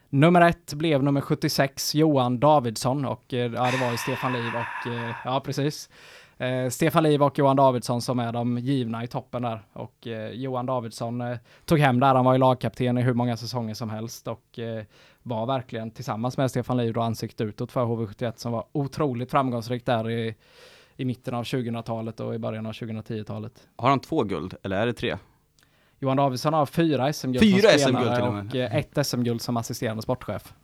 Nummer 0.08 0.40
ett 0.40 0.74
blev 0.74 1.02
nummer 1.02 1.20
76, 1.20 1.94
Johan 1.94 2.40
Davidsson 2.40 3.04
och 3.04 3.34
eh, 3.34 3.52
ja, 3.52 3.70
det 3.70 3.76
var 3.84 3.90
ju 3.90 3.96
Stefan 3.96 4.32
Liv 4.32 4.52
och 4.54 4.92
eh, 4.92 5.14
ja, 5.24 5.40
precis. 5.44 5.88
Eh, 6.38 6.68
Stefan 6.68 7.02
Liv 7.02 7.22
och 7.22 7.38
Johan 7.38 7.56
Davidsson 7.56 8.02
som 8.02 8.18
är 8.18 8.32
de 8.32 8.58
givna 8.58 9.04
i 9.04 9.06
toppen 9.06 9.42
där 9.42 9.62
och 9.72 10.06
eh, 10.06 10.30
Johan 10.30 10.66
Davidsson 10.66 11.20
eh, 11.20 11.38
tog 11.64 11.78
hem 11.78 12.00
där. 12.00 12.14
Han 12.14 12.24
var 12.24 12.32
ju 12.32 12.38
lagkapten 12.38 12.98
i 12.98 13.02
hur 13.02 13.14
många 13.14 13.36
säsonger 13.36 13.74
som 13.74 13.90
helst 13.90 14.28
och 14.28 14.58
eh, 14.58 14.84
var 15.22 15.46
verkligen 15.46 15.90
tillsammans 15.90 16.36
med 16.36 16.50
Stefan 16.50 16.76
Liv 16.76 16.92
då 16.92 17.00
ansikte 17.00 17.44
utåt 17.44 17.72
för 17.72 17.84
HV71 17.84 18.32
som 18.36 18.52
var 18.52 18.64
otroligt 18.72 19.30
framgångsrikt 19.30 19.86
där 19.86 20.10
i, 20.10 20.34
i 20.96 21.04
mitten 21.04 21.34
av 21.34 21.42
2000-talet 21.44 22.20
och 22.20 22.34
i 22.34 22.38
början 22.38 22.66
av 22.66 22.72
2010-talet. 22.72 23.68
Har 23.76 23.90
han 23.90 24.00
två 24.00 24.22
guld, 24.22 24.54
eller 24.62 24.76
är 24.76 24.86
det 24.86 24.92
tre? 24.92 25.16
Johan 26.02 26.16
Davidsson 26.16 26.52
har 26.52 26.66
fyra 26.66 27.12
SM-guld 27.12 27.40
Fyra 27.44 27.70
som 27.70 27.78
SM-guld 27.78 27.96
spelare 27.96 28.16
till 28.16 28.24
och 28.24 28.34
med. 28.34 28.46
och 28.46 28.56
eh, 28.56 28.76
ett 28.76 29.06
SM-guld 29.06 29.42
som 29.42 29.56
assisterande 29.56 30.02
sportchef. 30.02 30.54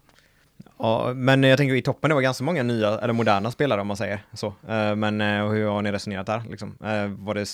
Ja, 0.78 1.12
men 1.14 1.42
jag 1.42 1.58
tänker 1.58 1.74
i 1.74 1.82
toppen, 1.82 2.08
det 2.08 2.14
var 2.14 2.22
ganska 2.22 2.44
många 2.44 2.62
nya, 2.62 2.98
eller 2.98 3.12
moderna 3.12 3.50
spelare 3.50 3.80
om 3.80 3.86
man 3.86 3.96
säger 3.96 4.20
så. 4.32 4.46
Eh, 4.46 4.94
men 4.96 5.20
eh, 5.20 5.48
hur 5.48 5.68
har 5.68 5.82
ni 5.82 5.92
resonerat 5.92 6.26
där 6.26 6.42
liksom? 6.50 6.78
Eh, 6.84 7.06
var 7.06 7.34
det, 7.34 7.48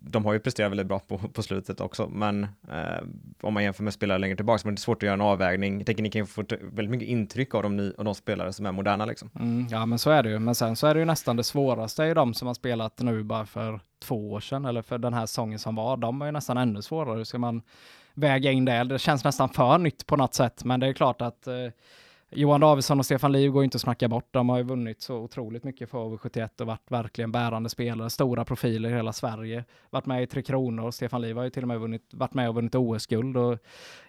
de 0.00 0.24
har 0.24 0.32
ju 0.32 0.38
presterat 0.38 0.70
väldigt 0.70 0.86
bra 0.86 0.98
på, 0.98 1.18
på 1.18 1.42
slutet 1.42 1.80
också, 1.80 2.08
men 2.08 2.46
om 3.42 3.54
man 3.54 3.64
jämför 3.64 3.82
med 3.82 3.92
spelare 3.92 4.18
längre 4.18 4.36
tillbaka 4.36 4.58
så 4.58 4.68
är 4.68 4.72
det 4.72 4.78
svårt 4.78 4.96
att 4.96 5.02
göra 5.02 5.14
en 5.14 5.20
avvägning. 5.20 5.76
Jag 5.78 5.86
tänker 5.86 6.02
ni 6.02 6.10
kan 6.10 6.20
ju 6.20 6.26
få 6.26 6.44
väldigt 6.60 6.90
mycket 6.90 7.08
intryck 7.08 7.54
av 7.54 7.62
de, 7.62 7.76
ny, 7.76 7.92
av 7.98 8.04
de 8.04 8.14
spelare 8.14 8.52
som 8.52 8.66
är 8.66 8.72
moderna 8.72 9.04
liksom. 9.04 9.30
Mm, 9.34 9.66
ja 9.70 9.86
men 9.86 9.98
så 9.98 10.10
är 10.10 10.22
det 10.22 10.30
ju. 10.30 10.38
Men 10.38 10.54
sen 10.54 10.76
så 10.76 10.86
är 10.86 10.94
det 10.94 11.00
ju 11.00 11.06
nästan 11.06 11.36
det 11.36 11.44
svåraste 11.44 12.04
i 12.04 12.14
de 12.14 12.34
som 12.34 12.46
har 12.46 12.54
spelat 12.54 13.00
nu 13.00 13.22
bara 13.22 13.46
för 13.46 13.80
två 14.02 14.32
år 14.32 14.40
sedan 14.40 14.64
eller 14.64 14.82
för 14.82 14.98
den 14.98 15.14
här 15.14 15.26
säsongen 15.26 15.58
som 15.58 15.74
var. 15.74 15.96
De 15.96 16.22
är 16.22 16.26
ju 16.26 16.32
nästan 16.32 16.56
ännu 16.56 16.82
svårare. 16.82 17.16
Hur 17.16 17.24
ska 17.24 17.38
man 17.38 17.62
väga 18.14 18.50
in 18.50 18.64
det? 18.64 18.84
Det 18.84 18.98
känns 18.98 19.24
nästan 19.24 19.48
för 19.48 19.78
nytt 19.78 20.06
på 20.06 20.16
något 20.16 20.34
sätt. 20.34 20.64
Men 20.64 20.80
det 20.80 20.86
är 20.86 20.92
klart 20.92 21.22
att 21.22 21.46
eh, 21.46 21.54
Johan 22.30 22.60
Davidsson 22.60 22.98
och 22.98 23.04
Stefan 23.04 23.32
Liv 23.32 23.50
går 23.50 23.64
inte 23.64 23.76
att 23.76 23.80
snacka 23.80 24.08
bort. 24.08 24.28
De 24.30 24.48
har 24.48 24.56
ju 24.56 24.62
vunnit 24.62 25.02
så 25.02 25.16
otroligt 25.16 25.64
mycket 25.64 25.90
för 25.90 25.98
HV71 25.98 26.60
och 26.60 26.66
varit 26.66 26.90
verkligen 26.90 27.32
bärande 27.32 27.68
spelare, 27.68 28.10
stora 28.10 28.44
profiler 28.44 28.88
i 28.88 28.92
hela 28.92 29.12
Sverige. 29.12 29.64
Varit 29.90 30.06
med 30.06 30.22
i 30.22 30.26
Tre 30.26 30.42
Kronor. 30.42 30.90
Stefan 30.90 31.22
Liv 31.22 31.36
har 31.36 31.44
ju 31.44 31.50
till 31.50 31.62
och 31.62 31.68
med 31.68 31.80
vunnit, 31.80 32.14
varit 32.14 32.34
med 32.34 32.48
och 32.48 32.54
vunnit 32.54 32.74
OS-guld 32.74 33.36
och 33.36 33.58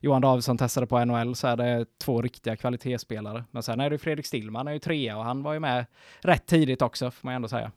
Johan 0.01 0.21
Davidsson 0.21 0.57
testade 0.57 0.87
på 0.87 1.05
NHL 1.05 1.35
så 1.35 1.47
är 1.47 1.57
det 1.57 1.85
två 1.97 2.21
riktiga 2.21 2.55
kvalitetsspelare. 2.55 3.43
Men 3.51 3.63
sen 3.63 3.79
är 3.79 3.89
det 3.89 3.93
ju 3.93 3.97
Fredrik 3.97 4.25
Stillman 4.25 4.67
han 4.67 4.67
är 4.67 4.73
ju 4.73 4.79
trea 4.79 5.17
och 5.17 5.23
han 5.23 5.43
var 5.43 5.53
ju 5.53 5.59
med 5.59 5.85
rätt 6.21 6.45
tidigt 6.45 6.81
också 6.81 7.11
får 7.11 7.27
man 7.27 7.35
ändå 7.35 7.47
säga. 7.47 7.71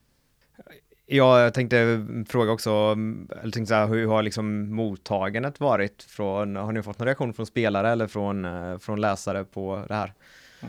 Ja, 1.12 1.40
jag 1.40 1.54
tänkte 1.54 2.06
fråga 2.28 2.52
också, 2.52 2.70
mm, 2.70 3.28
eller 3.42 3.52
tänkte 3.52 3.66
så 3.66 3.74
här, 3.74 3.86
hur 3.86 4.06
har 4.06 4.22
liksom 4.22 4.74
mottagandet 4.74 5.60
varit 5.60 6.02
från, 6.02 6.56
har 6.56 6.72
ni 6.72 6.82
fått 6.82 6.98
någon 6.98 7.06
reaktion 7.06 7.34
från 7.34 7.46
spelare 7.46 7.90
eller 7.90 8.06
från, 8.06 8.44
eh, 8.44 8.78
från 8.78 9.00
läsare 9.00 9.44
på 9.44 9.84
det 9.88 9.94
här? 9.94 10.12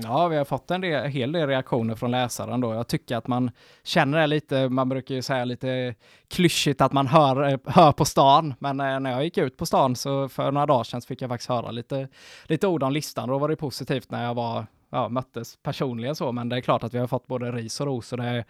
Ja, 0.04 0.28
vi 0.28 0.38
har 0.38 0.46
fått 0.46 0.72
en 0.72 0.84
hel 0.84 1.32
del 1.32 1.48
reaktioner 1.48 1.96
från 1.96 2.12
läsaren 2.12 2.62
då. 2.62 2.74
Jag 2.74 2.88
tycker 2.88 3.18
att 3.18 3.28
man 3.28 3.52
känner 3.84 4.20
det 4.20 4.28
lite, 4.28 4.70
man 4.70 4.90
brukar 4.90 5.16
ju 5.16 5.22
säga 5.22 5.46
lite 5.46 5.96
klyschigt 6.28 6.82
att 6.82 6.94
man 6.94 7.08
hör, 7.08 7.50
eh, 7.50 7.60
hör 7.66 7.92
på 7.92 8.06
stan. 8.06 8.54
Men 8.60 8.80
eh, 8.80 9.00
när 9.00 9.12
jag 9.12 9.24
gick 9.24 9.38
ut 9.38 9.58
på 9.58 9.66
stan 9.66 9.96
så 9.96 10.30
för 10.30 10.52
några 10.52 10.66
dagar 10.66 10.84
sedan 10.84 11.02
så 11.02 11.08
fick 11.08 11.22
jag 11.22 11.30
faktiskt 11.30 11.50
höra 11.50 11.72
lite, 11.72 12.08
lite 12.46 12.68
ord 12.68 12.84
om 12.84 12.94
listan. 12.94 13.30
Då 13.30 13.38
var 13.38 13.50
det 13.50 13.56
positivt 13.56 14.12
när 14.12 14.24
jag 14.24 14.34
var, 14.34 14.66
ja, 14.90 15.10
möttes 15.10 15.58
personligen 15.64 16.16
så. 16.16 16.32
Men 16.32 16.50
det 16.50 16.56
är 16.56 16.62
klart 16.62 16.84
att 16.84 16.94
vi 16.94 17.00
har 17.00 17.08
fått 17.08 17.28
både 17.28 17.52
ris 17.52 17.82
och 17.82 17.88
ros 17.88 18.12
och 18.12 18.18
det 18.18 18.24
är, 18.24 18.46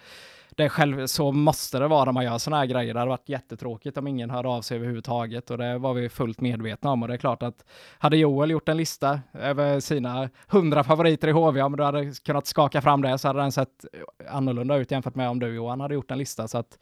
det 0.56 0.70
själv, 0.70 1.08
så 1.08 1.32
måste 1.32 1.80
det 1.80 1.88
vara 1.88 2.06
när 2.06 2.12
man 2.12 2.24
gör 2.24 2.38
sådana 2.38 2.58
här 2.58 2.66
grejer. 2.66 2.94
Det 2.94 3.00
hade 3.00 3.10
varit 3.10 3.30
jättetråkigt 3.30 3.98
om 3.98 4.08
ingen 4.08 4.30
hörde 4.30 4.50
av 4.50 4.62
sig 4.62 4.78
överhuvudtaget 4.78 5.52
och 5.52 5.58
det 5.58 5.78
var 5.78 5.94
vi 5.94 6.10
fullt 6.10 6.42
medvetna 6.42 6.92
om. 6.92 7.02
Och 7.02 7.08
det 7.08 7.14
är 7.14 7.18
klart 7.18 7.44
att 7.44 7.66
hade 8.00 8.18
Joel 8.18 8.52
gjort 8.52 8.70
en 8.70 8.78
lista 8.78 9.20
över 9.34 9.80
sina 9.80 10.30
hundra 10.48 10.84
favoriter 10.84 11.28
i 11.28 11.32
HV, 11.32 11.62
om 11.62 11.78
du 11.78 11.84
hade 11.84 12.12
kunnat 12.26 12.48
skaka 12.48 12.82
fram 12.82 13.02
det 13.02 13.18
så 13.18 13.28
hade 13.28 13.40
den 13.40 13.52
sett 13.52 13.86
annorlunda 14.30 14.78
ut 14.78 14.92
jämfört 14.92 15.16
med 15.16 15.30
om 15.30 15.40
du 15.40 15.56
Johan 15.56 15.80
hade 15.80 15.94
gjort 15.94 16.12
en 16.12 16.18
lista. 16.18 16.48
Så 16.48 16.58
att 16.58 16.80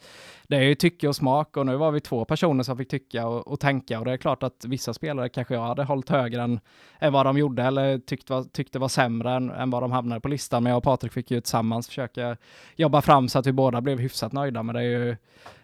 det 0.48 0.56
är 0.56 0.62
ju 0.62 0.76
tycke 0.76 1.08
och 1.08 1.16
smak 1.16 1.58
och 1.58 1.66
nu 1.66 1.76
var 1.76 1.92
vi 1.92 2.00
två 2.00 2.26
personer 2.26 2.64
som 2.64 2.78
fick 2.78 2.90
tycka 2.90 3.28
och, 3.28 3.48
och 3.48 3.60
tänka 3.60 4.00
och 4.00 4.06
det 4.06 4.12
är 4.12 4.18
klart 4.18 4.44
att 4.44 4.66
vissa 4.68 4.94
spelare 4.94 5.30
kanske 5.30 5.54
jag 5.54 5.62
hade 5.62 5.84
hållit 5.84 6.10
högre 6.10 6.42
än, 6.42 6.60
än 7.00 7.14
vad 7.14 7.26
de 7.26 7.38
gjorde 7.38 7.64
eller 7.64 7.98
tyckte 7.98 8.34
var, 8.34 8.44
tyckte 8.44 8.80
var 8.80 8.88
sämre 8.88 9.32
än, 9.32 9.50
än 9.50 9.70
vad 9.70 9.84
de 9.84 9.92
hamnade 9.92 10.22
på 10.22 10.28
listan. 10.28 10.64
Men 10.64 10.70
jag 10.70 10.78
och 10.78 10.84
Patrik 10.84 11.14
fick 11.14 11.32
ju 11.32 11.42
tillsammans 11.42 11.88
försöka 11.88 12.38
jobba 12.76 13.02
fram 13.02 13.30
så 13.30 13.40
att 13.40 13.46
vi 13.46 13.54
båda 13.60 13.82
blev 13.82 14.00
hyfsat 14.00 14.34
nöjda. 14.34 14.64
Men 14.64 14.76
det 14.76 14.82
är 14.82 14.84
ju 14.86 15.16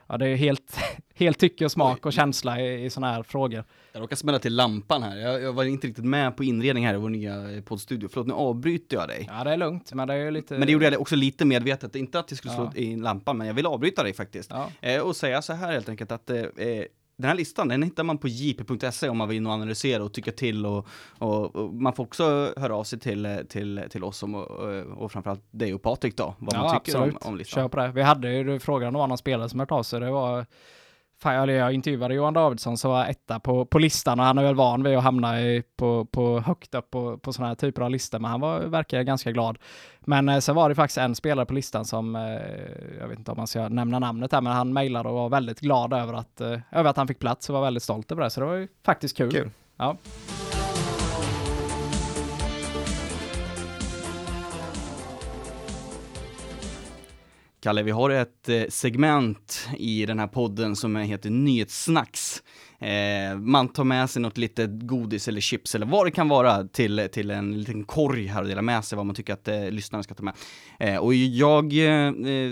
ja, 0.07 0.17
det 0.17 0.27
är 0.27 0.35
helt, 0.35 0.77
helt 1.15 1.39
tycke 1.39 1.65
och 1.65 1.71
smak 1.71 2.05
och 2.05 2.13
känsla 2.13 2.61
i, 2.61 2.85
i 2.85 2.89
sådana 2.89 3.13
här 3.13 3.23
frågor. 3.23 3.63
Jag 3.93 4.01
råkar 4.01 4.15
smälla 4.15 4.39
till 4.39 4.55
lampan 4.55 5.03
här, 5.03 5.17
jag, 5.17 5.41
jag 5.41 5.53
var 5.53 5.63
inte 5.63 5.87
riktigt 5.87 6.05
med 6.05 6.37
på 6.37 6.43
inredningen 6.43 6.87
här 6.87 6.95
i 6.95 6.99
vår 6.99 7.09
nya 7.09 7.61
poddstudio. 7.65 8.09
Förlåt, 8.11 8.27
nu 8.27 8.33
avbryter 8.33 8.97
jag 8.97 9.07
dig. 9.07 9.29
Ja, 9.31 9.43
det 9.43 9.51
är 9.51 9.57
lugnt, 9.57 9.93
men 9.93 10.07
det 10.07 10.13
är 10.13 10.31
lite... 10.31 10.53
Men 10.57 10.65
det 10.65 10.71
gjorde 10.71 10.85
jag 10.85 11.01
också 11.01 11.15
lite 11.15 11.45
medvetet, 11.45 11.95
inte 11.95 12.19
att 12.19 12.31
jag 12.31 12.37
skulle 12.37 12.53
slå 12.53 12.71
Ja. 12.75 12.81
in 12.81 13.01
lampan, 13.01 13.37
men 13.37 13.47
jag 13.47 13.53
vill 13.53 13.65
avbryta 13.65 14.03
dig 14.03 14.13
faktiskt. 14.13 14.51
Ja. 14.51 14.69
Eh, 14.81 15.01
och 15.01 15.15
säga 15.15 15.41
så 15.41 15.53
här 15.53 15.71
helt 15.71 15.89
enkelt 15.89 16.11
att 16.11 16.29
eh, 16.29 16.37
eh, 16.37 16.83
den 17.17 17.27
här 17.27 17.35
listan, 17.35 17.67
den 17.67 17.83
hittar 17.83 18.03
man 18.03 18.17
på 18.17 18.27
jp.se 18.27 19.09
om 19.09 19.17
man 19.17 19.27
vill 19.27 19.37
in 19.37 19.45
och 19.45 19.53
analysera 19.53 20.03
och 20.03 20.13
tycka 20.13 20.31
till 20.31 20.65
och, 20.65 20.87
och, 21.17 21.55
och 21.55 21.73
man 21.73 21.93
får 21.93 22.03
också 22.03 22.53
höra 22.57 22.75
av 22.75 22.83
sig 22.83 22.99
till, 22.99 23.45
till, 23.49 23.83
till 23.89 24.03
oss 24.03 24.23
om, 24.23 24.35
och, 24.35 24.49
och 24.97 25.11
framförallt 25.11 25.43
dig 25.51 25.73
och 25.73 25.81
Patrik 25.81 26.17
då, 26.17 26.35
vad 26.39 26.57
man 26.57 26.79
tycker 26.79 27.01
om, 27.01 27.17
om 27.21 27.37
listan. 27.37 27.63
Kör 27.63 27.67
på 27.69 27.77
det. 27.77 27.91
Vi 27.91 28.01
hade 28.01 28.33
ju 28.33 28.59
frågan 28.59 28.95
om 28.95 29.09
någon 29.09 29.17
spelare 29.17 29.49
som 29.49 29.59
hört 29.59 29.71
av 29.71 29.83
sig. 29.83 29.99
Det 29.99 30.11
var 30.11 30.45
Fan, 31.21 31.49
jag 31.49 31.73
intervjuade 31.73 32.13
Johan 32.13 32.33
Davidsson 32.33 32.77
som 32.77 32.91
var 32.91 33.05
etta 33.05 33.39
på, 33.39 33.65
på 33.65 33.79
listan 33.79 34.19
och 34.19 34.25
han 34.25 34.37
är 34.37 34.43
väl 34.43 34.55
van 34.55 34.83
vid 34.83 34.97
att 34.97 35.03
hamna 35.03 35.41
i, 35.41 35.63
på, 35.77 36.05
på 36.05 36.39
högt 36.39 36.75
upp 36.75 36.91
på, 36.91 37.17
på 37.17 37.33
sådana 37.33 37.47
här 37.47 37.55
typer 37.55 37.81
av 37.81 37.91
listor, 37.91 38.19
men 38.19 38.31
han 38.31 38.39
var, 38.39 38.59
verkar 38.59 39.03
ganska 39.03 39.31
glad. 39.31 39.57
Men 39.99 40.29
eh, 40.29 40.39
sen 40.39 40.55
var 40.55 40.69
det 40.69 40.75
faktiskt 40.75 40.97
en 40.97 41.15
spelare 41.15 41.45
på 41.45 41.53
listan 41.53 41.85
som, 41.85 42.15
eh, 42.15 42.21
jag 42.99 43.07
vet 43.07 43.19
inte 43.19 43.31
om 43.31 43.37
man 43.37 43.47
ska 43.47 43.69
nämna 43.69 43.99
namnet 43.99 44.31
här, 44.31 44.41
men 44.41 44.53
han 44.53 44.73
mejlade 44.73 45.09
och 45.09 45.15
var 45.15 45.29
väldigt 45.29 45.59
glad 45.59 45.93
över 45.93 46.13
att, 46.13 46.41
eh, 46.41 46.59
över 46.71 46.89
att 46.89 46.97
han 46.97 47.07
fick 47.07 47.19
plats 47.19 47.49
och 47.49 47.55
var 47.55 47.61
väldigt 47.61 47.83
stolt 47.83 48.11
över 48.11 48.23
det, 48.23 48.29
så 48.29 48.39
det 48.39 48.45
var 48.45 48.55
ju 48.55 48.67
faktiskt 48.85 49.17
kul. 49.17 49.31
Kul. 49.31 49.51
Ja. 49.77 49.97
Kalle, 57.65 57.83
vi 57.83 57.91
har 57.91 58.09
ett 58.09 58.49
eh, 58.49 58.63
segment 58.69 59.69
i 59.77 60.05
den 60.05 60.19
här 60.19 60.27
podden 60.27 60.75
som 60.75 60.95
heter 60.95 61.29
Nyhetssnacks. 61.29 62.43
Eh, 62.79 63.37
man 63.37 63.67
tar 63.67 63.83
med 63.83 64.09
sig 64.09 64.21
något 64.21 64.37
litet 64.37 64.69
godis 64.71 65.27
eller 65.27 65.41
chips 65.41 65.75
eller 65.75 65.85
vad 65.85 66.07
det 66.07 66.11
kan 66.11 66.27
vara 66.27 66.63
till, 66.63 67.09
till 67.11 67.31
en 67.31 67.59
liten 67.59 67.83
korg 67.83 68.27
här 68.27 68.41
och 68.41 68.47
delar 68.47 68.61
med 68.61 68.85
sig 68.85 68.95
vad 68.95 69.05
man 69.05 69.15
tycker 69.15 69.33
att 69.33 69.47
eh, 69.47 69.69
lyssnarna 69.69 70.03
ska 70.03 70.13
ta 70.13 70.23
med. 70.23 70.33
Eh, 70.79 70.97
och 70.97 71.13
jag 71.13 71.73
eh, 71.73 72.07
eh 72.07 72.51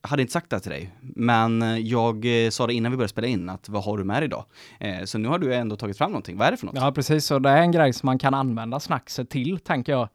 hade 0.00 0.22
inte 0.22 0.32
sagt 0.32 0.50
det 0.50 0.56
här 0.56 0.60
till 0.60 0.70
dig, 0.70 0.90
men 1.00 1.62
eh, 1.62 1.78
jag 1.78 2.44
eh, 2.44 2.50
sa 2.50 2.66
det 2.66 2.74
innan 2.74 2.92
vi 2.92 2.96
började 2.96 3.08
spela 3.08 3.26
in 3.26 3.48
att 3.48 3.68
vad 3.68 3.84
har 3.84 3.98
du 3.98 4.04
med 4.04 4.16
dig 4.16 4.24
idag? 4.24 4.44
Eh, 4.80 5.04
så 5.04 5.18
nu 5.18 5.28
har 5.28 5.38
du 5.38 5.54
ändå 5.54 5.76
tagit 5.76 5.98
fram 5.98 6.10
någonting. 6.10 6.36
Vad 6.36 6.46
är 6.46 6.50
det 6.50 6.56
för 6.56 6.66
något? 6.66 6.74
Ja, 6.76 6.92
precis. 6.92 7.26
Så 7.26 7.38
det 7.38 7.50
är 7.50 7.60
en 7.60 7.72
grej 7.72 7.92
som 7.92 8.06
man 8.06 8.18
kan 8.18 8.34
använda 8.34 8.80
snackset 8.80 9.30
till, 9.30 9.58
tänker 9.58 9.92
jag. 9.92 10.08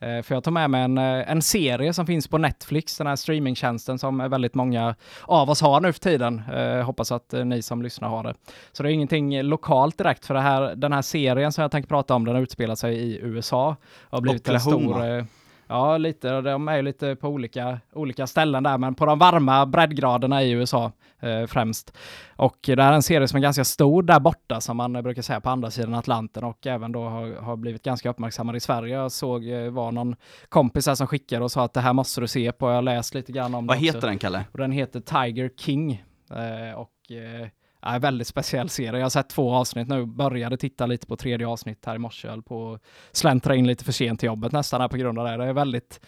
Eh, 0.00 0.22
för 0.22 0.34
jag 0.34 0.44
tar 0.44 0.50
med 0.50 0.70
mig 0.70 0.82
en, 0.82 0.98
eh, 0.98 1.30
en 1.30 1.42
serie 1.42 1.92
som 1.92 2.06
finns 2.06 2.28
på 2.28 2.38
Netflix, 2.38 2.98
den 2.98 3.06
här 3.06 3.16
streamingtjänsten 3.16 3.98
som 3.98 4.18
väldigt 4.18 4.54
många 4.54 4.94
av 5.22 5.50
oss 5.50 5.60
har 5.60 5.80
nu 5.80 5.92
för 5.92 6.00
tiden. 6.00 6.42
Eh, 6.54 6.84
hoppas 6.84 7.12
att 7.12 7.34
ni 7.44 7.62
som 7.62 7.82
lyssnar 7.82 8.08
har 8.08 8.22
det. 8.22 8.34
Så 8.72 8.82
det 8.82 8.90
är 8.90 8.92
ingenting 8.92 9.42
lokalt 9.42 9.98
direkt 9.98 10.26
för 10.26 10.34
det 10.34 10.40
här, 10.40 10.74
den 10.74 10.92
här 10.92 11.02
serien 11.02 11.52
som 11.52 11.62
jag 11.62 11.70
tänker 11.70 11.88
prata 11.88 12.14
om, 12.14 12.24
den 12.24 12.36
utspelar 12.36 12.74
sig 12.74 12.96
i 12.96 13.18
USA. 13.22 13.76
Och 14.02 14.10
har 14.10 14.20
blivit 14.20 14.48
Oklahoma. 14.48 15.04
en 15.04 15.26
stor... 15.26 15.43
Ja, 15.74 15.98
lite. 15.98 16.40
De 16.40 16.68
är 16.68 16.82
lite 16.82 17.16
på 17.16 17.28
olika, 17.28 17.80
olika 17.92 18.26
ställen 18.26 18.62
där, 18.62 18.78
men 18.78 18.94
på 18.94 19.06
de 19.06 19.18
varma 19.18 19.66
breddgraderna 19.66 20.42
i 20.42 20.50
USA 20.50 20.92
eh, 21.20 21.46
främst. 21.46 21.96
Och 22.36 22.56
det 22.62 22.82
här 22.82 22.90
är 22.90 22.96
en 22.96 23.02
serie 23.02 23.28
som 23.28 23.36
är 23.36 23.40
ganska 23.42 23.64
stor 23.64 24.02
där 24.02 24.20
borta, 24.20 24.60
som 24.60 24.76
man 24.76 24.92
brukar 24.92 25.22
säga 25.22 25.40
på 25.40 25.50
andra 25.50 25.70
sidan 25.70 25.94
Atlanten 25.94 26.44
och 26.44 26.66
även 26.66 26.92
då 26.92 27.08
har, 27.08 27.40
har 27.42 27.56
blivit 27.56 27.82
ganska 27.82 28.10
uppmärksammad 28.10 28.56
i 28.56 28.60
Sverige. 28.60 28.94
Jag 28.94 29.12
såg, 29.12 29.48
eh, 29.48 29.70
var 29.70 29.92
någon 29.92 30.16
kompis 30.48 30.86
här 30.86 30.94
som 30.94 31.06
skickade 31.06 31.44
och 31.44 31.52
sa 31.52 31.64
att 31.64 31.74
det 31.74 31.80
här 31.80 31.92
måste 31.92 32.20
du 32.20 32.26
se 32.28 32.52
på. 32.52 32.68
Jag 32.68 32.74
har 32.74 32.82
läst 32.82 33.14
lite 33.14 33.32
grann 33.32 33.54
om 33.54 33.66
Vad 33.66 33.76
det 33.76 33.80
heter 33.80 33.98
också. 33.98 34.06
den, 34.06 34.18
Kalle? 34.18 34.44
Och 34.52 34.58
den 34.58 34.72
heter 34.72 35.00
Tiger 35.00 35.50
King. 35.56 36.04
Eh, 36.30 36.78
och 36.78 37.12
eh, 37.12 37.48
Ja, 37.84 37.98
väldigt 37.98 38.28
speciell 38.28 38.68
serie. 38.68 38.98
Jag 38.98 39.04
har 39.04 39.10
sett 39.10 39.28
två 39.28 39.54
avsnitt 39.54 39.88
nu, 39.88 40.06
började 40.06 40.56
titta 40.56 40.86
lite 40.86 41.06
på 41.06 41.16
tredje 41.16 41.46
avsnitt 41.46 41.86
här 41.86 41.94
i 41.94 41.98
morse, 41.98 42.28
höll 42.28 42.42
på 42.42 42.72
att 42.72 42.82
släntra 43.12 43.54
in 43.54 43.66
lite 43.66 43.84
för 43.84 43.92
sent 43.92 44.20
till 44.20 44.26
jobbet 44.26 44.52
nästan 44.52 44.80
här 44.80 44.88
på 44.88 44.96
grund 44.96 45.18
av 45.18 45.24
det. 45.26 45.36
Det 45.36 45.44
är 45.44 45.52
väldigt, 45.52 46.00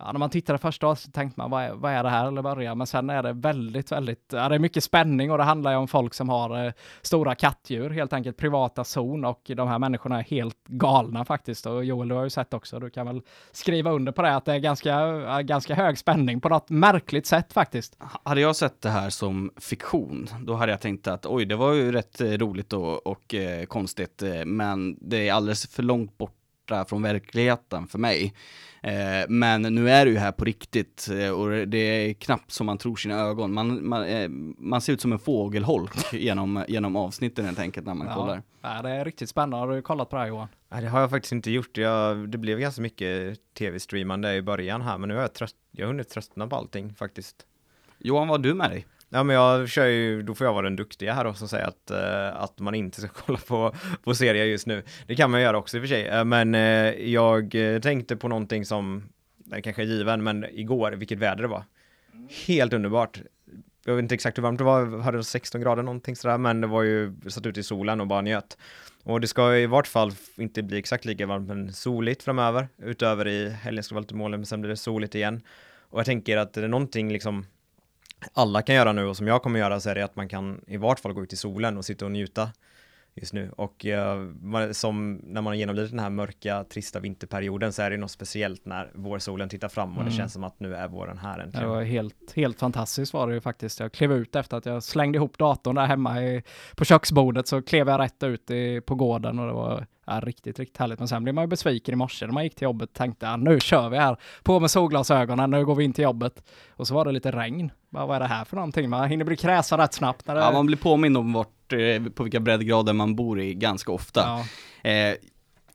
ja, 0.00 0.12
när 0.12 0.18
man 0.18 0.30
tittade 0.30 0.58
första 0.58 0.86
avsnittet 0.86 1.14
tänkte 1.14 1.40
man 1.40 1.50
vad 1.50 1.62
är, 1.62 1.72
vad 1.72 1.92
är 1.92 2.02
det 2.02 2.10
här? 2.10 2.26
eller 2.26 2.42
börja, 2.42 2.74
men 2.74 2.86
sen 2.86 3.10
är 3.10 3.22
det 3.22 3.32
väldigt, 3.32 3.92
väldigt, 3.92 4.32
ja, 4.32 4.48
det 4.48 4.54
är 4.54 4.58
mycket 4.58 4.84
spänning 4.84 5.30
och 5.30 5.38
det 5.38 5.44
handlar 5.44 5.70
ju 5.70 5.76
om 5.76 5.88
folk 5.88 6.14
som 6.14 6.28
har 6.28 6.66
eh, 6.66 6.72
stora 7.02 7.34
kattdjur, 7.34 7.90
helt 7.90 8.12
enkelt 8.12 8.36
privata 8.36 8.84
zon 8.84 9.24
och 9.24 9.50
de 9.56 9.68
här 9.68 9.78
människorna 9.78 10.18
är 10.18 10.22
helt 10.22 10.64
galna 10.66 11.24
faktiskt. 11.24 11.66
Och 11.66 11.84
Joel, 11.84 12.08
du 12.08 12.14
har 12.14 12.24
ju 12.24 12.30
sett 12.30 12.54
också, 12.54 12.80
du 12.80 12.90
kan 12.90 13.06
väl 13.06 13.22
skriva 13.52 13.90
under 13.90 14.12
på 14.12 14.22
det 14.22 14.36
att 14.36 14.44
det 14.44 14.52
är 14.52 14.58
ganska, 14.58 15.42
ganska 15.42 15.74
hög 15.74 15.98
spänning 15.98 16.40
på 16.40 16.48
något 16.48 16.70
märkligt 16.70 17.26
sätt 17.26 17.52
faktiskt. 17.52 17.96
Hade 18.22 18.40
jag 18.40 18.56
sett 18.56 18.80
det 18.80 18.90
här 18.90 19.10
som 19.10 19.50
fiktion, 19.56 20.28
då 20.40 20.54
hade 20.54 20.72
jag 20.72 20.80
tänkt 20.80 21.06
att 21.06 21.26
oj, 21.26 21.44
det 21.44 21.56
var 21.56 21.72
ju 21.72 21.92
rätt 21.92 22.20
eh, 22.20 22.26
roligt 22.26 22.72
och, 22.72 23.06
och 23.06 23.34
eh, 23.34 23.64
konstigt, 23.64 24.22
eh, 24.22 24.44
men 24.44 24.96
det 25.00 25.28
är 25.28 25.32
alldeles 25.32 25.66
för 25.66 25.82
långt 25.82 26.18
bort 26.18 26.39
borta 26.70 26.84
från 26.84 27.02
verkligheten 27.02 27.86
för 27.86 27.98
mig. 27.98 28.34
Eh, 28.82 29.28
men 29.28 29.62
nu 29.62 29.90
är 29.90 30.04
det 30.04 30.10
ju 30.10 30.18
här 30.18 30.32
på 30.32 30.44
riktigt 30.44 31.08
eh, 31.12 31.30
och 31.30 31.68
det 31.68 31.78
är 31.78 32.14
knappt 32.14 32.52
som 32.52 32.66
man 32.66 32.78
tror 32.78 32.96
sina 32.96 33.14
ögon. 33.14 33.52
Man, 33.52 33.88
man, 33.88 34.04
eh, 34.04 34.28
man 34.58 34.80
ser 34.80 34.92
ut 34.92 35.00
som 35.00 35.12
en 35.12 35.18
fågelholk 35.18 36.12
genom, 36.12 36.64
genom 36.68 36.96
avsnitten 36.96 37.44
helt 37.44 37.58
enkelt 37.58 37.86
när 37.86 37.94
man 37.94 38.14
kollar. 38.14 38.42
Ja, 38.62 38.82
det 38.82 38.90
är 38.90 39.04
riktigt 39.04 39.28
spännande. 39.28 39.56
Har 39.56 39.68
du 39.68 39.82
kollat 39.82 40.10
på 40.10 40.16
det 40.16 40.22
här 40.22 40.28
Johan? 40.28 40.48
Nej, 40.68 40.82
det 40.82 40.88
har 40.88 41.00
jag 41.00 41.10
faktiskt 41.10 41.32
inte 41.32 41.50
gjort. 41.50 41.76
Jag, 41.76 42.28
det 42.28 42.38
blev 42.38 42.58
ganska 42.58 42.82
mycket 42.82 43.38
tv-streamande 43.58 44.34
i 44.34 44.42
början 44.42 44.82
här, 44.82 44.98
men 44.98 45.08
nu 45.08 45.14
har 45.14 45.22
jag, 45.22 45.34
tröst, 45.34 45.56
jag 45.70 45.86
har 45.86 45.92
hunnit 45.92 46.08
tröttna 46.08 46.46
på 46.46 46.56
allting 46.56 46.94
faktiskt. 46.94 47.36
Johan, 47.98 48.28
vad 48.28 48.38
har 48.38 48.44
du 48.44 48.54
med 48.54 48.70
dig? 48.70 48.86
Ja, 49.12 49.22
men 49.22 49.36
jag 49.36 49.68
kör 49.68 49.86
ju, 49.86 50.22
då 50.22 50.34
får 50.34 50.46
jag 50.46 50.54
vara 50.54 50.64
den 50.64 50.76
duktiga 50.76 51.14
här 51.14 51.24
då 51.24 51.34
som 51.34 51.48
säger 51.48 51.64
att, 51.64 51.90
eh, 51.90 52.42
att 52.42 52.58
man 52.58 52.74
inte 52.74 53.00
ska 53.00 53.08
kolla 53.26 53.38
på, 53.38 53.74
på 54.02 54.14
serier 54.14 54.44
just 54.44 54.66
nu. 54.66 54.82
Det 55.06 55.14
kan 55.16 55.30
man 55.30 55.40
göra 55.40 55.58
också 55.58 55.76
i 55.76 55.80
och 55.80 55.82
för 55.82 55.88
sig, 55.88 56.06
eh, 56.06 56.24
men 56.24 56.54
eh, 56.54 57.10
jag 57.10 57.54
eh, 57.54 57.80
tänkte 57.80 58.16
på 58.16 58.28
någonting 58.28 58.64
som, 58.64 59.02
den 59.36 59.62
kanske 59.62 59.82
är 59.82 59.86
given, 59.86 60.22
men 60.22 60.44
igår, 60.50 60.92
vilket 60.92 61.18
väder 61.18 61.42
det 61.42 61.48
var. 61.48 61.64
Helt 62.46 62.72
underbart. 62.72 63.20
Jag 63.84 63.94
vet 63.94 64.02
inte 64.02 64.14
exakt 64.14 64.38
hur 64.38 64.42
varmt 64.42 64.58
det 64.58 64.64
var, 64.64 64.98
hade 64.98 65.24
16 65.24 65.60
grader 65.60 65.82
någonting 65.82 66.16
sådär, 66.16 66.38
men 66.38 66.60
det 66.60 66.66
var 66.66 66.82
ju, 66.82 67.14
satt 67.28 67.46
ute 67.46 67.60
i 67.60 67.62
solen 67.62 68.00
och 68.00 68.06
bara 68.06 68.20
njöt. 68.20 68.58
Och 69.02 69.20
det 69.20 69.26
ska 69.26 69.56
i 69.56 69.66
vart 69.66 69.86
fall 69.86 70.12
inte 70.36 70.62
bli 70.62 70.78
exakt 70.78 71.04
lika 71.04 71.26
varmt, 71.26 71.48
men 71.48 71.72
soligt 71.72 72.22
framöver. 72.22 72.68
Utöver 72.78 73.28
i 73.28 73.50
helgen 73.50 73.84
ska 73.84 73.92
det 73.92 73.94
vara 73.94 74.02
lite 74.02 74.14
moln, 74.14 74.30
men 74.30 74.46
sen 74.46 74.60
blir 74.60 74.70
det 74.70 74.76
soligt 74.76 75.14
igen. 75.14 75.40
Och 75.78 75.98
jag 75.98 76.06
tänker 76.06 76.36
att 76.36 76.52
det 76.52 76.64
är 76.64 76.68
någonting 76.68 77.12
liksom 77.12 77.46
alla 78.32 78.62
kan 78.62 78.74
göra 78.74 78.92
nu 78.92 79.04
och 79.06 79.16
som 79.16 79.26
jag 79.26 79.42
kommer 79.42 79.58
göra 79.58 79.80
så 79.80 79.90
är 79.90 79.94
det 79.94 80.04
att 80.04 80.16
man 80.16 80.28
kan 80.28 80.60
i 80.66 80.76
vart 80.76 81.00
fall 81.00 81.12
gå 81.12 81.22
ut 81.22 81.32
i 81.32 81.36
solen 81.36 81.78
och 81.78 81.84
sitta 81.84 82.04
och 82.04 82.10
njuta 82.12 82.50
just 83.14 83.32
nu. 83.32 83.50
Och 83.56 83.86
eh, 83.86 84.18
som 84.72 85.14
när 85.14 85.40
man 85.42 85.46
har 85.46 85.54
genomlidit 85.54 85.90
den 85.90 85.98
här 86.00 86.10
mörka, 86.10 86.64
trista 86.64 87.00
vinterperioden 87.00 87.72
så 87.72 87.82
är 87.82 87.90
det 87.90 87.96
något 87.96 88.10
speciellt 88.10 88.64
när 88.66 88.90
vårsolen 88.94 89.48
tittar 89.48 89.68
fram 89.68 89.88
och 89.90 89.94
det 90.04 90.10
Mm. 90.10 90.12
känns 90.18 90.32
som 90.32 90.44
att 90.44 90.60
nu 90.60 90.74
är 90.74 90.88
våren 90.88 91.18
här 91.18 91.36
Det 91.38 91.42
äntligen. 91.44 91.68
var 91.68 91.82
helt, 91.82 92.32
helt 92.36 92.58
fantastiskt 92.60 93.12
var 93.12 93.28
det 93.28 93.34
ju 93.34 93.40
faktiskt. 93.40 93.80
Jag 93.80 93.92
klev 93.92 94.12
ut 94.12 94.36
efter 94.36 94.56
att 94.56 94.66
jag 94.66 94.82
slängde 94.82 95.16
ihop 95.16 95.38
datorn 95.38 95.74
där 95.74 95.86
hemma 95.86 96.22
i, 96.22 96.42
på 96.76 96.84
köksbordet 96.84 97.46
så 97.48 97.62
klev 97.62 97.88
jag 97.88 98.00
rätt 98.00 98.22
ut 98.22 98.50
i, 98.50 98.80
på 98.80 98.94
gården 98.94 99.38
och 99.38 99.46
det 99.46 99.52
var 99.52 99.86
ja, 100.14 100.20
riktigt, 100.20 100.58
riktigt 100.58 100.76
härligt. 100.78 100.98
Men 100.98 101.08
sen 101.08 101.22
blev 101.22 101.34
man 101.34 101.44
ju 101.44 101.48
besviken 101.48 101.92
i 101.92 101.96
morse 101.96 102.26
när 102.26 102.32
man 102.32 102.44
gick 102.44 102.54
till 102.54 102.64
jobbet 102.64 102.88
och 102.88 102.94
tänkte 102.96 103.26
ja, 103.26 103.36
nu 103.36 103.60
kör 103.60 103.88
vi 103.88 103.96
här. 103.98 104.16
På 104.42 104.60
med 104.60 104.70
solglasögonen, 104.70 105.50
nu 105.50 105.64
går 105.64 105.74
vi 105.74 105.84
in 105.84 105.92
till 105.92 106.04
jobbet. 106.04 106.42
Och 106.70 106.86
så 106.86 106.94
var 106.94 107.04
det 107.04 107.12
lite 107.12 107.30
regn. 107.30 107.70
Bara, 107.90 108.06
vad 108.06 108.16
är 108.16 108.20
det 108.20 108.26
här 108.26 108.44
för 108.44 108.56
någonting? 108.56 108.90
Man 108.90 109.08
hinner 109.08 109.24
bli 109.24 109.36
kräsen 109.36 109.78
rätt 109.78 109.94
snabbt. 109.94 110.26
När 110.26 110.34
det, 110.34 110.40
Ja, 110.40 110.52
man 110.52 110.66
blir 110.66 110.76
påmind 110.76 111.16
om 111.16 111.32
vart, 111.32 111.72
eh, 111.72 112.12
på 112.14 112.22
vilka 112.22 112.40
breddgrader 112.40 112.92
man 112.92 113.16
bor 113.16 113.40
i 113.40 113.54
ganska 113.54 113.92
ofta. 113.92 114.20
ja. 114.20 114.44
Eh, 114.90 115.14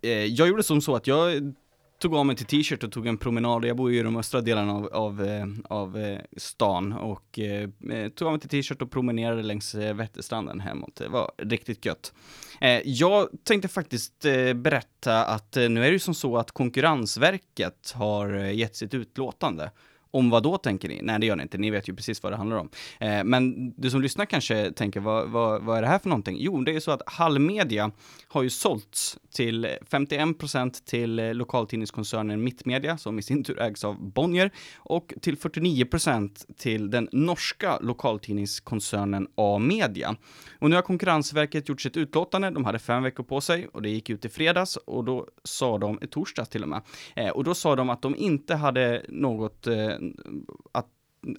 eh, 0.02 0.10
jag 0.26 0.48
gjorde 0.48 0.64
som 0.64 0.82
så 0.82 0.96
att 0.96 1.08
jag 1.08 1.54
tog 2.00 2.16
av 2.16 2.26
mig 2.26 2.36
till 2.36 2.46
t-shirt 2.46 2.84
och 2.84 2.92
tog 2.92 3.08
en 3.08 3.18
promenad. 3.18 3.66
Jag 3.66 3.78
bor 3.78 3.92
ju 3.92 4.00
i 4.00 4.04
de 4.04 4.18
östra 4.18 4.42
delarna 4.42 4.74
av, 4.74 4.86
av, 4.94 5.24
eh, 5.24 5.46
av 5.64 5.98
eh, 5.98 6.20
stan 6.38 6.94
och 6.94 7.40
eh, 7.40 7.70
eh, 7.92 8.10
tog 8.10 8.28
av 8.28 8.34
mig 8.34 8.42
till 8.42 8.50
t-shirt 8.50 8.82
och 8.82 8.92
promenerade 8.92 9.44
längs 9.44 9.76
Vätterstranden 9.76 10.60
hemåt. 10.60 10.96
Det 10.96 11.08
var 11.08 11.32
riktigt 11.38 11.86
gött. 11.86 12.14
Eh, 12.62 12.82
jag 12.86 13.30
tänkte 13.44 13.68
faktiskt 13.68 14.26
eh, 14.26 14.54
berätta 14.54 15.26
att 15.26 15.58
eh, 15.58 15.70
nu 15.70 15.82
är 15.82 15.86
det 15.86 15.94
ju 15.94 16.00
som 16.00 16.14
så 16.14 16.38
att 16.38 16.52
Konkurrensverket 16.52 17.92
har 17.96 18.30
gett 18.36 18.76
sitt 18.76 18.94
utlåtande. 18.94 19.72
Om 20.16 20.30
vad 20.30 20.44
då 20.44 20.58
tänker 20.58 20.90
ni? 20.90 21.00
Nej 21.04 21.20
det 21.20 21.26
gör 21.26 21.36
ni 21.36 21.44
inte, 21.44 21.58
ni 21.58 21.72
vet 21.72 21.90
ju 21.90 21.96
precis 21.96 22.24
vad 22.24 22.32
det 22.32 22.36
handlar 22.36 22.58
om. 22.58 22.70
Eh, 23.00 23.24
men 23.24 23.72
du 23.78 23.90
som 23.90 24.02
lyssnar 24.02 24.26
kanske 24.26 24.72
tänker, 24.72 25.00
vad, 25.00 25.30
vad, 25.30 25.62
vad 25.62 25.78
är 25.78 25.82
det 25.82 25.88
här 25.88 26.00
för 26.00 26.10
någonting? 26.10 26.38
Jo, 26.40 26.64
det 26.64 26.72
är 26.72 26.74
ju 26.74 26.82
så 26.82 26.92
att 26.92 27.02
Hallmedia 27.06 27.92
har 28.28 28.44
ju 28.44 28.50
sålts 28.50 29.18
till 29.34 29.68
51 29.92 30.40
procent 30.40 30.86
till 30.86 31.16
lokaltidningskoncernen 31.16 32.44
Mittmedia, 32.44 32.98
som 32.98 33.20
i 33.20 33.22
sin 33.22 33.44
tur 33.44 33.62
ägs 33.62 33.84
av 33.84 34.12
Bonnier, 34.12 34.52
och 34.78 35.14
till 35.22 35.38
49 35.38 35.86
procent 35.86 36.46
till 36.58 36.90
den 36.90 37.10
norska 37.12 37.80
lokaltidningskoncernen 37.80 39.28
A-media. 39.36 40.16
Och 40.60 40.70
nu 40.70 40.76
har 40.76 40.84
Konkurrensverket 40.84 41.70
gjort 41.70 41.82
sitt 41.82 41.98
utlåtande, 41.98 42.50
de 42.50 42.66
hade 42.66 42.80
fem 42.80 43.04
veckor 43.04 43.24
på 43.24 43.42
sig 43.42 43.68
och 43.68 43.82
det 43.82 43.90
gick 43.90 44.10
ut 44.10 44.26
i 44.26 44.30
fredags 44.30 44.76
och 44.78 45.04
då 45.04 45.28
sa 45.44 45.78
de, 45.78 46.00
i 46.02 46.08
torsdags 46.08 46.50
till 46.50 46.64
och 46.64 46.70
med, 46.70 46.82
eh, 47.16 47.30
och 47.30 47.44
då 47.44 47.54
sa 47.56 47.76
de 47.76 47.90
att 47.90 48.02
de 48.02 48.16
inte 48.16 48.56
hade 48.56 49.06
något 49.10 49.68
eh, 49.68 49.90
att 50.72 50.88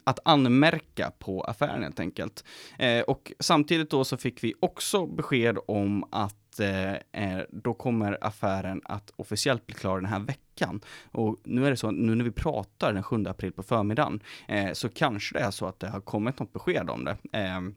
att 0.05 0.19
anmärka 0.25 1.13
på 1.19 1.43
affären 1.43 1.83
helt 1.83 2.01
enkelt. 2.01 2.45
Eh, 2.79 3.01
och 3.01 3.33
samtidigt 3.39 3.91
då 3.91 4.05
så 4.05 4.17
fick 4.17 4.45
vi 4.45 4.55
också 4.61 5.07
besked 5.07 5.59
om 5.67 6.05
att 6.11 6.61
eh, 6.61 6.93
eh 6.93 7.43
då 7.51 7.75
kommer 7.75 8.19
affären 8.21 8.81
att 8.85 9.11
officiellt 9.17 9.67
bli 9.67 9.75
klar 9.75 9.97
den 9.97 10.11
här 10.11 10.21
veckan. 10.21 10.81
Och 11.13 11.37
nu 11.45 11.67
är 11.67 11.71
det 11.71 11.77
så, 11.77 11.91
nu 11.91 12.15
när 12.15 12.25
vi 12.25 12.31
pratar 12.31 12.93
den 12.93 13.03
7 13.03 13.25
april 13.27 13.53
på 13.53 13.63
förmiddagen, 13.63 14.21
eh, 14.49 14.73
så 14.73 14.89
kanske 14.89 15.39
det 15.39 15.45
är 15.45 15.51
så 15.51 15.67
att 15.67 15.81
det 15.81 15.89
har 15.89 16.01
kommit 16.01 16.39
något 16.39 16.53
besked 16.53 16.91
om 16.91 17.05
det. 17.05 17.17
Ehm, 17.33 17.75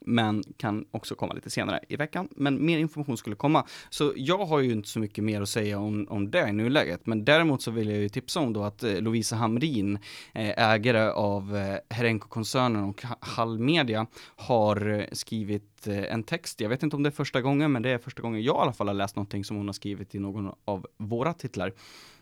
men 0.00 0.44
kan 0.56 0.84
också 0.90 1.14
komma 1.14 1.34
lite 1.34 1.50
senare 1.50 1.80
i 1.88 1.96
veckan. 1.96 2.28
Men 2.30 2.66
mer 2.66 2.78
information 2.78 3.16
skulle 3.16 3.36
komma. 3.36 3.66
Så 3.90 4.12
jag 4.16 4.46
har 4.46 4.60
ju 4.60 4.72
inte 4.72 4.88
så 4.88 4.98
mycket 4.98 5.24
mer 5.24 5.40
att 5.40 5.48
säga 5.48 5.78
om, 5.78 6.06
om 6.10 6.30
det 6.30 6.48
i 6.48 6.52
nuläget, 6.52 7.06
men 7.06 7.24
däremot 7.24 7.62
så 7.62 7.70
vill 7.70 7.88
jag 7.88 7.98
ju 7.98 8.08
tipsa 8.08 8.40
om 8.40 8.52
då 8.52 8.62
att 8.62 8.82
eh, 8.82 9.00
Lovisa 9.00 9.36
Hamrin, 9.36 9.98
eh, 10.34 10.72
ägare 10.72 11.10
av 11.10 11.56
eh, 11.56 11.96
Herenco-koncernen 11.96 12.84
och 12.84 13.02
Hall 13.20 13.58
Media, 13.58 14.06
har 14.36 14.88
eh, 14.90 15.04
skrivit 15.12 15.86
eh, 15.86 16.12
en 16.12 16.22
text. 16.22 16.60
Jag 16.60 16.68
vet 16.68 16.82
inte 16.82 16.96
om 16.96 17.02
det 17.02 17.08
är 17.08 17.10
första 17.10 17.40
gången, 17.40 17.72
men 17.72 17.82
det 17.82 17.90
är 17.90 17.98
första 17.98 18.22
gången 18.22 18.42
jag 18.42 18.56
i 18.56 18.58
alla 18.58 18.72
fall 18.72 18.86
har 18.86 18.94
läst 18.94 19.16
någonting 19.16 19.44
som 19.44 19.56
hon 19.56 19.68
har 19.68 19.72
skrivit 19.72 20.14
i 20.14 20.18
någon 20.18 20.52
av 20.64 20.86
våra 20.96 21.32
titlar. 21.32 21.72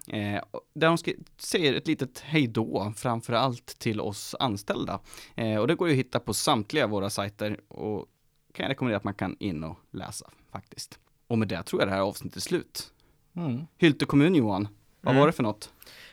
Eh, 0.09 0.42
där 0.74 0.96
skri- 0.96 1.18
säger 1.38 1.74
ett 1.74 1.86
litet 1.86 2.18
hejdå, 2.20 2.92
framför 2.96 3.32
allt 3.32 3.66
till 3.78 4.00
oss 4.00 4.34
anställda. 4.40 5.00
Eh, 5.34 5.57
och 5.57 5.68
det 5.68 5.74
går 5.74 5.88
ju 5.88 5.94
att 5.94 5.98
hitta 5.98 6.20
på 6.20 6.34
samtliga 6.34 6.86
våra 6.86 7.11
sajter 7.11 7.61
och 7.68 8.07
kan 8.52 8.62
jag 8.64 8.70
rekommendera 8.70 8.96
att 8.96 9.05
man 9.05 9.14
kan 9.14 9.36
in 9.40 9.64
och 9.64 9.78
läsa 9.90 10.30
faktiskt. 10.52 10.98
Och 11.26 11.38
med 11.38 11.48
det 11.48 11.62
tror 11.62 11.82
jag 11.82 11.88
det 11.88 11.94
här 11.94 12.00
avsnittet 12.00 12.36
är 12.36 12.40
slut. 12.40 12.92
Mm. 13.36 13.62
Hylte 13.78 14.05
kommun 14.07 14.34
Johan, 14.34 14.68
vad 15.00 15.11
Mm. 15.12 15.20
var 15.20 15.26
det 15.26 15.32
för 15.32 15.42
något? 15.42 15.72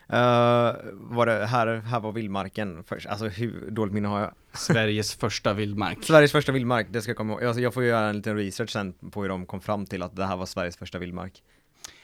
Eh, 0.09 0.75
var 0.93 1.25
det, 1.25 1.45
här, 1.45 1.67
här 1.77 1.99
var 1.99 2.11
vildmarken 2.11 2.83
först, 2.83 3.07
alltså 3.07 3.27
hur 3.27 3.71
dåligt 3.71 3.93
minne 3.93 4.07
har 4.07 4.19
jag? 4.19 4.33
Sveriges 4.53 5.15
första 5.15 5.53
vildmark. 5.53 5.97
Sveriges 6.03 6.31
första 6.31 6.51
vildmark, 6.51 6.87
det 6.89 7.01
ska 7.01 7.09
jag 7.09 7.17
komma 7.17 7.33
ihåg. 7.33 7.43
Alltså, 7.43 7.61
jag 7.61 7.73
får 7.73 7.83
göra 7.83 8.09
en 8.09 8.15
liten 8.17 8.35
research 8.37 8.69
sen 8.69 8.93
på 8.93 9.21
hur 9.21 9.29
de 9.29 9.45
kom 9.45 9.61
fram 9.61 9.85
till 9.85 10.03
att 10.03 10.15
det 10.15 10.25
här 10.25 10.37
var 10.37 10.45
Sveriges 10.45 10.77
första 10.77 10.99
vildmark. 10.99 11.43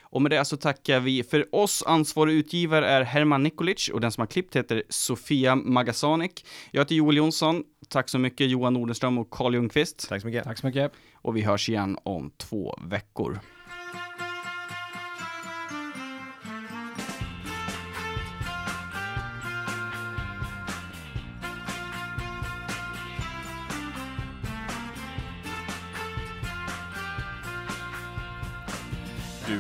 Och 0.10 0.22
med 0.22 0.32
det 0.32 0.46
så 0.46 0.58
tackar 0.58 1.00
vi 1.00 1.24
för 1.24 1.56
oss. 1.56 1.84
Ansvarig 1.86 2.34
utgivare 2.34 2.88
är 2.88 3.02
Herman 3.02 3.44
Nikolic 3.44 3.90
och 3.90 4.02
den 4.02 4.12
som 4.12 4.22
har 4.22 4.28
klippt 4.28 4.56
heter 4.56 4.84
Sofia 4.90 5.56
Magasanik. 5.56 6.46
Jag 6.72 6.82
heter 6.82 6.96
Joel 6.96 7.18
Jonsson. 7.18 7.64
Tack 7.90 8.10
så 8.10 8.20
mycket 8.20 8.50
Johan 8.50 8.74
Nordenström 8.74 9.18
och 9.18 9.30
Carl 9.30 9.54
Ljungqvist. 9.54 10.10
Tack 10.10 10.22
så 10.22 10.28
mycket. 10.28 10.44
Tack 10.44 10.58
så 10.58 10.68
mycket. 10.68 10.92
Och 11.14 11.38
vi 11.38 11.42
hörs 11.42 11.70
igen 11.70 11.98
om 12.04 12.32
två 12.38 12.80
veckor. 12.82 13.40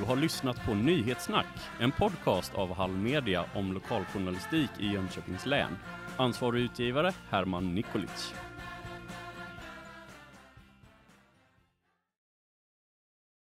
Har 0.07 0.15
lyssnat 0.15 0.65
på 0.65 0.73
Nyhetssnack, 0.73 1.45
en 1.79 1.91
podcast 1.91 2.55
av 2.55 2.73
Hall 2.73 2.91
Media 2.91 3.45
om 3.53 3.73
lokaljournalistik 3.73 4.69
i 4.79 4.87
Jönköpings 4.87 5.45
län. 5.45 5.77
Ansvarig 6.17 6.61
utgivare 6.61 7.13
Herman 7.29 7.75
Nikolic. 7.75 8.33